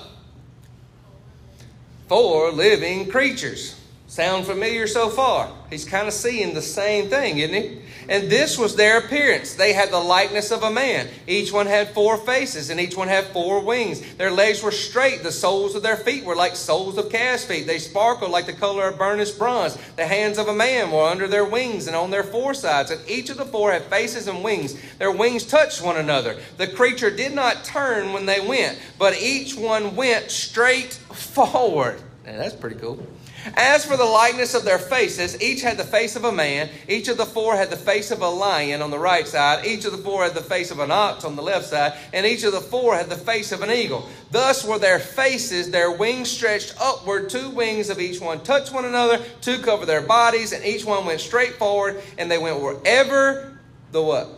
Four 2.09 2.51
living 2.53 3.11
creatures. 3.11 3.79
Sound 4.17 4.47
familiar 4.47 4.87
so 4.87 5.11
far? 5.11 5.53
He's 5.69 5.85
kind 5.85 6.09
of 6.09 6.15
seeing 6.15 6.55
the 6.55 6.63
same 6.63 7.11
thing, 7.11 7.37
isn't 7.37 7.55
he? 7.55 7.81
And 8.09 8.31
this 8.31 8.57
was 8.57 8.75
their 8.75 8.97
appearance. 8.97 9.53
They 9.53 9.75
had 9.75 9.91
the 9.91 10.01
likeness 10.01 10.51
of 10.51 10.63
a 10.63 10.71
man. 10.71 11.09
Each 11.27 11.53
one 11.53 11.67
had 11.67 11.91
four 11.91 12.17
faces, 12.17 12.71
and 12.71 12.81
each 12.81 12.97
one 12.97 13.09
had 13.09 13.27
four 13.27 13.63
wings. 13.63 14.01
Their 14.15 14.31
legs 14.31 14.63
were 14.63 14.71
straight. 14.71 15.23
The 15.23 15.31
soles 15.31 15.75
of 15.75 15.83
their 15.83 15.99
feet 15.99 16.25
were 16.25 16.35
like 16.35 16.57
soles 16.57 16.97
of 16.97 17.11
calves' 17.11 17.45
feet. 17.45 17.67
They 17.67 17.79
sparkled 17.79 18.31
like 18.31 18.47
the 18.47 18.55
color 18.55 18.89
of 18.89 18.97
burnished 18.97 19.39
bronze. 19.39 19.77
The 19.97 20.07
hands 20.07 20.39
of 20.39 20.49
a 20.49 20.55
man 20.55 20.91
were 20.91 21.11
under 21.11 21.29
their 21.29 21.45
wings 21.45 21.87
and 21.87 21.95
on 21.95 22.11
their 22.11 22.25
four 22.25 22.55
sides. 22.55 22.91
And 22.91 23.07
each 23.07 23.29
of 23.29 23.37
the 23.37 23.45
four 23.45 23.71
had 23.71 23.83
faces 23.83 24.29
and 24.29 24.43
wings. 24.43 24.81
Their 24.97 25.13
wings 25.13 25.45
touched 25.45 25.83
one 25.83 25.99
another. 25.99 26.41
The 26.57 26.69
creature 26.69 27.11
did 27.11 27.35
not 27.35 27.65
turn 27.65 28.15
when 28.15 28.25
they 28.25 28.41
went, 28.41 28.81
but 28.99 29.21
each 29.21 29.55
one 29.55 29.95
went 29.95 30.31
straight 30.31 30.95
forward. 31.13 32.01
And 32.25 32.41
that's 32.41 32.55
pretty 32.55 32.77
cool. 32.77 33.07
As 33.55 33.85
for 33.85 33.97
the 33.97 34.05
likeness 34.05 34.55
of 34.55 34.65
their 34.65 34.79
faces, 34.79 35.41
each 35.41 35.63
had 35.63 35.77
the 35.77 35.85
face 35.85 36.17
of 36.17 36.25
a 36.25 36.33
man, 36.33 36.69
each 36.89 37.09
of 37.09 37.17
the 37.17 37.27
four 37.27 37.57
had 37.57 37.71
the 37.71 37.77
face 37.77 38.11
of 38.11 38.21
a 38.21 38.29
lion 38.29 38.83
on 38.83 38.91
the 38.91 38.99
right 38.99 39.27
side, 39.27 39.65
each 39.65 39.85
of 39.85 39.93
the 39.93 39.99
four 39.99 40.25
had 40.25 40.35
the 40.35 40.43
face 40.43 40.71
of 40.71 40.81
an 40.81 40.91
ox 40.91 41.25
on 41.25 41.37
the 41.37 41.43
left 41.43 41.67
side, 41.67 41.95
and 42.13 42.27
each 42.27 42.43
of 42.43 42.53
the 42.53 42.61
four 42.61 42.97
had 42.97 43.09
the 43.09 43.17
face 43.17 43.53
of 43.53 43.63
an 43.63 43.71
eagle. 43.71 44.09
Thus 44.31 44.65
were 44.65 44.79
their 44.79 44.99
faces, 44.99 45.71
their 45.71 45.93
wings 45.93 46.31
stretched 46.31 46.75
upward, 46.81 47.31
two 47.31 47.51
wings 47.51 47.91
of 47.91 48.01
each 48.01 48.21
one 48.21 48.43
touched 48.43 48.73
one 48.73 48.85
another, 48.85 49.23
two 49.41 49.59
covered 49.59 49.87
their 49.87 50.03
bodies, 50.03 50.53
and 50.53 50.65
each 50.65 50.85
one 50.85 51.07
went 51.07 51.21
straight 51.21 51.55
forward, 51.55 52.03
and 52.19 52.31
they 52.31 52.39
went 52.39 52.61
wherever 52.61 53.59
the 53.93 54.03
what? 54.03 54.29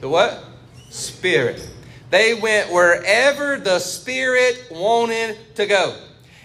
The 0.00 0.08
what? 0.08 0.42
Spirit. 0.90 1.68
They 2.10 2.34
went 2.34 2.72
wherever 2.72 3.58
the 3.58 3.80
Spirit 3.80 4.68
wanted 4.70 5.36
to 5.56 5.66
go 5.66 5.96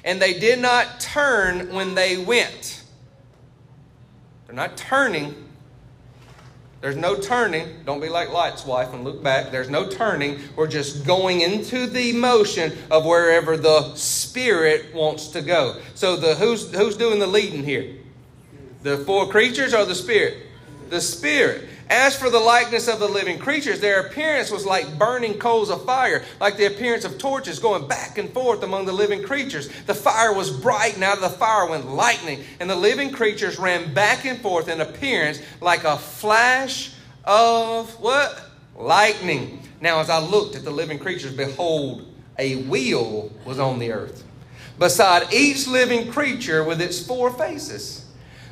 and 0.04 0.22
they 0.22 0.40
did 0.40 0.60
not 0.60 1.00
turn 1.00 1.74
when 1.74 1.96
they 1.96 2.18
went. 2.18 2.84
They're 4.46 4.56
not 4.56 4.78
turning. 4.78 5.36
There's 6.82 6.96
no 6.96 7.16
turning. 7.16 7.84
Don't 7.86 8.00
be 8.00 8.08
like 8.08 8.32
Lot's 8.32 8.66
wife 8.66 8.94
and 8.94 9.04
look 9.04 9.22
back. 9.22 9.52
There's 9.52 9.70
no 9.70 9.90
turning. 9.90 10.40
We're 10.56 10.68
just 10.68 11.06
going 11.06 11.42
into 11.42 11.88
the 11.88 12.14
motion 12.14 12.74
of 12.90 13.06
wherever 13.06 13.58
the 13.58 13.94
Spirit 13.96 14.94
wants 14.96 15.28
to 15.30 15.42
go. 15.42 15.78
So 15.94 16.16
the 16.16 16.36
who's 16.36 16.74
who's 16.74 16.96
doing 16.96 17.20
the 17.20 17.28
leading 17.28 17.64
here? 17.64 17.96
The 18.84 18.98
four 19.00 19.28
creatures 19.28 19.74
or 19.74 19.86
the 19.86 19.96
Spirit? 19.96 20.38
The 20.90 21.02
Spirit. 21.02 21.68
As 21.90 22.16
for 22.16 22.30
the 22.30 22.40
likeness 22.40 22.88
of 22.88 23.00
the 23.00 23.08
living 23.08 23.40
creatures, 23.40 23.80
their 23.80 24.02
appearance 24.02 24.52
was 24.52 24.64
like 24.64 25.00
burning 25.00 25.40
coals 25.40 25.72
of 25.72 25.86
fire, 25.86 26.24
like 26.40 26.56
the 26.56 26.68
appearance 26.68 27.04
of 27.04 27.18
torches 27.18 27.58
going 27.58 27.88
back 27.88 28.20
and 28.20 28.32
forth 28.32 28.62
among 28.62 28.86
the 28.86 28.94
living 28.94 29.24
creatures. 29.24 29.70
The 29.88 29.96
fire 29.96 30.32
was 30.32 30.52
bright, 30.52 30.94
and 30.94 31.04
out 31.04 31.16
of 31.16 31.24
the 31.24 31.30
fire 31.30 31.68
went 31.68 31.88
lightning, 31.88 32.44
and 32.60 32.70
the 32.70 32.76
living 32.76 33.12
creatures 33.12 33.58
ran 33.58 33.92
back 33.92 34.26
and 34.26 34.40
forth 34.40 34.70
in 34.70 34.82
appearance 34.82 35.42
like 35.62 35.84
a 35.84 35.98
flash 35.98 36.94
of 37.24 37.90
what? 38.00 38.40
Lightning. 38.76 39.68
Now, 39.82 40.00
as 40.00 40.12
I 40.12 40.20
looked 40.20 40.56
at 40.56 40.64
the 40.64 40.72
living 40.72 41.00
creatures, 41.00 41.34
behold, 41.34 42.06
a 42.38 42.58
wheel 42.64 43.32
was 43.46 43.58
on 43.58 43.80
the 43.80 43.92
earth, 43.92 44.24
beside 44.78 45.34
each 45.34 45.68
living 45.68 46.12
creature 46.12 46.64
with 46.64 46.82
its 46.82 47.04
four 47.04 47.32
faces. 47.32 47.99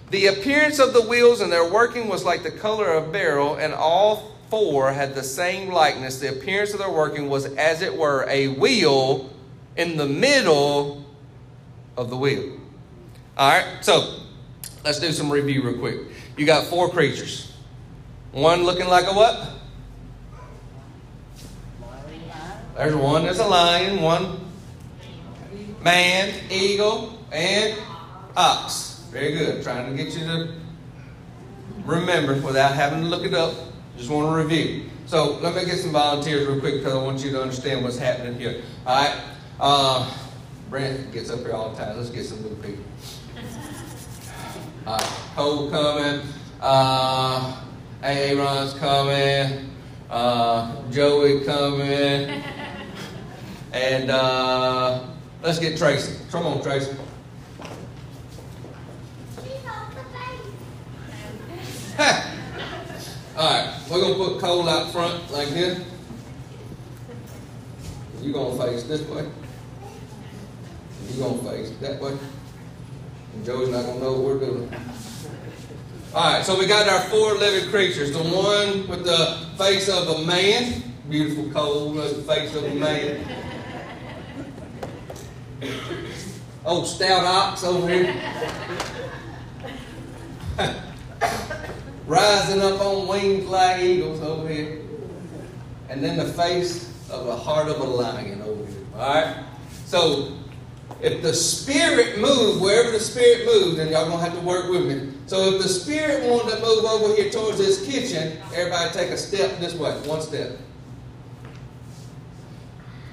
The 0.09 0.27
appearance 0.27 0.79
of 0.79 0.93
the 0.93 1.01
wheels 1.01 1.41
and 1.41 1.51
their 1.51 1.69
working 1.69 2.07
was 2.07 2.23
like 2.23 2.43
the 2.43 2.51
color 2.51 2.93
of 2.93 3.11
beryl, 3.11 3.55
and 3.55 3.73
all 3.73 4.31
four 4.49 4.91
had 4.93 5.15
the 5.15 5.23
same 5.23 5.69
likeness. 5.71 6.19
The 6.19 6.29
appearance 6.29 6.71
of 6.73 6.79
their 6.79 6.89
working 6.89 7.27
was 7.29 7.45
as 7.45 7.81
it 7.81 7.95
were 7.95 8.25
a 8.29 8.47
wheel 8.47 9.29
in 9.75 9.97
the 9.97 10.05
middle 10.05 11.05
of 11.97 12.09
the 12.09 12.15
wheel. 12.15 12.57
All 13.37 13.49
right, 13.49 13.65
so 13.81 14.21
let's 14.85 14.99
do 14.99 15.11
some 15.11 15.29
review 15.29 15.61
real 15.61 15.77
quick. 15.77 15.99
You 16.37 16.45
got 16.45 16.65
four 16.67 16.89
creatures. 16.89 17.53
One 18.31 18.63
looking 18.63 18.87
like 18.87 19.05
a 19.07 19.13
what? 19.13 19.53
There's 22.75 22.95
one 22.95 23.25
that's 23.25 23.39
a 23.39 23.47
lion, 23.47 24.01
one 24.01 24.39
man, 25.83 26.33
eagle, 26.51 27.25
and 27.31 27.75
ox. 28.35 28.96
Very 29.11 29.33
good. 29.33 29.63
Trying 29.63 29.89
to 29.95 30.03
get 30.03 30.13
you 30.13 30.25
to 30.25 30.53
remember 31.85 32.35
without 32.35 32.73
having 32.73 33.01
to 33.01 33.07
look 33.07 33.23
it 33.23 33.33
up. 33.33 33.53
Just 33.97 34.09
want 34.09 34.29
to 34.29 34.35
review. 34.35 34.89
So 35.05 35.39
let 35.39 35.55
me 35.55 35.65
get 35.65 35.77
some 35.77 35.91
volunteers 35.91 36.47
real 36.47 36.59
quick 36.59 36.75
because 36.75 36.93
I 36.93 37.01
want 37.01 37.23
you 37.23 37.31
to 37.31 37.41
understand 37.41 37.83
what's 37.83 37.97
happening 37.97 38.37
here. 38.39 38.61
All 38.85 39.03
right. 39.03 39.21
Uh, 39.59 40.13
Brent 40.69 41.11
gets 41.13 41.29
up 41.29 41.39
here 41.39 41.53
all 41.53 41.69
the 41.69 41.77
time. 41.77 41.97
Let's 41.97 42.09
get 42.09 42.25
some 42.25 42.41
good 42.41 42.61
people. 42.61 42.83
All 44.85 44.97
right. 44.97 45.19
Cole 45.35 45.69
coming. 45.71 46.21
Uh, 46.61 47.61
Aaron's 48.03 48.73
coming. 48.73 49.71
Uh, 50.09 50.89
Joey 50.91 51.43
coming. 51.45 52.43
And 53.73 54.09
uh, 54.09 55.03
let's 55.43 55.59
get 55.59 55.77
Tracy. 55.77 56.17
Come 56.31 56.47
on, 56.47 56.63
Tracy. 56.63 56.95
All 61.99 62.03
right, 63.37 63.73
we're 63.89 64.01
gonna 64.01 64.13
put 64.13 64.39
Cole 64.39 64.69
out 64.69 64.91
front 64.91 65.31
like 65.31 65.49
this. 65.49 65.83
You 68.21 68.31
gonna 68.31 68.55
face 68.63 68.83
this 68.83 69.01
way. 69.01 69.27
You 71.09 71.19
gonna 71.23 71.41
face 71.41 71.71
that 71.81 71.99
way. 71.99 72.15
And 73.33 73.45
Joey's 73.45 73.69
not 73.69 73.85
gonna 73.85 73.99
know 73.99 74.13
what 74.13 74.21
we're 74.21 74.39
doing. 74.39 74.71
All 76.13 76.33
right, 76.33 76.45
so 76.45 76.59
we 76.59 76.67
got 76.67 76.87
our 76.87 77.01
four 77.09 77.33
living 77.33 77.67
creatures. 77.71 78.11
The 78.11 78.19
one 78.19 78.87
with 78.87 79.03
the 79.03 79.47
face 79.57 79.89
of 79.89 80.07
a 80.07 80.23
man, 80.23 80.83
beautiful 81.09 81.93
with 81.93 82.17
the 82.17 82.31
face 82.31 82.53
of 82.53 82.63
a 82.63 82.75
man. 82.75 83.25
Old 86.63 86.85
stout 86.85 87.25
ox 87.25 87.63
over 87.63 87.89
here. 87.89 88.13
Rising 92.07 92.61
up 92.61 92.79
on 92.79 93.07
wings 93.07 93.45
like 93.45 93.81
eagles 93.81 94.21
over 94.21 94.47
here. 94.47 94.81
And 95.89 96.03
then 96.03 96.17
the 96.17 96.25
face 96.25 96.89
of 97.09 97.25
the 97.25 97.35
heart 97.35 97.67
of 97.67 97.79
a 97.79 97.83
lion 97.83 98.41
over 98.41 98.65
here. 98.65 98.85
Alright? 98.95 99.35
So 99.85 100.37
if 101.01 101.21
the 101.21 101.33
spirit 101.33 102.19
moved, 102.19 102.61
wherever 102.61 102.91
the 102.91 102.99
spirit 102.99 103.45
moved, 103.45 103.79
and 103.79 103.91
y'all 103.91 104.09
gonna 104.09 104.23
have 104.23 104.33
to 104.33 104.45
work 104.45 104.69
with 104.69 104.85
me. 104.85 105.13
So 105.27 105.53
if 105.53 105.61
the 105.61 105.69
spirit 105.69 106.29
wanted 106.29 106.55
to 106.55 106.61
move 106.61 106.85
over 106.85 107.15
here 107.15 107.29
towards 107.29 107.57
this 107.57 107.85
kitchen, 107.85 108.37
everybody 108.55 108.91
take 108.91 109.11
a 109.11 109.17
step 109.17 109.59
this 109.59 109.73
way, 109.75 109.91
one 110.07 110.21
step. 110.21 110.57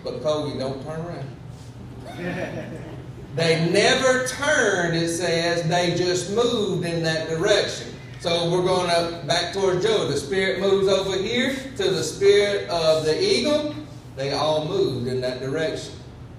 But 0.03 0.23
Kobe, 0.23 0.59
don't 0.59 0.83
turn 0.85 1.01
around. 1.01 2.81
They 3.35 3.69
never 3.71 4.29
turned, 4.29 4.97
it 4.97 5.09
says, 5.09 5.69
they 5.69 5.97
just 5.97 6.31
moved 6.31 6.87
in 6.87 7.03
that 7.03 7.29
direction. 7.29 7.94
So 8.25 8.51
we're 8.51 8.65
going 8.65 8.89
up 8.89 9.27
back 9.27 9.53
towards 9.53 9.85
Joe. 9.85 10.09
The 10.09 10.17
spirit 10.17 10.59
moves 10.59 10.89
over 10.89 11.15
here 11.15 11.55
to 11.77 11.91
the 11.91 12.03
spirit 12.03 12.67
of 12.71 13.05
the 13.05 13.23
eagle. 13.23 13.75
They 14.17 14.33
all 14.33 14.65
moved 14.65 15.09
in 15.09 15.21
that 15.21 15.41
direction. 15.41 15.93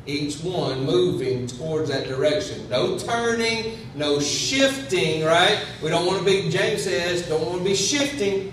Each 0.07 0.41
one 0.41 0.83
moving 0.83 1.45
towards 1.45 1.91
that 1.91 2.07
direction. 2.07 2.67
No 2.71 2.97
turning, 2.97 3.77
no 3.93 4.19
shifting, 4.19 5.25
right? 5.25 5.63
We 5.83 5.89
don't 5.89 6.07
want 6.07 6.17
to 6.17 6.25
be, 6.25 6.49
James 6.49 6.85
says, 6.85 7.29
don't 7.29 7.45
want 7.45 7.59
to 7.59 7.63
be 7.63 7.75
shifting. 7.75 8.51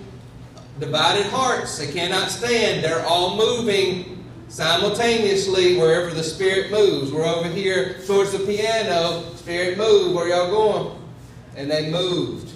Divided 0.78 1.24
hearts, 1.24 1.78
they 1.78 1.90
cannot 1.90 2.28
stand. 2.28 2.84
They're 2.84 3.06
all 3.06 3.38
moving 3.38 4.28
simultaneously 4.48 5.78
wherever 5.78 6.10
the 6.10 6.22
Spirit 6.22 6.70
moves. 6.70 7.10
We're 7.10 7.24
over 7.24 7.48
here 7.48 7.96
towards 8.06 8.32
the 8.32 8.40
piano. 8.40 9.22
Spirit 9.36 9.78
move. 9.78 10.14
Where 10.14 10.28
y'all 10.28 10.50
going? 10.50 10.98
And 11.56 11.70
they 11.70 11.90
moved. 11.90 12.51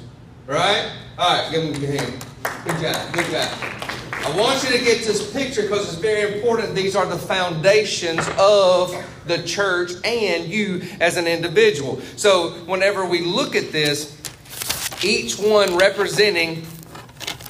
Right? 0.47 0.93
All 1.19 1.43
right, 1.43 1.51
give 1.51 1.75
them 1.75 1.83
a 1.83 1.87
hand. 1.87 2.25
Good 2.65 2.81
job. 2.81 3.13
Good 3.15 3.27
job. 3.33 3.77
I 4.13 4.37
want 4.39 4.63
you 4.63 4.79
to 4.79 4.85
get 4.85 5.05
this 5.05 5.33
picture 5.33 5.63
because 5.63 5.89
it's 5.93 6.01
very 6.01 6.37
important. 6.37 6.75
These 6.75 6.95
are 6.95 7.05
the 7.05 7.19
foundations 7.19 8.21
of 8.39 8.95
the 9.27 9.43
church 9.43 9.93
and 10.05 10.45
you 10.45 10.83
as 11.01 11.17
an 11.17 11.27
individual. 11.27 12.01
So, 12.17 12.51
whenever 12.67 13.05
we 13.05 13.23
look 13.23 13.57
at 13.57 13.73
this, 13.73 14.17
each 15.03 15.37
one 15.37 15.77
representing 15.77 16.65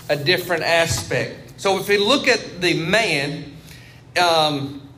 a 0.08 0.16
different 0.16 0.62
aspect. 0.62 1.60
So, 1.60 1.78
if 1.78 1.88
we 1.88 1.98
look 1.98 2.28
at 2.28 2.62
the 2.62 2.82
man, 2.82 3.56
um, 4.18 4.88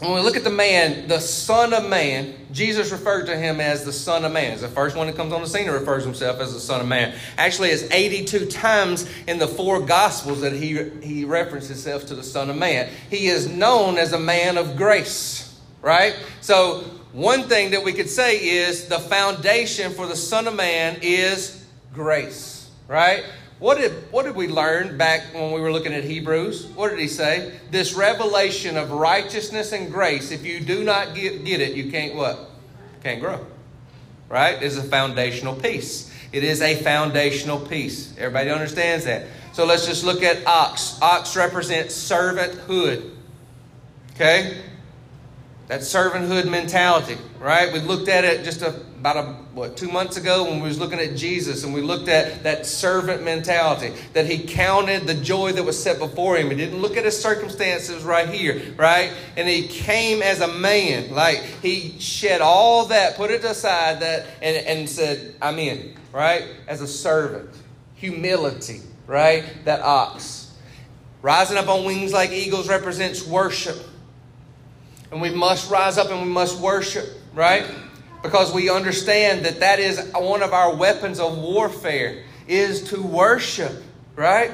when 0.00 0.12
we 0.12 0.20
look 0.20 0.36
at 0.36 0.44
the 0.44 0.50
man, 0.50 1.08
the 1.08 1.18
Son 1.18 1.72
of 1.72 1.88
Man, 1.88 2.34
Jesus 2.52 2.92
referred 2.92 3.26
to 3.26 3.36
him 3.36 3.60
as 3.60 3.84
the 3.84 3.92
Son 3.92 4.24
of 4.24 4.30
Man. 4.30 4.52
It's 4.52 4.62
the 4.62 4.68
first 4.68 4.96
one 4.96 5.08
that 5.08 5.16
comes 5.16 5.32
on 5.32 5.40
the 5.40 5.48
scene 5.48 5.64
and 5.64 5.72
refers 5.72 6.04
himself 6.04 6.40
as 6.40 6.54
the 6.54 6.60
Son 6.60 6.80
of 6.80 6.86
Man. 6.86 7.16
Actually, 7.36 7.70
it's 7.70 7.82
82 7.90 8.46
times 8.46 9.10
in 9.26 9.38
the 9.38 9.48
four 9.48 9.80
Gospels 9.80 10.42
that 10.42 10.52
he, 10.52 10.88
he 11.02 11.24
references 11.24 11.68
himself 11.68 12.06
to 12.06 12.14
the 12.14 12.22
Son 12.22 12.48
of 12.48 12.56
Man. 12.56 12.88
He 13.10 13.26
is 13.26 13.48
known 13.48 13.98
as 13.98 14.12
a 14.12 14.20
man 14.20 14.56
of 14.56 14.76
grace, 14.76 15.58
right? 15.82 16.14
So, 16.42 16.84
one 17.12 17.44
thing 17.44 17.72
that 17.72 17.82
we 17.82 17.92
could 17.92 18.10
say 18.10 18.36
is 18.36 18.86
the 18.86 18.98
foundation 18.98 19.92
for 19.92 20.06
the 20.06 20.16
Son 20.16 20.46
of 20.46 20.54
Man 20.54 20.98
is 21.02 21.64
grace, 21.92 22.70
right? 22.86 23.24
What 23.58 23.78
did, 23.78 23.92
what 24.12 24.24
did 24.24 24.36
we 24.36 24.46
learn 24.46 24.96
back 24.96 25.34
when 25.34 25.50
we 25.52 25.60
were 25.60 25.72
looking 25.72 25.92
at 25.92 26.04
Hebrews? 26.04 26.66
What 26.66 26.90
did 26.90 27.00
he 27.00 27.08
say? 27.08 27.58
This 27.70 27.94
revelation 27.94 28.76
of 28.76 28.92
righteousness 28.92 29.72
and 29.72 29.90
grace, 29.90 30.30
if 30.30 30.46
you 30.46 30.60
do 30.60 30.84
not 30.84 31.14
get, 31.14 31.44
get 31.44 31.60
it, 31.60 31.74
you 31.74 31.90
can't 31.90 32.14
what? 32.14 32.50
Can't 33.02 33.20
grow. 33.20 33.44
Right? 34.28 34.62
It's 34.62 34.76
a 34.76 34.82
foundational 34.82 35.56
piece. 35.56 36.12
It 36.30 36.44
is 36.44 36.62
a 36.62 36.76
foundational 36.76 37.58
piece. 37.58 38.14
Everybody 38.16 38.50
understands 38.50 39.06
that. 39.06 39.26
So 39.52 39.64
let's 39.64 39.86
just 39.86 40.04
look 40.04 40.22
at 40.22 40.46
ox. 40.46 41.00
Ox 41.02 41.36
represents 41.36 41.94
servanthood. 41.96 43.10
Okay? 44.14 44.62
That 45.66 45.80
servanthood 45.80 46.48
mentality, 46.48 47.16
right? 47.40 47.72
We 47.72 47.80
looked 47.80 48.08
at 48.08 48.24
it 48.24 48.44
just 48.44 48.62
a, 48.62 48.80
about 49.00 49.16
a, 49.16 49.22
what 49.54 49.76
two 49.76 49.88
months 49.88 50.16
ago 50.16 50.44
when 50.44 50.60
we 50.60 50.68
was 50.68 50.78
looking 50.78 50.98
at 50.98 51.16
Jesus, 51.16 51.64
and 51.64 51.72
we 51.72 51.80
looked 51.80 52.08
at 52.08 52.42
that 52.42 52.66
servant 52.66 53.24
mentality 53.24 53.92
that 54.12 54.26
he 54.26 54.44
counted 54.44 55.06
the 55.06 55.14
joy 55.14 55.52
that 55.52 55.62
was 55.62 55.80
set 55.80 55.98
before 55.98 56.36
him. 56.36 56.50
He 56.50 56.56
didn't 56.56 56.80
look 56.80 56.96
at 56.96 57.04
his 57.04 57.20
circumstances 57.20 58.02
right 58.02 58.28
here, 58.28 58.74
right? 58.76 59.12
And 59.36 59.48
he 59.48 59.68
came 59.68 60.22
as 60.22 60.40
a 60.40 60.48
man, 60.48 61.14
like 61.14 61.38
he 61.62 61.98
shed 62.00 62.40
all 62.40 62.86
that, 62.86 63.16
put 63.16 63.30
it 63.30 63.44
aside, 63.44 64.00
that 64.00 64.26
and, 64.42 64.56
and 64.66 64.88
said, 64.88 65.34
"I'm 65.40 65.58
in," 65.58 65.94
right? 66.12 66.44
As 66.66 66.80
a 66.80 66.88
servant, 66.88 67.50
humility, 67.94 68.80
right? 69.06 69.44
That 69.64 69.80
ox 69.80 70.38
rising 71.22 71.56
up 71.56 71.68
on 71.68 71.84
wings 71.84 72.12
like 72.12 72.30
eagles 72.30 72.68
represents 72.68 73.26
worship. 73.26 73.76
And 75.10 75.20
we 75.20 75.30
must 75.30 75.70
rise 75.70 75.98
up 75.98 76.10
and 76.10 76.22
we 76.22 76.28
must 76.28 76.60
worship, 76.60 77.06
right? 77.34 77.64
Because 78.22 78.52
we 78.52 78.68
understand 78.68 79.44
that 79.44 79.60
that 79.60 79.78
is 79.78 80.10
one 80.14 80.42
of 80.42 80.52
our 80.52 80.74
weapons 80.74 81.20
of 81.20 81.38
warfare 81.38 82.24
is 82.48 82.82
to 82.90 83.02
worship, 83.02 83.82
right? 84.16 84.50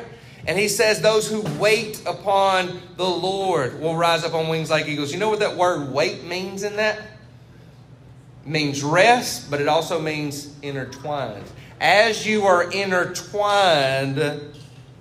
And 0.46 0.59
he 0.59 0.68
says 0.68 1.00
those 1.00 1.29
who 1.29 1.40
wait 1.59 2.03
upon 2.07 2.81
the 2.96 3.09
Lord 3.09 3.81
will 3.81 3.96
rise 3.96 4.24
up 4.24 4.35
on 4.35 4.48
wings 4.48 4.70
like 4.70 4.87
eagles. 4.87 5.12
You 5.12 5.18
know 5.18 5.31
what 5.31 5.40
that 5.40 5.57
word 5.57 5.92
wait 5.92 6.24
means 6.24 6.62
in 6.62 6.77
that? 6.77 6.98
It 6.98 8.50
means 8.50 8.83
rest, 8.83 9.50
but 9.50 9.61
it 9.61 9.68
also 9.68 10.00
means 10.00 10.55
intertwined. 10.61 11.44
As 11.81 12.27
you 12.27 12.44
are 12.44 12.70
intertwined 12.70 14.16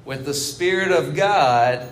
with 0.06 0.26
the 0.26 0.34
Spirit 0.34 0.92
of 0.92 1.16
God 1.16 1.88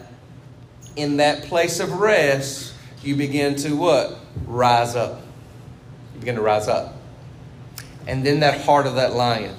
in 0.95 1.17
that 1.17 1.43
place 1.43 1.79
of 1.81 1.93
rest, 1.93 2.73
you 3.03 3.15
begin 3.15 3.55
to 3.57 3.75
what? 3.75 4.17
Rise 4.45 4.95
up. 4.95 5.21
Begin 6.21 6.35
to 6.35 6.41
rise 6.41 6.69
up. 6.69 6.95
And 8.07 8.25
then 8.25 8.39
that 8.39 8.61
heart 8.61 8.87
of 8.87 8.95
that 8.95 9.13
lion, 9.13 9.55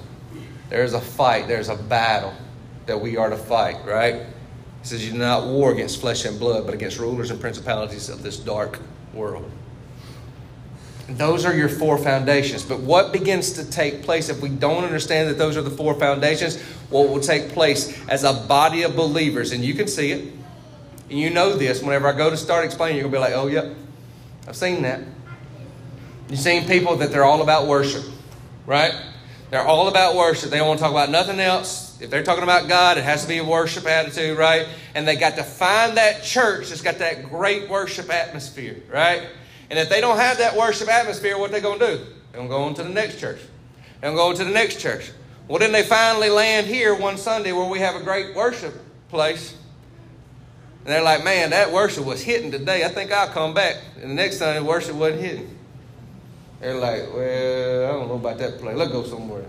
there's 0.70 0.94
a 0.94 1.00
fight, 1.00 1.48
there's 1.48 1.68
a 1.68 1.76
battle 1.76 2.32
that 2.86 3.00
we 3.00 3.16
are 3.16 3.28
to 3.28 3.36
fight, 3.36 3.84
right? 3.84 4.14
He 4.80 4.88
says, 4.88 5.04
You 5.04 5.12
do 5.12 5.18
not 5.18 5.46
war 5.46 5.72
against 5.72 6.00
flesh 6.00 6.24
and 6.24 6.38
blood, 6.38 6.64
but 6.64 6.72
against 6.74 6.98
rulers 6.98 7.30
and 7.30 7.40
principalities 7.40 8.08
of 8.08 8.22
this 8.22 8.38
dark 8.38 8.80
world. 9.12 9.50
Those 11.08 11.44
are 11.44 11.54
your 11.54 11.68
four 11.68 11.98
foundations. 11.98 12.62
But 12.62 12.80
what 12.80 13.12
begins 13.12 13.52
to 13.54 13.68
take 13.68 14.02
place 14.02 14.28
if 14.28 14.40
we 14.40 14.48
don't 14.48 14.84
understand 14.84 15.28
that 15.28 15.36
those 15.36 15.56
are 15.56 15.62
the 15.62 15.70
four 15.70 15.94
foundations? 15.94 16.60
What 16.90 17.08
will 17.08 17.20
take 17.20 17.50
place 17.50 17.92
as 18.08 18.24
a 18.24 18.32
body 18.32 18.82
of 18.82 18.96
believers, 18.96 19.52
and 19.52 19.64
you 19.64 19.74
can 19.74 19.88
see 19.88 20.12
it, 20.12 20.32
and 21.10 21.18
you 21.18 21.30
know 21.30 21.54
this. 21.54 21.82
Whenever 21.82 22.08
I 22.08 22.16
go 22.16 22.30
to 22.30 22.36
start 22.36 22.64
explaining, 22.64 22.98
you're 22.98 23.10
going 23.10 23.22
to 23.22 23.28
be 23.28 23.34
like, 23.34 23.44
oh, 23.44 23.48
yep, 23.48 23.76
I've 24.48 24.56
seen 24.56 24.82
that. 24.82 25.00
You've 26.32 26.40
seen 26.40 26.66
people 26.66 26.96
that 26.96 27.10
they're 27.10 27.26
all 27.26 27.42
about 27.42 27.66
worship, 27.66 28.02
right? 28.64 28.94
They're 29.50 29.66
all 29.66 29.88
about 29.88 30.16
worship. 30.16 30.48
They 30.48 30.56
don't 30.56 30.66
want 30.66 30.78
to 30.78 30.82
talk 30.82 30.90
about 30.90 31.10
nothing 31.10 31.38
else. 31.38 32.00
If 32.00 32.08
they're 32.08 32.22
talking 32.22 32.42
about 32.42 32.70
God, 32.70 32.96
it 32.96 33.04
has 33.04 33.20
to 33.20 33.28
be 33.28 33.36
a 33.36 33.44
worship 33.44 33.86
attitude, 33.86 34.38
right? 34.38 34.66
And 34.94 35.06
they 35.06 35.16
got 35.16 35.36
to 35.36 35.42
find 35.42 35.98
that 35.98 36.22
church 36.22 36.70
that's 36.70 36.80
got 36.80 37.00
that 37.00 37.28
great 37.28 37.68
worship 37.68 38.08
atmosphere, 38.08 38.82
right? 38.90 39.28
And 39.68 39.78
if 39.78 39.90
they 39.90 40.00
don't 40.00 40.16
have 40.16 40.38
that 40.38 40.56
worship 40.56 40.88
atmosphere, 40.88 41.36
what 41.36 41.52
they 41.52 41.60
going 41.60 41.78
to 41.80 41.86
do? 41.86 41.96
They're 41.98 42.40
going 42.40 42.48
to 42.48 42.48
go 42.48 42.62
on 42.62 42.74
to 42.76 42.82
the 42.82 42.88
next 42.88 43.20
church. 43.20 43.40
They're 44.00 44.10
going 44.10 44.16
to 44.16 44.38
go 44.38 44.42
to 44.42 44.44
the 44.50 44.54
next 44.54 44.80
church. 44.80 45.12
Well, 45.48 45.58
then 45.58 45.70
they 45.70 45.82
finally 45.82 46.30
land 46.30 46.66
here 46.66 46.94
one 46.94 47.18
Sunday 47.18 47.52
where 47.52 47.68
we 47.68 47.80
have 47.80 47.94
a 47.94 48.02
great 48.02 48.34
worship 48.34 48.72
place. 49.10 49.54
And 50.78 50.86
they're 50.86 51.02
like, 51.02 51.24
man, 51.24 51.50
that 51.50 51.70
worship 51.70 52.06
was 52.06 52.22
hitting 52.22 52.50
today. 52.50 52.86
I 52.86 52.88
think 52.88 53.12
I'll 53.12 53.28
come 53.28 53.52
back. 53.52 53.76
And 54.00 54.12
the 54.12 54.14
next 54.14 54.38
Sunday, 54.38 54.62
worship 54.62 54.96
wasn't 54.96 55.20
hitting. 55.20 55.58
They're 56.62 56.74
like, 56.74 57.12
well, 57.12 57.90
I 57.90 57.92
don't 57.92 58.08
know 58.08 58.14
about 58.14 58.38
that 58.38 58.58
place. 58.58 58.76
Let's 58.76 58.90
go 58.90 59.04
somewhere. 59.04 59.44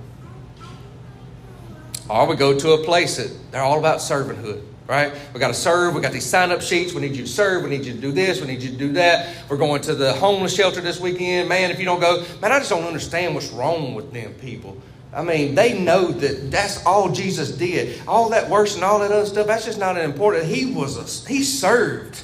Or 2.09 2.27
we 2.27 2.35
go 2.35 2.57
to 2.59 2.71
a 2.71 2.83
place 2.83 3.15
that 3.15 3.31
they're 3.51 3.61
all 3.61 3.79
about 3.79 3.99
servanthood 3.99 4.63
right? 4.87 5.13
We 5.33 5.39
got 5.39 5.47
to 5.47 5.53
serve. 5.53 5.95
We 5.95 6.01
got 6.01 6.11
these 6.11 6.25
sign 6.25 6.51
up 6.51 6.61
sheets. 6.61 6.93
We 6.93 7.01
need 7.01 7.15
you 7.15 7.23
to 7.23 7.29
serve. 7.29 7.63
We 7.63 7.69
need 7.69 7.85
you 7.85 7.93
to 7.93 7.99
do 7.99 8.11
this. 8.11 8.41
We 8.41 8.47
need 8.47 8.61
you 8.61 8.71
to 8.71 8.77
do 8.77 8.93
that. 8.93 9.35
We're 9.49 9.57
going 9.57 9.81
to 9.83 9.95
the 9.95 10.13
homeless 10.13 10.55
shelter 10.55 10.81
this 10.81 10.99
weekend. 10.99 11.49
Man, 11.49 11.71
if 11.71 11.79
you 11.79 11.85
don't 11.85 11.99
go, 11.99 12.25
man, 12.41 12.51
I 12.51 12.59
just 12.59 12.69
don't 12.69 12.83
understand 12.83 13.33
what's 13.35 13.49
wrong 13.49 13.95
with 13.95 14.11
them 14.11 14.33
people. 14.35 14.77
I 15.13 15.23
mean, 15.23 15.53
they 15.53 15.79
know 15.79 16.11
that 16.11 16.49
that's 16.49 16.83
all 16.85 17.11
Jesus 17.11 17.51
did. 17.51 18.01
All 18.07 18.29
that 18.29 18.49
works 18.49 18.75
and 18.75 18.83
all 18.83 18.99
that 18.99 19.11
other 19.11 19.25
stuff, 19.25 19.47
that's 19.47 19.65
just 19.65 19.77
not 19.77 19.97
important. 19.97 20.45
He 20.45 20.65
was 20.73 20.97
a, 20.97 21.29
he 21.29 21.43
served. 21.43 22.23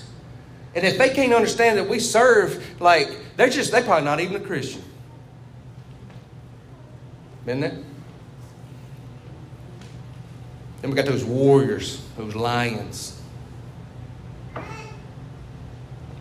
And 0.75 0.85
if 0.85 0.97
they 0.97 1.09
can't 1.09 1.33
understand 1.33 1.77
that 1.77 1.87
we 1.87 1.99
serve, 1.99 2.81
like, 2.81 3.09
they're 3.39 3.47
just, 3.47 3.71
they're 3.71 3.81
probably 3.81 4.03
not 4.03 4.19
even 4.19 4.35
a 4.35 4.45
Christian. 4.45 4.83
Isn't 7.45 7.63
it? 7.63 7.73
Then 10.81 10.89
we 10.89 10.95
got 10.97 11.05
those 11.05 11.23
warriors, 11.23 12.05
those 12.17 12.35
lions. 12.35 13.21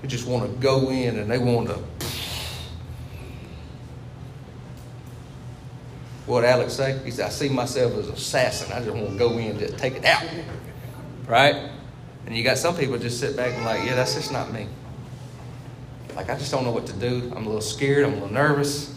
They 0.00 0.06
just 0.06 0.28
want 0.28 0.48
to 0.48 0.56
go 0.58 0.90
in 0.90 1.18
and 1.18 1.28
they 1.28 1.38
want 1.38 1.70
to. 1.70 1.82
What 6.26 6.44
Alex 6.44 6.74
say? 6.74 7.00
He 7.04 7.10
said, 7.10 7.26
I 7.26 7.30
see 7.30 7.48
myself 7.48 7.94
as 7.94 8.06
an 8.06 8.14
assassin. 8.14 8.72
I 8.72 8.78
just 8.78 8.94
want 8.94 9.10
to 9.10 9.18
go 9.18 9.32
in 9.38 9.50
and 9.50 9.58
just 9.58 9.76
take 9.76 9.96
it 9.96 10.04
out. 10.04 10.22
Right? 11.26 11.68
And 12.26 12.36
you 12.36 12.44
got 12.44 12.58
some 12.58 12.76
people 12.76 12.96
just 12.96 13.18
sit 13.18 13.34
back 13.36 13.54
and 13.54 13.64
like, 13.64 13.84
yeah, 13.84 13.96
that's 13.96 14.14
just 14.14 14.30
not 14.30 14.52
me. 14.52 14.68
Like, 16.18 16.30
I 16.30 16.36
just 16.36 16.50
don't 16.50 16.64
know 16.64 16.72
what 16.72 16.84
to 16.88 16.92
do. 16.94 17.32
I'm 17.36 17.44
a 17.44 17.46
little 17.46 17.60
scared. 17.60 18.04
I'm 18.04 18.10
a 18.10 18.14
little 18.14 18.32
nervous. 18.32 18.92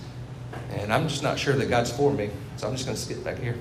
And 0.72 0.92
I'm 0.92 1.08
just 1.08 1.22
not 1.22 1.38
sure 1.38 1.54
that 1.54 1.70
God's 1.70 1.92
for 1.92 2.12
me. 2.12 2.32
So 2.58 2.68
I'm 2.68 2.74
just 2.74 2.88
going 2.88 2.98
to 2.98 3.02
skip 3.02 3.24
back 3.24 3.38
here. 3.38 3.56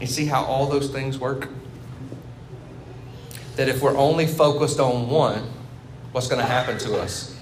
You 0.00 0.08
see 0.08 0.26
how 0.26 0.42
all 0.42 0.66
those 0.66 0.90
things 0.90 1.20
work? 1.20 1.48
That 3.54 3.68
if 3.68 3.80
we're 3.80 3.96
only 3.96 4.26
focused 4.26 4.80
on 4.80 5.08
one, 5.08 5.48
what's 6.10 6.26
going 6.26 6.40
to 6.40 6.46
happen 6.48 6.78
to 6.78 7.00
us? 7.00 7.38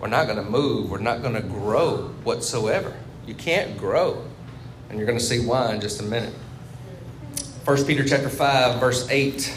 We're 0.00 0.06
not 0.06 0.26
going 0.26 0.38
to 0.38 0.48
move. 0.48 0.92
We're 0.92 0.98
not 0.98 1.22
going 1.22 1.34
to 1.34 1.42
grow 1.42 2.12
whatsoever. 2.22 2.94
You 3.26 3.34
can't 3.34 3.76
grow. 3.76 4.24
And 4.88 4.96
you're 4.96 5.08
going 5.08 5.18
to 5.18 5.24
see 5.24 5.44
why 5.44 5.74
in 5.74 5.80
just 5.80 6.00
a 6.00 6.04
minute. 6.04 6.34
1 7.64 7.84
Peter 7.84 8.04
chapter 8.04 8.28
5 8.28 8.78
verse 8.78 9.08
8 9.10 9.52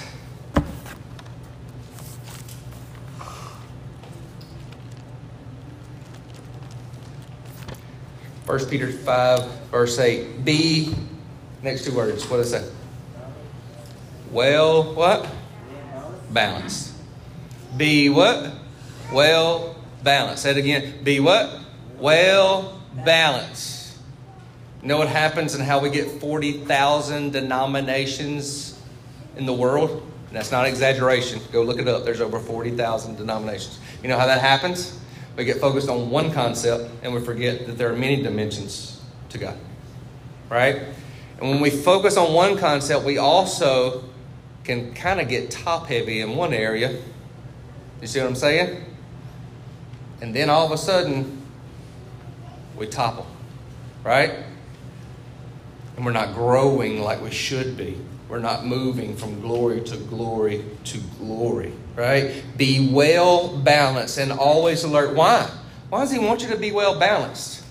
1 8.45 8.65
Peter 8.67 8.91
5, 8.91 9.43
verse 9.71 9.97
8. 9.97 10.45
Be, 10.45 10.93
next 11.63 11.85
two 11.85 11.95
words, 11.95 12.29
what 12.29 12.37
does 12.37 12.53
it? 12.53 12.71
Well, 14.31 14.93
what? 14.93 15.27
Balanced. 16.31 16.93
Be 17.75 18.09
what? 18.09 18.51
Well 19.11 19.75
balanced. 20.03 20.43
Say 20.43 20.51
it 20.51 20.57
again. 20.57 21.03
Be 21.03 21.19
what? 21.19 21.59
Well 21.97 22.79
balanced. 23.03 23.97
You 24.81 24.89
know 24.89 24.97
what 24.97 25.07
happens 25.07 25.55
and 25.55 25.63
how 25.63 25.79
we 25.79 25.89
get 25.89 26.21
40,000 26.21 27.31
denominations 27.31 28.79
in 29.35 29.45
the 29.45 29.53
world? 29.53 30.11
that's 30.31 30.51
not 30.51 30.67
exaggeration. 30.67 31.39
Go 31.53 31.61
look 31.63 31.79
it 31.79 31.87
up. 31.87 32.03
There's 32.03 32.19
over 32.19 32.39
40,000 32.39 33.15
denominations. 33.15 33.79
You 34.03 34.09
know 34.09 34.19
how 34.19 34.25
that 34.25 34.41
happens? 34.41 34.99
We 35.35 35.45
get 35.45 35.59
focused 35.59 35.89
on 35.89 36.09
one 36.09 36.31
concept 36.31 36.89
and 37.03 37.13
we 37.13 37.19
forget 37.19 37.65
that 37.67 37.77
there 37.77 37.91
are 37.91 37.95
many 37.95 38.21
dimensions 38.21 39.01
to 39.29 39.37
God. 39.37 39.57
Right? 40.49 40.81
And 41.39 41.49
when 41.49 41.59
we 41.59 41.69
focus 41.69 42.15
on 42.17 42.33
one 42.33 42.57
concept, 42.57 43.03
we 43.03 43.17
also 43.17 44.03
can 44.63 44.93
kind 44.93 45.19
of 45.19 45.27
get 45.27 45.51
top 45.51 45.87
heavy 45.87 46.21
in 46.21 46.35
one 46.35 46.53
area. 46.53 47.01
You 48.01 48.07
see 48.07 48.19
what 48.19 48.27
I'm 48.27 48.35
saying? 48.35 48.85
And 50.21 50.33
then 50.33 50.49
all 50.49 50.65
of 50.65 50.71
a 50.71 50.77
sudden, 50.77 51.41
we 52.77 52.87
topple. 52.87 53.27
Right? 54.03 54.31
And 55.97 56.05
we're 56.05 56.11
not 56.11 56.33
growing 56.33 57.01
like 57.01 57.21
we 57.21 57.31
should 57.31 57.75
be. 57.75 57.97
We're 58.27 58.39
not 58.39 58.65
moving 58.65 59.15
from 59.15 59.39
glory 59.41 59.81
to 59.81 59.97
glory 59.97 60.65
to 60.85 60.97
glory 61.19 61.73
right? 61.95 62.43
Be 62.57 62.89
well 62.91 63.57
balanced 63.57 64.17
and 64.17 64.31
always 64.31 64.83
alert. 64.83 65.15
Why? 65.15 65.49
Why 65.89 66.01
does 66.01 66.11
he 66.11 66.19
want 66.19 66.41
you 66.41 66.49
to 66.49 66.57
be 66.57 66.71
well 66.71 66.99
balanced? 66.99 67.63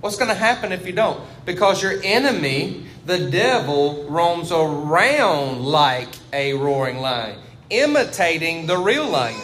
What's 0.00 0.16
going 0.16 0.28
to 0.28 0.34
happen 0.34 0.70
if 0.70 0.86
you 0.86 0.92
don't? 0.92 1.20
Because 1.44 1.82
your 1.82 2.00
enemy, 2.04 2.84
the 3.04 3.30
devil, 3.30 4.06
roams 4.08 4.52
around 4.52 5.64
like 5.64 6.08
a 6.32 6.54
roaring 6.54 6.98
lion, 6.98 7.38
imitating 7.70 8.66
the 8.66 8.78
real 8.78 9.08
lion. 9.08 9.40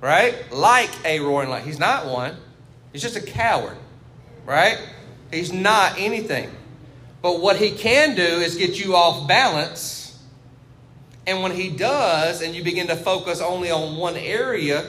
Right? 0.00 0.50
Like 0.50 0.90
a 1.04 1.20
roaring 1.20 1.48
lion. 1.48 1.64
He's 1.64 1.78
not 1.78 2.06
one, 2.06 2.36
he's 2.92 3.02
just 3.02 3.16
a 3.16 3.22
coward. 3.22 3.76
Right? 4.44 4.78
He's 5.30 5.52
not 5.52 5.94
anything. 5.98 6.50
But 7.22 7.40
what 7.40 7.56
he 7.56 7.70
can 7.70 8.14
do 8.16 8.22
is 8.22 8.56
get 8.56 8.84
you 8.84 8.96
off 8.96 9.26
balance 9.28 10.02
and 11.26 11.42
when 11.42 11.52
he 11.52 11.70
does, 11.70 12.42
and 12.42 12.54
you 12.54 12.64
begin 12.64 12.88
to 12.88 12.96
focus 12.96 13.40
only 13.40 13.70
on 13.70 13.96
one 13.96 14.16
area, 14.16 14.84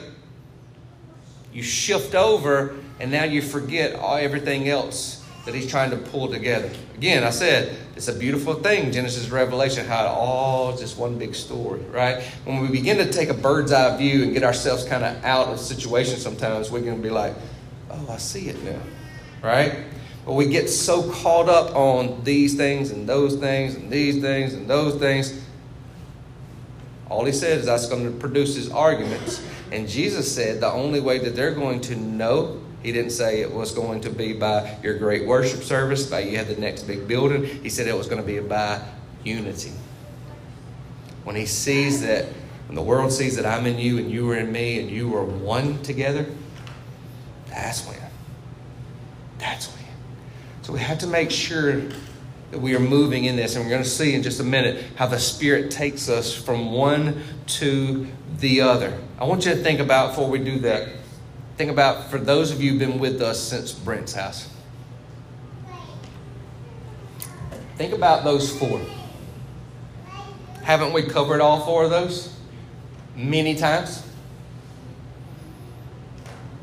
you 1.52 1.62
shift 1.62 2.14
over, 2.14 2.74
and 2.98 3.10
now 3.12 3.24
you 3.24 3.40
forget 3.40 3.94
all, 3.94 4.16
everything 4.16 4.68
else 4.68 5.24
that 5.44 5.54
he's 5.54 5.70
trying 5.70 5.90
to 5.90 5.96
pull 5.96 6.28
together. 6.28 6.70
Again, 6.96 7.22
I 7.22 7.30
said 7.30 7.76
it's 7.94 8.08
a 8.08 8.14
beautiful 8.14 8.54
thing, 8.54 8.90
Genesis 8.90 9.28
Revelation, 9.28 9.86
how 9.86 10.04
it 10.04 10.08
all 10.08 10.76
just 10.76 10.98
one 10.98 11.18
big 11.18 11.34
story, 11.34 11.80
right? 11.92 12.22
When 12.44 12.60
we 12.60 12.68
begin 12.68 12.96
to 12.96 13.12
take 13.12 13.28
a 13.28 13.34
bird's 13.34 13.70
eye 13.70 13.96
view 13.96 14.24
and 14.24 14.32
get 14.32 14.42
ourselves 14.42 14.84
kind 14.84 15.04
of 15.04 15.22
out 15.24 15.48
of 15.48 15.60
situations 15.60 16.22
sometimes, 16.22 16.70
we 16.70 16.82
can 16.82 17.00
be 17.00 17.10
like, 17.10 17.34
oh, 17.90 18.06
I 18.10 18.16
see 18.16 18.48
it 18.48 18.60
now, 18.64 18.80
right? 19.42 19.84
But 20.24 20.34
we 20.34 20.46
get 20.46 20.70
so 20.70 21.10
caught 21.10 21.48
up 21.48 21.74
on 21.76 22.24
these 22.24 22.54
things 22.54 22.90
and 22.90 23.08
those 23.08 23.36
things 23.36 23.74
and 23.74 23.90
these 23.90 24.22
things 24.22 24.54
and 24.54 24.68
those 24.68 24.94
things 24.96 25.44
all 27.14 27.24
he 27.24 27.32
said 27.32 27.58
is 27.58 27.66
that's 27.66 27.86
going 27.86 28.04
to 28.04 28.18
produce 28.18 28.56
his 28.56 28.70
arguments. 28.70 29.40
And 29.70 29.88
Jesus 29.88 30.32
said 30.32 30.60
the 30.60 30.72
only 30.72 31.00
way 31.00 31.18
that 31.18 31.36
they're 31.36 31.54
going 31.54 31.80
to 31.82 31.96
know, 31.96 32.60
he 32.82 32.92
didn't 32.92 33.12
say 33.12 33.40
it 33.40 33.52
was 33.52 33.72
going 33.72 34.00
to 34.02 34.10
be 34.10 34.32
by 34.32 34.78
your 34.82 34.98
great 34.98 35.26
worship 35.26 35.62
service, 35.62 36.06
by 36.06 36.20
you 36.20 36.36
had 36.36 36.48
the 36.48 36.56
next 36.56 36.82
big 36.82 37.06
building. 37.06 37.44
He 37.44 37.68
said 37.68 37.86
it 37.86 37.96
was 37.96 38.08
going 38.08 38.20
to 38.20 38.26
be 38.26 38.40
by 38.40 38.82
unity. 39.22 39.72
When 41.24 41.36
he 41.36 41.46
sees 41.46 42.02
that, 42.02 42.26
when 42.66 42.74
the 42.74 42.82
world 42.82 43.12
sees 43.12 43.36
that 43.36 43.46
I'm 43.46 43.66
in 43.66 43.78
you 43.78 43.98
and 43.98 44.10
you 44.10 44.30
are 44.30 44.36
in 44.36 44.50
me 44.50 44.80
and 44.80 44.90
you 44.90 45.14
are 45.16 45.24
one 45.24 45.82
together, 45.82 46.26
that's 47.48 47.86
when. 47.86 47.98
That's 49.38 49.68
when. 49.68 49.83
So 50.64 50.72
we 50.72 50.78
have 50.80 50.98
to 51.00 51.06
make 51.06 51.30
sure 51.30 51.82
that 52.50 52.58
we 52.58 52.74
are 52.74 52.80
moving 52.80 53.26
in 53.26 53.36
this. 53.36 53.54
And 53.54 53.64
we're 53.66 53.70
going 53.70 53.82
to 53.82 53.88
see 53.88 54.14
in 54.14 54.22
just 54.22 54.40
a 54.40 54.44
minute 54.44 54.82
how 54.96 55.06
the 55.06 55.18
Spirit 55.18 55.70
takes 55.70 56.08
us 56.08 56.34
from 56.34 56.72
one 56.72 57.22
to 57.46 58.06
the 58.38 58.62
other. 58.62 58.98
I 59.20 59.24
want 59.24 59.44
you 59.44 59.52
to 59.52 59.62
think 59.62 59.78
about, 59.78 60.12
before 60.12 60.30
we 60.30 60.38
do 60.38 60.60
that, 60.60 60.88
think 61.58 61.70
about 61.70 62.10
for 62.10 62.16
those 62.16 62.50
of 62.50 62.62
you 62.62 62.70
who've 62.70 62.78
been 62.78 62.98
with 62.98 63.20
us 63.20 63.38
since 63.38 63.72
Brent's 63.72 64.14
house. 64.14 64.48
Think 67.76 67.92
about 67.92 68.24
those 68.24 68.50
four. 68.58 68.80
Haven't 70.62 70.94
we 70.94 71.02
covered 71.02 71.42
all 71.42 71.60
four 71.66 71.84
of 71.84 71.90
those 71.90 72.34
many 73.14 73.54
times? 73.54 74.02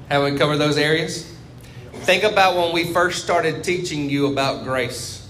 Haven't 0.10 0.34
we 0.34 0.40
covered 0.40 0.58
those 0.58 0.80
areas? 0.80 1.31
Think 1.94 2.24
about 2.24 2.56
when 2.58 2.74
we 2.74 2.92
first 2.94 3.24
started 3.24 3.64
teaching 3.64 4.10
you 4.10 4.28
about 4.28 4.64
grace. 4.64 5.30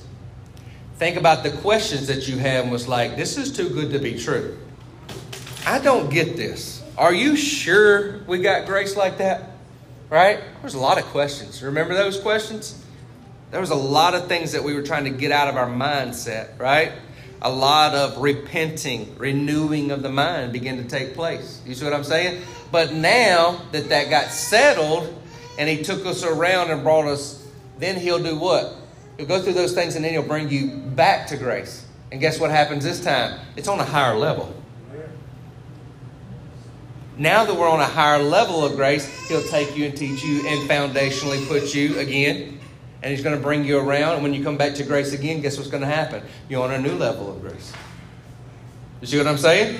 Think 0.97 1.17
about 1.17 1.43
the 1.43 1.51
questions 1.51 2.07
that 2.07 2.27
you 2.27 2.37
had 2.37 2.71
was 2.71 2.87
like, 2.87 3.15
this 3.15 3.37
is 3.37 3.55
too 3.55 3.69
good 3.69 3.91
to 3.91 3.99
be 3.99 4.17
true. 4.17 4.57
I 5.65 5.79
don't 5.79 6.09
get 6.09 6.37
this. 6.37 6.83
Are 6.97 7.13
you 7.13 7.35
sure 7.35 8.19
we 8.23 8.39
got 8.39 8.67
grace 8.67 8.95
like 8.95 9.17
that? 9.17 9.49
Right? 10.09 10.41
There's 10.61 10.75
a 10.75 10.79
lot 10.79 10.97
of 10.97 11.05
questions. 11.05 11.63
Remember 11.63 11.93
those 11.93 12.19
questions? 12.19 12.83
There 13.49 13.59
was 13.59 13.69
a 13.69 13.75
lot 13.75 14.13
of 14.13 14.27
things 14.27 14.53
that 14.53 14.63
we 14.63 14.73
were 14.73 14.81
trying 14.81 15.03
to 15.05 15.09
get 15.09 15.31
out 15.31 15.47
of 15.47 15.57
our 15.57 15.67
mindset, 15.67 16.57
right? 16.59 16.93
A 17.41 17.51
lot 17.51 17.95
of 17.95 18.21
repenting, 18.21 19.17
renewing 19.17 19.91
of 19.91 20.03
the 20.03 20.09
mind 20.09 20.53
began 20.53 20.77
to 20.77 20.83
take 20.83 21.15
place. 21.15 21.61
You 21.65 21.73
see 21.73 21.83
what 21.83 21.93
I'm 21.93 22.03
saying? 22.03 22.43
But 22.71 22.93
now 22.93 23.61
that 23.71 23.89
that 23.89 24.09
got 24.09 24.27
settled 24.27 25.20
and 25.57 25.69
he 25.69 25.83
took 25.83 26.05
us 26.05 26.23
around 26.23 26.71
and 26.71 26.83
brought 26.83 27.07
us, 27.07 27.47
then 27.77 27.97
he'll 27.97 28.21
do 28.21 28.37
what? 28.37 28.75
He'll 29.17 29.27
go 29.27 29.41
through 29.41 29.53
those 29.53 29.73
things 29.73 29.95
and 29.95 30.03
then 30.03 30.13
he'll 30.13 30.23
bring 30.23 30.49
you 30.49 30.77
back 30.77 31.27
to 31.27 31.37
grace. 31.37 31.85
And 32.11 32.19
guess 32.19 32.39
what 32.39 32.51
happens 32.51 32.83
this 32.83 33.03
time? 33.03 33.39
It's 33.55 33.67
on 33.67 33.79
a 33.79 33.85
higher 33.85 34.15
level. 34.15 34.55
Now 37.17 37.45
that 37.45 37.53
we're 37.53 37.69
on 37.69 37.79
a 37.79 37.85
higher 37.85 38.21
level 38.21 38.65
of 38.65 38.75
grace, 38.75 39.05
he'll 39.27 39.43
take 39.43 39.75
you 39.77 39.85
and 39.85 39.95
teach 39.95 40.23
you 40.23 40.47
and 40.47 40.69
foundationally 40.69 41.45
put 41.47 41.75
you 41.75 41.99
again 41.99 42.59
and 43.03 43.11
He's 43.11 43.23
going 43.23 43.35
to 43.35 43.41
bring 43.41 43.65
you 43.65 43.79
around. 43.79 44.15
And 44.15 44.23
when 44.23 44.33
you 44.33 44.43
come 44.43 44.57
back 44.57 44.75
to 44.75 44.83
grace 44.83 45.13
again, 45.13 45.41
guess 45.41 45.57
what's 45.57 45.69
going 45.69 45.81
to 45.81 45.87
happen? 45.87 46.23
You're 46.49 46.63
on 46.63 46.71
a 46.71 46.79
new 46.79 46.93
level 46.93 47.31
of 47.31 47.41
grace. 47.41 47.73
You 49.01 49.07
see 49.07 49.17
what 49.17 49.27
I'm 49.27 49.37
saying? 49.37 49.79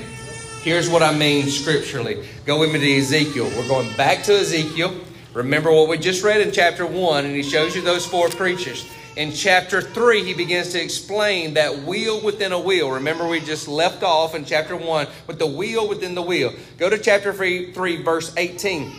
Here's 0.64 0.90
what 0.90 1.04
I 1.04 1.16
mean 1.16 1.48
scripturally. 1.48 2.28
Go 2.46 2.60
with 2.60 2.74
me 2.74 2.80
to 2.80 2.98
Ezekiel. 2.98 3.46
We're 3.56 3.68
going 3.68 3.96
back 3.96 4.24
to 4.24 4.34
Ezekiel. 4.34 5.00
Remember 5.34 5.72
what 5.72 5.88
we 5.88 5.98
just 5.98 6.24
read 6.24 6.42
in 6.42 6.52
chapter 6.52 6.86
1, 6.86 7.26
and 7.26 7.36
he 7.36 7.44
shows 7.44 7.76
you 7.76 7.82
those 7.82 8.06
four 8.06 8.28
creatures. 8.30 8.86
In 9.16 9.32
chapter 9.32 9.82
3, 9.82 10.24
he 10.24 10.34
begins 10.34 10.72
to 10.74 10.82
explain 10.82 11.54
that 11.56 11.84
wheel 11.84 12.22
within 12.22 12.52
a 12.52 12.60
wheel. 12.60 12.92
Remember, 12.92 13.28
we 13.28 13.40
just 13.40 13.68
left 13.68 14.04
off 14.04 14.36
in 14.36 14.46
chapter 14.46 14.76
1 14.76 15.08
with 15.28 15.40
the 15.40 15.48
wheel 15.48 15.88
within 15.88 16.16
the 16.16 16.22
wheel. 16.22 16.54
Go 16.78 16.90
to 16.90 16.98
chapter 16.98 17.34
3, 17.34 17.72
3 17.74 18.04
verse 18.04 18.34
18. 18.36 18.92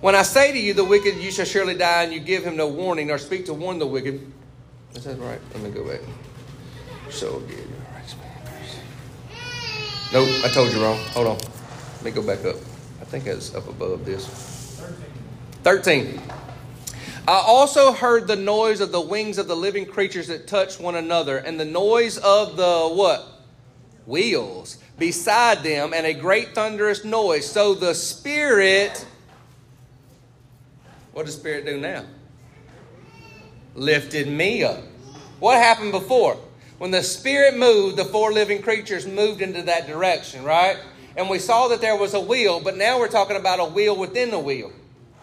When 0.00 0.14
I 0.14 0.22
say 0.22 0.52
to 0.52 0.58
you, 0.58 0.74
the 0.74 0.84
wicked, 0.84 1.16
you 1.16 1.30
shall 1.30 1.46
surely 1.46 1.74
die, 1.74 2.02
and 2.02 2.12
you 2.12 2.20
give 2.20 2.44
him 2.44 2.56
no 2.56 2.68
warning, 2.68 3.10
or 3.10 3.18
speak 3.18 3.46
to 3.46 3.54
warn 3.54 3.78
the 3.78 3.86
wicked. 3.86 4.20
Is 4.94 5.04
that 5.04 5.18
right? 5.18 5.40
Let 5.54 5.62
me 5.62 5.70
go 5.70 5.88
back. 5.88 6.00
So 7.10 7.40
good. 7.40 7.68
Nope, 10.12 10.28
I 10.44 10.48
told 10.48 10.72
you 10.72 10.82
wrong. 10.82 10.98
Hold 11.10 11.26
on. 11.26 11.38
Let 11.96 12.04
me 12.04 12.10
go 12.10 12.22
back 12.22 12.44
up. 12.44 12.56
I 13.06 13.08
think 13.08 13.26
it's 13.26 13.54
up 13.54 13.68
above 13.68 14.04
this. 14.04 14.26
13. 15.62 16.06
13. 16.08 16.22
I 17.28 17.42
also 17.46 17.92
heard 17.92 18.26
the 18.26 18.36
noise 18.36 18.80
of 18.80 18.92
the 18.92 19.00
wings 19.00 19.38
of 19.38 19.48
the 19.48 19.56
living 19.56 19.86
creatures 19.86 20.28
that 20.28 20.46
touched 20.46 20.80
one 20.80 20.96
another, 20.96 21.38
and 21.38 21.58
the 21.58 21.64
noise 21.64 22.18
of 22.18 22.56
the 22.56 22.88
what? 22.88 23.26
Wheels 24.06 24.78
beside 24.98 25.62
them, 25.62 25.92
and 25.92 26.06
a 26.06 26.14
great 26.14 26.54
thunderous 26.54 27.04
noise. 27.04 27.44
So 27.50 27.74
the 27.74 27.94
Spirit 27.94 29.06
what 31.16 31.24
does 31.24 31.34
Spirit 31.34 31.64
do 31.64 31.80
now? 31.80 32.04
Lifted 33.74 34.28
me 34.28 34.62
up. 34.62 34.82
What 35.40 35.56
happened 35.56 35.92
before? 35.92 36.36
When 36.76 36.90
the 36.90 37.02
Spirit 37.02 37.56
moved, 37.56 37.96
the 37.96 38.04
four 38.04 38.34
living 38.34 38.60
creatures 38.60 39.06
moved 39.06 39.40
into 39.40 39.62
that 39.62 39.86
direction, 39.86 40.44
right? 40.44 40.76
And 41.16 41.30
we 41.30 41.38
saw 41.38 41.68
that 41.68 41.80
there 41.80 41.96
was 41.96 42.14
a 42.14 42.20
wheel, 42.20 42.60
but 42.60 42.76
now 42.76 42.98
we're 42.98 43.08
talking 43.08 43.36
about 43.36 43.58
a 43.58 43.64
wheel 43.64 43.96
within 43.96 44.30
the 44.30 44.38
wheel. 44.38 44.70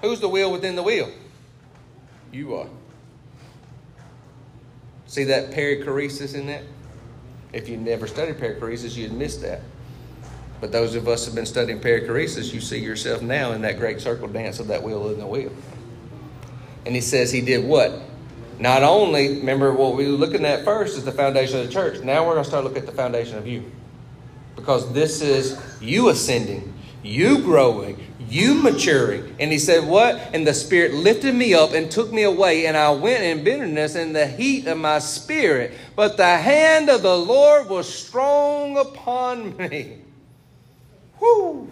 Who's 0.01 0.19
the 0.19 0.29
wheel 0.29 0.51
within 0.51 0.75
the 0.75 0.83
wheel? 0.83 1.11
You 2.31 2.55
are. 2.55 2.67
See 5.05 5.25
that 5.25 5.51
perichoresis 5.51 6.33
in 6.33 6.47
that? 6.47 6.63
If 7.53 7.69
you 7.69 7.77
never 7.77 8.07
studied 8.07 8.37
perichoresis, 8.37 8.97
you'd 8.97 9.13
miss 9.13 9.37
that. 9.37 9.61
But 10.59 10.71
those 10.71 10.95
of 10.95 11.07
us 11.07 11.25
who 11.25 11.31
have 11.31 11.35
been 11.35 11.45
studying 11.45 11.79
perichoresis, 11.79 12.51
you 12.51 12.61
see 12.61 12.79
yourself 12.79 13.21
now 13.21 13.51
in 13.51 13.61
that 13.61 13.77
great 13.77 14.01
circle 14.01 14.27
dance 14.27 14.59
of 14.59 14.67
that 14.67 14.81
wheel 14.81 15.09
in 15.09 15.19
the 15.19 15.27
wheel. 15.27 15.51
And 16.85 16.95
he 16.95 17.01
says 17.01 17.31
he 17.31 17.41
did 17.41 17.63
what? 17.63 17.93
Not 18.59 18.81
only, 18.81 19.37
remember 19.37 19.73
what 19.73 19.95
we 19.95 20.05
were 20.05 20.17
looking 20.17 20.45
at 20.45 20.63
first 20.63 20.97
is 20.97 21.05
the 21.05 21.11
foundation 21.11 21.59
of 21.59 21.67
the 21.67 21.71
church. 21.71 22.01
Now 22.03 22.25
we're 22.25 22.33
going 22.33 22.43
to 22.43 22.49
start 22.49 22.63
looking 22.63 22.79
at 22.79 22.85
the 22.85 22.93
foundation 22.93 23.37
of 23.37 23.45
you. 23.45 23.71
Because 24.55 24.91
this 24.93 25.21
is 25.21 25.59
you 25.81 26.09
ascending, 26.09 26.73
you 27.01 27.41
growing, 27.41 27.99
you 28.29 28.55
maturing. 28.55 29.35
And 29.39 29.51
he 29.51 29.59
said, 29.59 29.87
What? 29.87 30.15
And 30.33 30.45
the 30.45 30.53
Spirit 30.53 30.93
lifted 30.93 31.35
me 31.35 31.53
up 31.53 31.73
and 31.73 31.89
took 31.89 32.11
me 32.11 32.23
away, 32.23 32.65
and 32.65 32.75
I 32.77 32.91
went 32.91 33.23
in 33.23 33.43
bitterness 33.43 33.95
and 33.95 34.15
the 34.15 34.27
heat 34.27 34.67
of 34.67 34.77
my 34.77 34.99
spirit. 34.99 35.73
But 35.95 36.17
the 36.17 36.37
hand 36.37 36.89
of 36.89 37.01
the 37.01 37.17
Lord 37.17 37.69
was 37.69 37.91
strong 37.91 38.77
upon 38.77 39.57
me. 39.57 39.99
Whoo! 41.19 41.71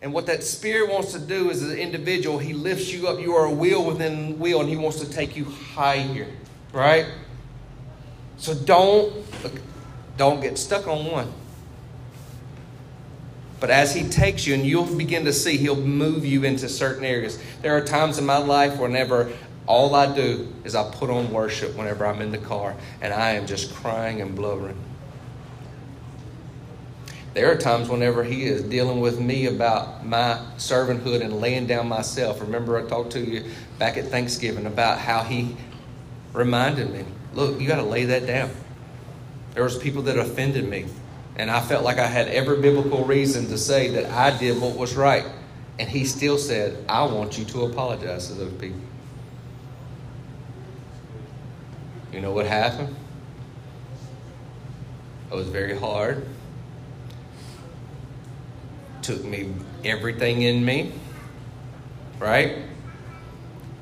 And 0.00 0.12
what 0.12 0.26
that 0.26 0.42
spirit 0.42 0.90
wants 0.90 1.12
to 1.12 1.20
do 1.20 1.50
is, 1.50 1.62
as 1.62 1.70
an 1.70 1.78
individual, 1.78 2.38
he 2.38 2.54
lifts 2.54 2.92
you 2.92 3.06
up. 3.06 3.20
You 3.20 3.36
are 3.36 3.46
a 3.46 3.52
wheel 3.52 3.84
within 3.84 4.38
wheel, 4.38 4.60
and 4.60 4.68
he 4.68 4.76
wants 4.76 4.98
to 4.98 5.08
take 5.08 5.36
you 5.36 5.44
higher, 5.44 6.26
right? 6.72 7.06
So 8.36 8.52
don't 8.52 9.24
don't 10.22 10.40
get 10.40 10.56
stuck 10.56 10.86
on 10.86 11.10
one. 11.10 11.32
But 13.58 13.70
as 13.70 13.92
he 13.92 14.08
takes 14.08 14.46
you, 14.46 14.54
and 14.54 14.64
you'll 14.64 14.96
begin 14.96 15.24
to 15.24 15.32
see, 15.32 15.56
he'll 15.56 15.74
move 15.74 16.24
you 16.24 16.44
into 16.44 16.68
certain 16.68 17.04
areas. 17.04 17.42
There 17.60 17.76
are 17.76 17.80
times 17.80 18.18
in 18.18 18.26
my 18.26 18.36
life 18.36 18.78
whenever 18.78 19.32
all 19.66 19.96
I 19.96 20.14
do 20.14 20.52
is 20.62 20.76
I 20.76 20.88
put 20.92 21.10
on 21.10 21.32
worship 21.32 21.74
whenever 21.74 22.06
I'm 22.06 22.22
in 22.22 22.30
the 22.30 22.38
car, 22.38 22.76
and 23.00 23.12
I 23.12 23.30
am 23.30 23.46
just 23.48 23.74
crying 23.74 24.20
and 24.20 24.36
blubbering. 24.36 24.78
There 27.34 27.50
are 27.50 27.56
times 27.56 27.88
whenever 27.88 28.22
he 28.22 28.44
is 28.44 28.62
dealing 28.62 29.00
with 29.00 29.18
me 29.18 29.46
about 29.46 30.06
my 30.06 30.38
servanthood 30.56 31.20
and 31.20 31.40
laying 31.40 31.66
down 31.66 31.88
myself. 31.88 32.40
Remember, 32.40 32.78
I 32.78 32.88
talked 32.88 33.10
to 33.12 33.20
you 33.20 33.50
back 33.80 33.96
at 33.96 34.04
Thanksgiving 34.04 34.66
about 34.66 34.98
how 34.98 35.24
he 35.24 35.56
reminded 36.32 36.92
me, 36.92 37.06
look, 37.32 37.60
you 37.60 37.66
got 37.66 37.76
to 37.76 37.82
lay 37.82 38.04
that 38.04 38.24
down. 38.24 38.50
There 39.54 39.64
was 39.64 39.78
people 39.78 40.02
that 40.02 40.18
offended 40.18 40.68
me, 40.68 40.86
and 41.36 41.50
I 41.50 41.60
felt 41.60 41.84
like 41.84 41.98
I 41.98 42.06
had 42.06 42.28
every 42.28 42.60
biblical 42.60 43.04
reason 43.04 43.46
to 43.48 43.58
say 43.58 43.88
that 43.88 44.10
I 44.10 44.36
did 44.36 44.60
what 44.60 44.76
was 44.76 44.94
right. 44.94 45.24
And 45.78 45.88
he 45.88 46.04
still 46.04 46.38
said, 46.38 46.84
I 46.88 47.04
want 47.04 47.38
you 47.38 47.44
to 47.46 47.62
apologize 47.62 48.28
to 48.28 48.34
those 48.34 48.52
people. 48.54 48.80
You 52.12 52.20
know 52.20 52.32
what 52.32 52.46
happened? 52.46 52.94
It 55.30 55.34
was 55.34 55.48
very 55.48 55.78
hard 55.78 56.26
took 59.02 59.24
me 59.24 59.52
everything 59.84 60.42
in 60.42 60.64
me, 60.64 60.92
right? 62.18 62.58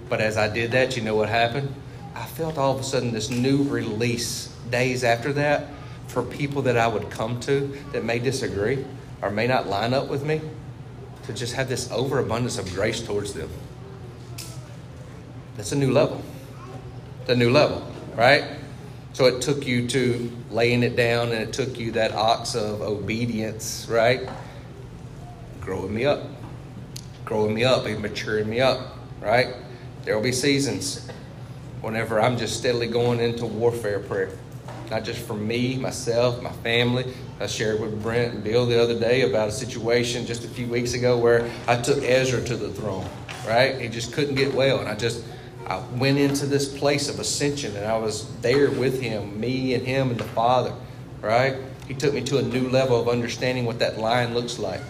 But 0.08 0.20
as 0.20 0.36
I 0.36 0.48
did 0.48 0.72
that, 0.72 0.96
you 0.96 1.02
know 1.02 1.14
what 1.14 1.28
happened? 1.28 1.72
I 2.14 2.24
felt 2.24 2.58
all 2.58 2.74
of 2.74 2.80
a 2.80 2.82
sudden 2.82 3.12
this 3.12 3.30
new 3.30 3.62
release 3.64 4.49
days 4.70 5.04
after 5.04 5.32
that 5.34 5.66
for 6.06 6.22
people 6.22 6.62
that 6.62 6.76
I 6.76 6.86
would 6.88 7.10
come 7.10 7.40
to 7.40 7.76
that 7.92 8.04
may 8.04 8.18
disagree 8.18 8.84
or 9.22 9.30
may 9.30 9.46
not 9.46 9.68
line 9.68 9.94
up 9.94 10.08
with 10.08 10.24
me 10.24 10.40
to 11.24 11.32
just 11.32 11.54
have 11.54 11.68
this 11.68 11.90
overabundance 11.90 12.58
of 12.58 12.72
grace 12.74 13.00
towards 13.00 13.32
them. 13.34 13.50
That's 15.56 15.72
a 15.72 15.76
new 15.76 15.92
level. 15.92 16.22
It's 17.22 17.30
a 17.30 17.36
new 17.36 17.50
level, 17.50 17.86
right? 18.16 18.44
So 19.12 19.26
it 19.26 19.42
took 19.42 19.66
you 19.66 19.86
to 19.88 20.32
laying 20.50 20.82
it 20.82 20.96
down 20.96 21.32
and 21.32 21.42
it 21.42 21.52
took 21.52 21.78
you 21.78 21.92
that 21.92 22.12
ox 22.12 22.54
of 22.54 22.80
obedience, 22.80 23.86
right? 23.88 24.28
growing 25.70 25.94
me 25.94 26.04
up, 26.04 26.24
growing 27.24 27.54
me 27.54 27.64
up, 27.64 27.86
and 27.86 28.00
maturing 28.00 28.48
me 28.50 28.60
up, 28.60 28.96
right? 29.20 29.54
There 30.04 30.16
will 30.16 30.22
be 30.22 30.32
seasons 30.32 31.08
whenever 31.80 32.20
I'm 32.20 32.36
just 32.36 32.56
steadily 32.58 32.88
going 32.88 33.20
into 33.20 33.46
warfare 33.46 34.00
prayer. 34.00 34.30
Not 34.90 35.04
just 35.04 35.24
for 35.24 35.34
me, 35.34 35.76
myself, 35.76 36.42
my 36.42 36.50
family. 36.50 37.14
I 37.38 37.46
shared 37.46 37.80
with 37.80 38.02
Brent 38.02 38.34
and 38.34 38.44
Bill 38.44 38.66
the 38.66 38.82
other 38.82 38.98
day 38.98 39.22
about 39.22 39.48
a 39.48 39.52
situation 39.52 40.26
just 40.26 40.44
a 40.44 40.48
few 40.48 40.66
weeks 40.66 40.94
ago 40.94 41.16
where 41.16 41.48
I 41.68 41.76
took 41.76 42.02
Ezra 42.02 42.42
to 42.44 42.56
the 42.56 42.70
throne, 42.70 43.08
right? 43.46 43.80
He 43.80 43.88
just 43.88 44.12
couldn't 44.12 44.34
get 44.34 44.52
well. 44.52 44.80
And 44.80 44.88
I 44.88 44.96
just, 44.96 45.24
I 45.68 45.78
went 45.94 46.18
into 46.18 46.44
this 46.44 46.76
place 46.76 47.08
of 47.08 47.20
ascension 47.20 47.76
and 47.76 47.86
I 47.86 47.96
was 47.96 48.26
there 48.40 48.68
with 48.68 49.00
him, 49.00 49.38
me 49.38 49.74
and 49.74 49.86
him 49.86 50.10
and 50.10 50.18
the 50.18 50.24
Father, 50.24 50.74
right? 51.20 51.56
He 51.86 51.94
took 51.94 52.12
me 52.12 52.22
to 52.22 52.38
a 52.38 52.42
new 52.42 52.68
level 52.68 53.00
of 53.00 53.08
understanding 53.08 53.66
what 53.66 53.78
that 53.78 53.98
line 53.98 54.34
looks 54.34 54.58
like 54.58 54.80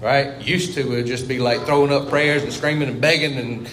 right? 0.00 0.40
Used 0.40 0.72
to 0.74 0.80
it 0.80 0.88
would 0.88 1.06
just 1.06 1.28
be 1.28 1.38
like 1.38 1.66
throwing 1.66 1.92
up 1.92 2.08
prayers 2.08 2.42
and 2.42 2.50
screaming 2.50 2.88
and 2.88 3.02
begging 3.02 3.36
and 3.36 3.68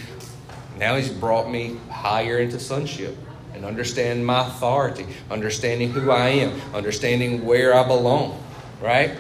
Now 0.78 0.98
he's 0.98 1.10
brought 1.10 1.50
me 1.50 1.78
higher 1.90 2.40
into 2.40 2.60
sonship 2.60 3.18
and 3.58 3.66
understand 3.66 4.24
my 4.24 4.48
authority, 4.48 5.08
understanding 5.32 5.90
who 5.90 6.12
I 6.12 6.30
am, 6.30 6.62
understanding 6.76 7.44
where 7.44 7.74
I 7.74 7.86
belong, 7.86 8.42
right? 8.80 9.18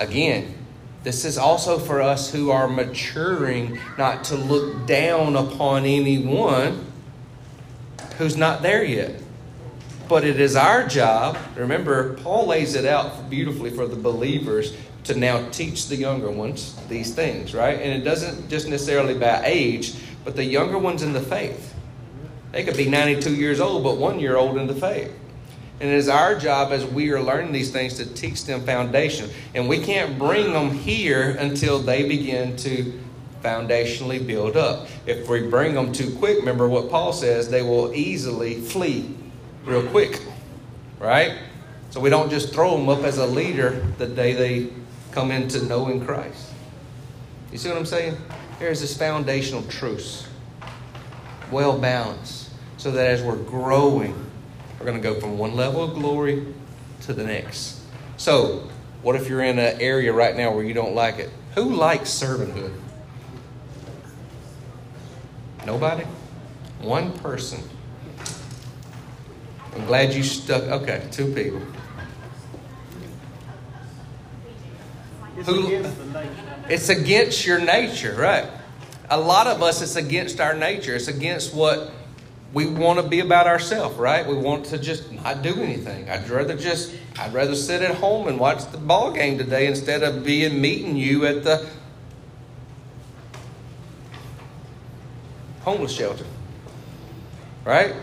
Again, 0.00 0.58
this 1.04 1.24
is 1.24 1.38
also 1.38 1.78
for 1.78 2.02
us 2.02 2.32
who 2.32 2.50
are 2.50 2.66
maturing 2.66 3.78
not 3.96 4.24
to 4.24 4.36
look 4.36 4.86
down 4.86 5.36
upon 5.36 5.84
anyone 5.84 6.92
who's 8.18 8.36
not 8.36 8.62
there 8.62 8.84
yet. 8.84 9.20
But 10.08 10.24
it 10.24 10.40
is 10.40 10.56
our 10.56 10.86
job, 10.86 11.38
remember, 11.54 12.14
Paul 12.14 12.48
lays 12.48 12.74
it 12.74 12.84
out 12.84 13.30
beautifully 13.30 13.70
for 13.70 13.86
the 13.86 13.96
believers 13.96 14.76
to 15.04 15.14
now 15.16 15.48
teach 15.50 15.86
the 15.86 15.96
younger 15.96 16.30
ones 16.30 16.76
these 16.88 17.14
things, 17.14 17.54
right? 17.54 17.78
And 17.80 17.92
it 17.92 18.04
doesn't 18.04 18.48
just 18.48 18.68
necessarily 18.68 19.14
by 19.14 19.42
age, 19.44 19.94
but 20.24 20.34
the 20.34 20.44
younger 20.44 20.78
ones 20.78 21.02
in 21.02 21.12
the 21.12 21.20
faith. 21.20 21.71
They 22.52 22.64
could 22.64 22.76
be 22.76 22.88
92 22.88 23.34
years 23.34 23.60
old, 23.60 23.82
but 23.82 23.96
one 23.96 24.20
year 24.20 24.36
old 24.36 24.58
in 24.58 24.66
the 24.66 24.74
faith. 24.74 25.12
And 25.80 25.90
it 25.90 25.96
is 25.96 26.08
our 26.08 26.38
job 26.38 26.70
as 26.70 26.86
we 26.86 27.10
are 27.10 27.20
learning 27.20 27.52
these 27.52 27.72
things 27.72 27.94
to 27.94 28.06
teach 28.06 28.44
them 28.44 28.64
foundation. 28.64 29.30
And 29.54 29.68
we 29.68 29.82
can't 29.82 30.16
bring 30.18 30.52
them 30.52 30.70
here 30.70 31.30
until 31.30 31.80
they 31.80 32.06
begin 32.06 32.56
to 32.58 33.00
foundationally 33.42 34.24
build 34.24 34.56
up. 34.56 34.86
If 35.06 35.28
we 35.28 35.48
bring 35.48 35.74
them 35.74 35.92
too 35.92 36.14
quick, 36.18 36.38
remember 36.38 36.68
what 36.68 36.88
Paul 36.88 37.12
says, 37.12 37.48
they 37.48 37.62
will 37.62 37.92
easily 37.94 38.60
flee 38.60 39.16
real 39.64 39.84
quick. 39.88 40.22
Right? 41.00 41.36
So 41.90 42.00
we 42.00 42.10
don't 42.10 42.30
just 42.30 42.54
throw 42.54 42.76
them 42.76 42.88
up 42.88 43.00
as 43.00 43.18
a 43.18 43.26
leader 43.26 43.84
the 43.98 44.06
day 44.06 44.34
they 44.34 44.72
come 45.10 45.30
into 45.30 45.64
knowing 45.64 46.04
Christ. 46.04 46.50
You 47.50 47.58
see 47.58 47.68
what 47.68 47.76
I'm 47.76 47.86
saying? 47.86 48.16
There's 48.58 48.80
this 48.80 48.96
foundational 48.96 49.62
truth, 49.64 50.28
well 51.50 51.78
balanced, 51.78 52.41
so 52.82 52.90
that 52.90 53.06
as 53.06 53.22
we're 53.22 53.36
growing, 53.36 54.12
we're 54.80 54.86
going 54.86 55.00
to 55.00 55.02
go 55.02 55.20
from 55.20 55.38
one 55.38 55.54
level 55.54 55.84
of 55.84 55.94
glory 55.94 56.44
to 57.02 57.12
the 57.12 57.22
next. 57.22 57.78
So, 58.16 58.68
what 59.02 59.14
if 59.14 59.28
you're 59.28 59.44
in 59.44 59.60
an 59.60 59.80
area 59.80 60.12
right 60.12 60.36
now 60.36 60.52
where 60.52 60.64
you 60.64 60.74
don't 60.74 60.92
like 60.92 61.20
it? 61.20 61.30
Who 61.54 61.74
likes 61.74 62.10
servanthood? 62.10 62.74
Nobody? 65.64 66.02
One 66.80 67.12
person. 67.18 67.62
I'm 69.76 69.86
glad 69.86 70.12
you 70.12 70.24
stuck. 70.24 70.64
Okay, 70.64 71.06
two 71.12 71.32
people. 71.32 71.62
It's 75.38 75.48
Who- 75.48 75.66
against. 75.68 75.96
It's 76.68 76.88
against 76.88 77.46
your 77.46 77.60
nature, 77.60 78.16
right? 78.18 78.48
A 79.08 79.20
lot 79.20 79.46
of 79.46 79.62
us, 79.62 79.82
it's 79.82 79.94
against 79.94 80.40
our 80.40 80.54
nature. 80.54 80.96
It's 80.96 81.06
against 81.06 81.54
what 81.54 81.92
we 82.52 82.66
want 82.66 83.00
to 83.00 83.06
be 83.06 83.20
about 83.20 83.46
ourselves, 83.46 83.96
right? 83.96 84.26
We 84.26 84.36
want 84.36 84.66
to 84.66 84.78
just 84.78 85.10
not 85.10 85.42
do 85.42 85.62
anything. 85.62 86.10
I'd 86.10 86.28
rather 86.28 86.56
just, 86.56 86.94
I'd 87.18 87.32
rather 87.32 87.54
sit 87.54 87.80
at 87.80 87.94
home 87.94 88.28
and 88.28 88.38
watch 88.38 88.70
the 88.70 88.78
ball 88.78 89.10
game 89.12 89.38
today 89.38 89.66
instead 89.66 90.02
of 90.02 90.24
being 90.24 90.60
meeting 90.60 90.96
you 90.96 91.24
at 91.26 91.44
the 91.44 91.66
homeless 95.62 95.92
shelter, 95.92 96.26
right? 97.64 97.94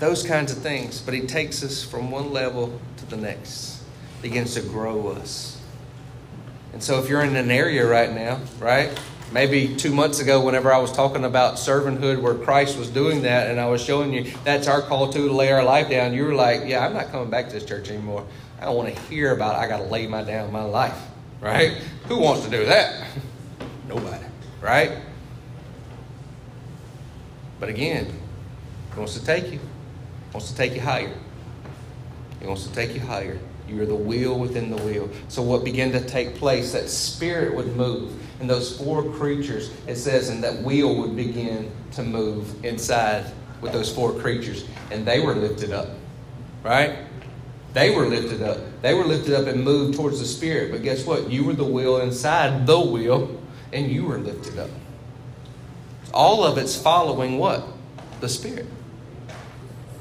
Those 0.00 0.24
kinds 0.24 0.50
of 0.50 0.58
things. 0.58 1.00
But 1.00 1.14
he 1.14 1.20
takes 1.20 1.62
us 1.62 1.84
from 1.84 2.10
one 2.10 2.32
level 2.32 2.80
to 2.96 3.06
the 3.06 3.16
next, 3.16 3.82
begins 4.22 4.54
to 4.54 4.60
grow 4.60 5.08
us. 5.08 5.62
And 6.72 6.82
so, 6.82 6.98
if 6.98 7.08
you're 7.08 7.22
in 7.22 7.36
an 7.36 7.50
area 7.50 7.86
right 7.86 8.12
now, 8.12 8.40
right? 8.58 8.98
Maybe 9.32 9.74
two 9.74 9.92
months 9.92 10.20
ago, 10.20 10.44
whenever 10.44 10.72
I 10.72 10.78
was 10.78 10.92
talking 10.92 11.24
about 11.24 11.54
servanthood, 11.54 12.20
where 12.20 12.34
Christ 12.34 12.78
was 12.78 12.88
doing 12.88 13.22
that, 13.22 13.50
and 13.50 13.60
I 13.60 13.66
was 13.66 13.82
showing 13.82 14.12
you 14.12 14.32
that's 14.44 14.68
our 14.68 14.80
call 14.80 15.12
to, 15.12 15.18
to 15.18 15.32
lay 15.32 15.50
our 15.50 15.64
life 15.64 15.90
down, 15.90 16.14
you 16.14 16.24
were 16.24 16.34
like, 16.34 16.62
Yeah, 16.66 16.86
I'm 16.86 16.94
not 16.94 17.10
coming 17.10 17.28
back 17.28 17.48
to 17.48 17.54
this 17.54 17.64
church 17.64 17.90
anymore. 17.90 18.24
I 18.60 18.66
don't 18.66 18.76
want 18.76 18.94
to 18.94 19.00
hear 19.02 19.32
about 19.32 19.56
it. 19.56 19.58
I 19.58 19.68
got 19.68 19.78
to 19.78 19.84
lay 19.84 20.06
my 20.06 20.22
down 20.22 20.52
my 20.52 20.62
life, 20.62 20.98
right? 21.40 21.72
Who 22.08 22.20
wants 22.20 22.44
to 22.44 22.50
do 22.50 22.64
that? 22.66 23.08
Nobody, 23.88 24.24
right? 24.60 24.92
But 27.58 27.68
again, 27.68 28.06
He 28.92 28.98
wants 28.98 29.18
to 29.18 29.24
take 29.24 29.44
you, 29.52 29.58
He 29.58 30.32
wants 30.32 30.50
to 30.50 30.56
take 30.56 30.74
you 30.74 30.80
higher. 30.80 31.12
He 32.40 32.46
wants 32.46 32.66
to 32.66 32.72
take 32.72 32.94
you 32.94 33.00
higher. 33.00 33.38
You 33.68 33.82
are 33.82 33.86
the 33.86 33.94
wheel 33.94 34.38
within 34.38 34.70
the 34.70 34.76
wheel. 34.82 35.10
So, 35.28 35.42
what 35.42 35.64
began 35.64 35.90
to 35.92 36.00
take 36.00 36.36
place, 36.36 36.72
that 36.72 36.88
spirit 36.88 37.54
would 37.54 37.74
move. 37.76 38.12
And 38.40 38.50
those 38.50 38.76
four 38.76 39.02
creatures, 39.12 39.70
it 39.86 39.96
says, 39.96 40.28
and 40.28 40.44
that 40.44 40.62
wheel 40.62 40.94
would 40.96 41.16
begin 41.16 41.70
to 41.92 42.02
move 42.02 42.64
inside 42.64 43.24
with 43.60 43.72
those 43.72 43.92
four 43.92 44.12
creatures. 44.12 44.64
And 44.90 45.06
they 45.06 45.20
were 45.20 45.34
lifted 45.34 45.72
up, 45.72 45.88
right? 46.62 46.98
They 47.72 47.94
were 47.94 48.06
lifted 48.06 48.42
up. 48.42 48.58
They 48.82 48.94
were 48.94 49.04
lifted 49.04 49.34
up 49.34 49.46
and 49.46 49.62
moved 49.62 49.96
towards 49.96 50.18
the 50.18 50.26
spirit. 50.26 50.70
But 50.70 50.82
guess 50.82 51.04
what? 51.04 51.30
You 51.30 51.44
were 51.44 51.54
the 51.54 51.64
wheel 51.64 51.98
inside 51.98 52.66
the 52.66 52.80
wheel, 52.80 53.40
and 53.72 53.90
you 53.90 54.04
were 54.04 54.18
lifted 54.18 54.58
up. 54.58 54.70
All 56.12 56.44
of 56.44 56.56
it's 56.58 56.80
following 56.80 57.38
what? 57.38 57.66
The 58.20 58.28
spirit. 58.28 58.66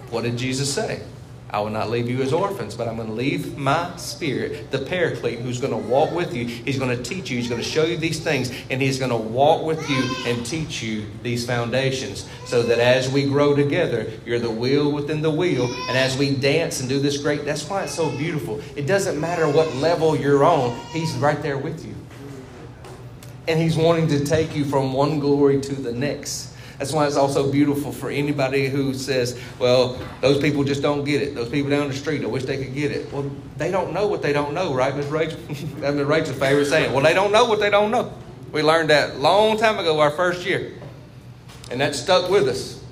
What 0.09 0.23
did 0.23 0.37
Jesus 0.37 0.73
say? 0.73 1.01
I 1.49 1.59
will 1.59 1.69
not 1.69 1.91
leave 1.91 2.09
you 2.09 2.21
as 2.21 2.33
orphans, 2.33 2.75
but 2.75 2.87
I'm 2.87 2.95
going 2.95 3.07
to 3.07 3.13
leave 3.13 3.55
my 3.55 3.95
spirit, 3.97 4.71
the 4.71 4.79
paraclete, 4.79 5.39
who's 5.39 5.61
going 5.61 5.71
to 5.71 5.89
walk 5.89 6.11
with 6.11 6.35
you. 6.35 6.45
He's 6.45 6.79
going 6.79 6.95
to 6.95 7.01
teach 7.01 7.29
you. 7.29 7.37
He's 7.37 7.47
going 7.47 7.61
to 7.61 7.67
show 7.67 7.85
you 7.85 7.97
these 7.97 8.19
things, 8.19 8.51
and 8.69 8.81
he's 8.81 8.97
going 8.97 9.11
to 9.11 9.17
walk 9.17 9.63
with 9.63 9.87
you 9.87 10.03
and 10.25 10.43
teach 10.43 10.81
you 10.81 11.05
these 11.21 11.45
foundations 11.45 12.27
so 12.45 12.63
that 12.63 12.79
as 12.79 13.11
we 13.11 13.25
grow 13.25 13.55
together, 13.55 14.11
you're 14.25 14.39
the 14.39 14.49
wheel 14.49 14.91
within 14.91 15.21
the 15.21 15.29
wheel. 15.29 15.65
And 15.87 15.95
as 15.95 16.17
we 16.17 16.35
dance 16.35 16.79
and 16.79 16.89
do 16.89 16.99
this 16.99 17.17
great, 17.17 17.45
that's 17.45 17.69
why 17.69 17.83
it's 17.83 17.93
so 17.93 18.09
beautiful. 18.17 18.59
It 18.75 18.87
doesn't 18.87 19.19
matter 19.21 19.47
what 19.47 19.73
level 19.75 20.15
you're 20.15 20.43
on, 20.43 20.75
he's 20.87 21.13
right 21.17 21.41
there 21.43 21.59
with 21.59 21.85
you. 21.85 21.93
And 23.47 23.61
he's 23.61 23.77
wanting 23.77 24.07
to 24.07 24.25
take 24.25 24.55
you 24.55 24.65
from 24.65 24.93
one 24.93 25.19
glory 25.19 25.61
to 25.61 25.75
the 25.75 25.91
next. 25.91 26.54
That's 26.77 26.91
why 26.91 27.07
it's 27.07 27.15
also 27.15 27.49
beautiful 27.51 27.91
for 27.91 28.09
anybody 28.09 28.67
who 28.67 28.93
says, 28.93 29.39
well, 29.59 29.97
those 30.19 30.41
people 30.41 30.63
just 30.63 30.81
don't 30.81 31.05
get 31.05 31.21
it. 31.21 31.33
Those 31.33 31.49
people 31.49 31.69
down 31.69 31.87
the 31.87 31.93
street, 31.93 32.23
I 32.23 32.27
wish 32.27 32.43
they 32.43 32.57
could 32.57 32.73
get 32.73 32.91
it. 32.91 33.11
Well, 33.13 33.31
they 33.57 33.71
don't 33.71 33.93
know 33.93 34.07
what 34.07 34.21
they 34.21 34.33
don't 34.33 34.53
know, 34.53 34.73
right, 34.73 34.95
Miss 34.95 35.05
Rachel? 35.07 35.39
That's 35.47 35.95
Miss 35.95 36.05
Rachel's 36.05 36.37
favorite 36.37 36.65
saying. 36.65 36.91
Well, 36.91 37.03
they 37.03 37.13
don't 37.13 37.31
know 37.31 37.45
what 37.45 37.59
they 37.59 37.69
don't 37.69 37.91
know. 37.91 38.13
We 38.51 38.61
learned 38.61 38.89
that 38.89 39.19
long 39.19 39.57
time 39.57 39.79
ago, 39.79 39.99
our 39.99 40.11
first 40.11 40.45
year. 40.45 40.73
And 41.71 41.79
that 41.79 41.95
stuck 41.95 42.29
with 42.29 42.47
us. 42.47 42.83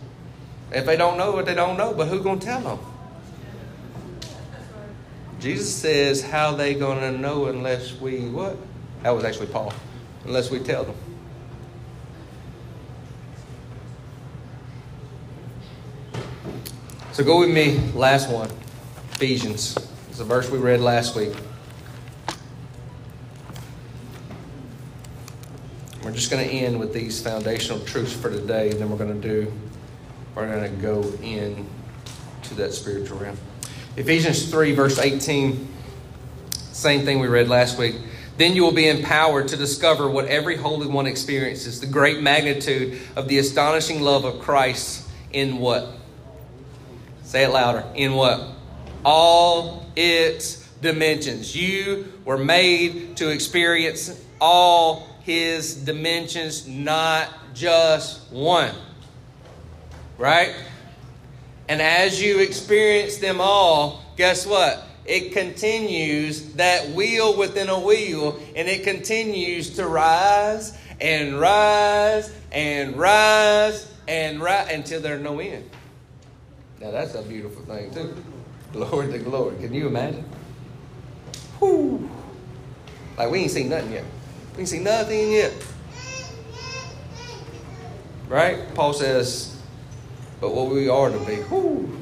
If 0.71 0.85
they 0.85 0.95
don't 0.95 1.17
know 1.17 1.33
what 1.33 1.45
they 1.45 1.53
don't 1.53 1.77
know, 1.77 1.93
but 1.93 2.07
who's 2.07 2.21
going 2.21 2.39
to 2.39 2.45
tell 2.45 2.61
them? 2.61 2.79
Jesus 5.39 5.75
says, 5.75 6.21
how 6.21 6.55
they 6.55 6.73
going 6.73 6.99
to 6.99 7.11
know 7.11 7.47
unless 7.47 7.99
we, 7.99 8.29
what? 8.29 8.55
That 9.03 9.11
was 9.11 9.25
actually 9.25 9.47
Paul. 9.47 9.73
Unless 10.23 10.49
we 10.49 10.59
tell 10.59 10.85
them. 10.85 10.95
So 17.13 17.23
go 17.23 17.37
with 17.41 17.51
me, 17.51 17.77
last 17.93 18.27
one 18.27 18.49
Ephesians. 19.11 19.77
It's 20.09 20.19
a 20.19 20.23
verse 20.23 20.49
we 20.49 20.57
read 20.57 20.81
last 20.81 21.15
week. 21.15 21.31
We're 26.03 26.11
just 26.11 26.31
going 26.31 26.43
to 26.43 26.51
end 26.51 26.79
with 26.79 26.91
these 26.91 27.21
foundational 27.21 27.81
truths 27.81 28.13
for 28.13 28.31
today, 28.31 28.71
and 28.71 28.79
then 28.79 28.89
we're 28.89 28.97
going 28.97 29.21
to 29.21 29.27
do, 29.27 29.53
we're 30.33 30.47
going 30.47 30.63
to 30.63 30.81
go 30.81 31.03
in 31.21 31.67
to 32.45 32.55
that 32.55 32.73
spiritual 32.73 33.19
realm. 33.19 33.37
Ephesians 33.95 34.49
3, 34.49 34.71
verse 34.71 34.97
18, 34.97 35.67
same 36.71 37.05
thing 37.05 37.19
we 37.19 37.27
read 37.27 37.47
last 37.47 37.77
week. 37.77 37.95
Then 38.37 38.55
you 38.55 38.63
will 38.63 38.73
be 38.73 38.89
empowered 38.89 39.49
to 39.49 39.55
discover 39.55 40.09
what 40.09 40.25
every 40.25 40.55
Holy 40.55 40.87
One 40.87 41.05
experiences 41.05 41.79
the 41.79 41.85
great 41.85 42.23
magnitude 42.23 42.99
of 43.15 43.27
the 43.27 43.37
astonishing 43.37 44.01
love 44.01 44.25
of 44.25 44.39
Christ 44.39 45.07
in 45.31 45.59
what? 45.59 45.99
Say 47.33 47.45
it 47.45 47.49
louder. 47.49 47.83
In 47.95 48.13
what? 48.13 48.43
All 49.03 49.87
its 49.95 50.67
dimensions. 50.83 51.55
You 51.55 52.13
were 52.25 52.37
made 52.37 53.17
to 53.17 53.29
experience 53.29 54.23
all 54.39 55.07
his 55.23 55.73
dimensions, 55.73 56.67
not 56.67 57.27
just 57.55 58.31
one. 58.31 58.69
Right? 60.19 60.53
And 61.67 61.81
as 61.81 62.21
you 62.21 62.37
experience 62.37 63.17
them 63.17 63.41
all, 63.41 64.03
guess 64.15 64.45
what? 64.45 64.83
It 65.03 65.31
continues 65.31 66.53
that 66.53 66.87
wheel 66.89 67.35
within 67.35 67.67
a 67.67 67.79
wheel, 67.79 68.39
and 68.55 68.67
it 68.67 68.83
continues 68.83 69.71
to 69.77 69.87
rise 69.87 70.77
and 71.01 71.39
rise 71.39 72.31
and 72.51 72.95
rise 72.95 73.91
and 74.07 74.39
rise 74.39 74.71
until 74.71 75.01
there's 75.01 75.23
no 75.23 75.39
end. 75.39 75.67
Now 76.83 76.91
that's 76.91 77.15
a 77.15 77.21
beautiful 77.21 77.63
thing 77.63 77.93
too. 77.93 78.13
Glory 78.73 79.09
to 79.13 79.19
glory. 79.19 79.55
Can 79.55 79.73
you 79.73 79.87
imagine? 79.87 80.25
Whew. 81.59 82.09
Like 83.17 83.31
we 83.31 83.39
ain't 83.39 83.51
seen 83.51 83.69
nothing 83.69 83.93
yet. 83.93 84.03
We 84.55 84.59
ain't 84.59 84.69
seen 84.69 84.83
nothing 84.83 85.31
yet. 85.31 85.53
Right? 88.27 88.73
Paul 88.75 88.91
says, 88.91 89.61
but 90.41 90.53
what 90.53 90.71
we 90.71 90.89
are 90.89 91.09
to 91.09 91.19
be. 91.19 91.35
Whoo. 91.43 92.01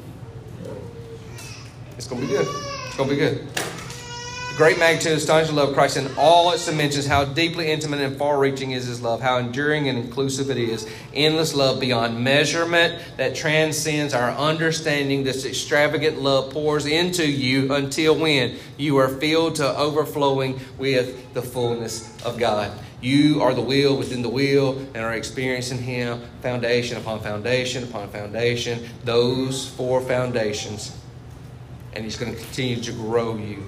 It's 1.96 2.08
to 2.08 2.16
be 2.16 2.26
good. 2.26 2.48
It's 2.88 2.96
to 2.96 3.04
be 3.04 3.14
good. 3.14 3.48
Great 4.54 4.78
magnitude, 4.78 5.16
astonishing 5.16 5.56
love 5.56 5.70
of 5.70 5.74
Christ 5.74 5.96
in 5.96 6.10
all 6.18 6.52
its 6.52 6.66
dimensions, 6.66 7.06
how 7.06 7.24
deeply 7.24 7.72
intimate 7.72 8.00
and 8.00 8.18
far 8.18 8.38
reaching 8.38 8.72
is 8.72 8.86
his 8.86 9.00
love, 9.00 9.22
how 9.22 9.38
enduring 9.38 9.88
and 9.88 9.96
inclusive 9.98 10.50
it 10.50 10.58
is. 10.58 10.86
Endless 11.14 11.54
love 11.54 11.80
beyond 11.80 12.22
measurement 12.22 13.02
that 13.16 13.34
transcends 13.34 14.12
our 14.12 14.30
understanding. 14.32 15.24
This 15.24 15.46
extravagant 15.46 16.20
love 16.20 16.52
pours 16.52 16.84
into 16.84 17.26
you 17.26 17.72
until 17.72 18.14
when 18.14 18.58
you 18.76 18.98
are 18.98 19.08
filled 19.08 19.54
to 19.54 19.74
overflowing 19.74 20.60
with 20.76 21.32
the 21.32 21.40
fullness 21.40 22.14
of 22.22 22.38
God. 22.38 22.70
You 23.00 23.40
are 23.40 23.54
the 23.54 23.62
wheel 23.62 23.96
within 23.96 24.20
the 24.20 24.28
wheel 24.28 24.78
and 24.78 24.98
are 24.98 25.14
experiencing 25.14 25.78
Him 25.78 26.20
foundation 26.42 26.98
upon 26.98 27.20
foundation 27.20 27.84
upon 27.84 28.10
foundation, 28.10 28.86
those 29.02 29.66
four 29.66 30.02
foundations. 30.02 30.94
And 31.94 32.04
He's 32.04 32.18
going 32.18 32.34
to 32.34 32.38
continue 32.38 32.82
to 32.82 32.92
grow 32.92 33.36
you 33.38 33.64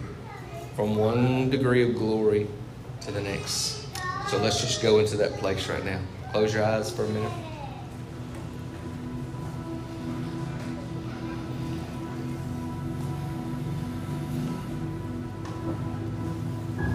from 0.75 0.97
one 0.97 1.51
degree 1.51 1.89
of 1.89 1.95
glory 1.97 2.47
to 3.03 3.13
the 3.13 3.21
next. 3.21 3.87
So 4.29 4.39
let's 4.39 4.61
just 4.61 4.83
go 4.83 4.99
into 4.99 5.17
that 5.19 5.33
place 5.35 5.69
right 5.69 5.85
now. 5.85 6.01
Close 6.33 6.53
your 6.53 6.65
eyes 6.65 6.91
for 6.91 7.05
a 7.05 7.09
minute. 7.09 7.54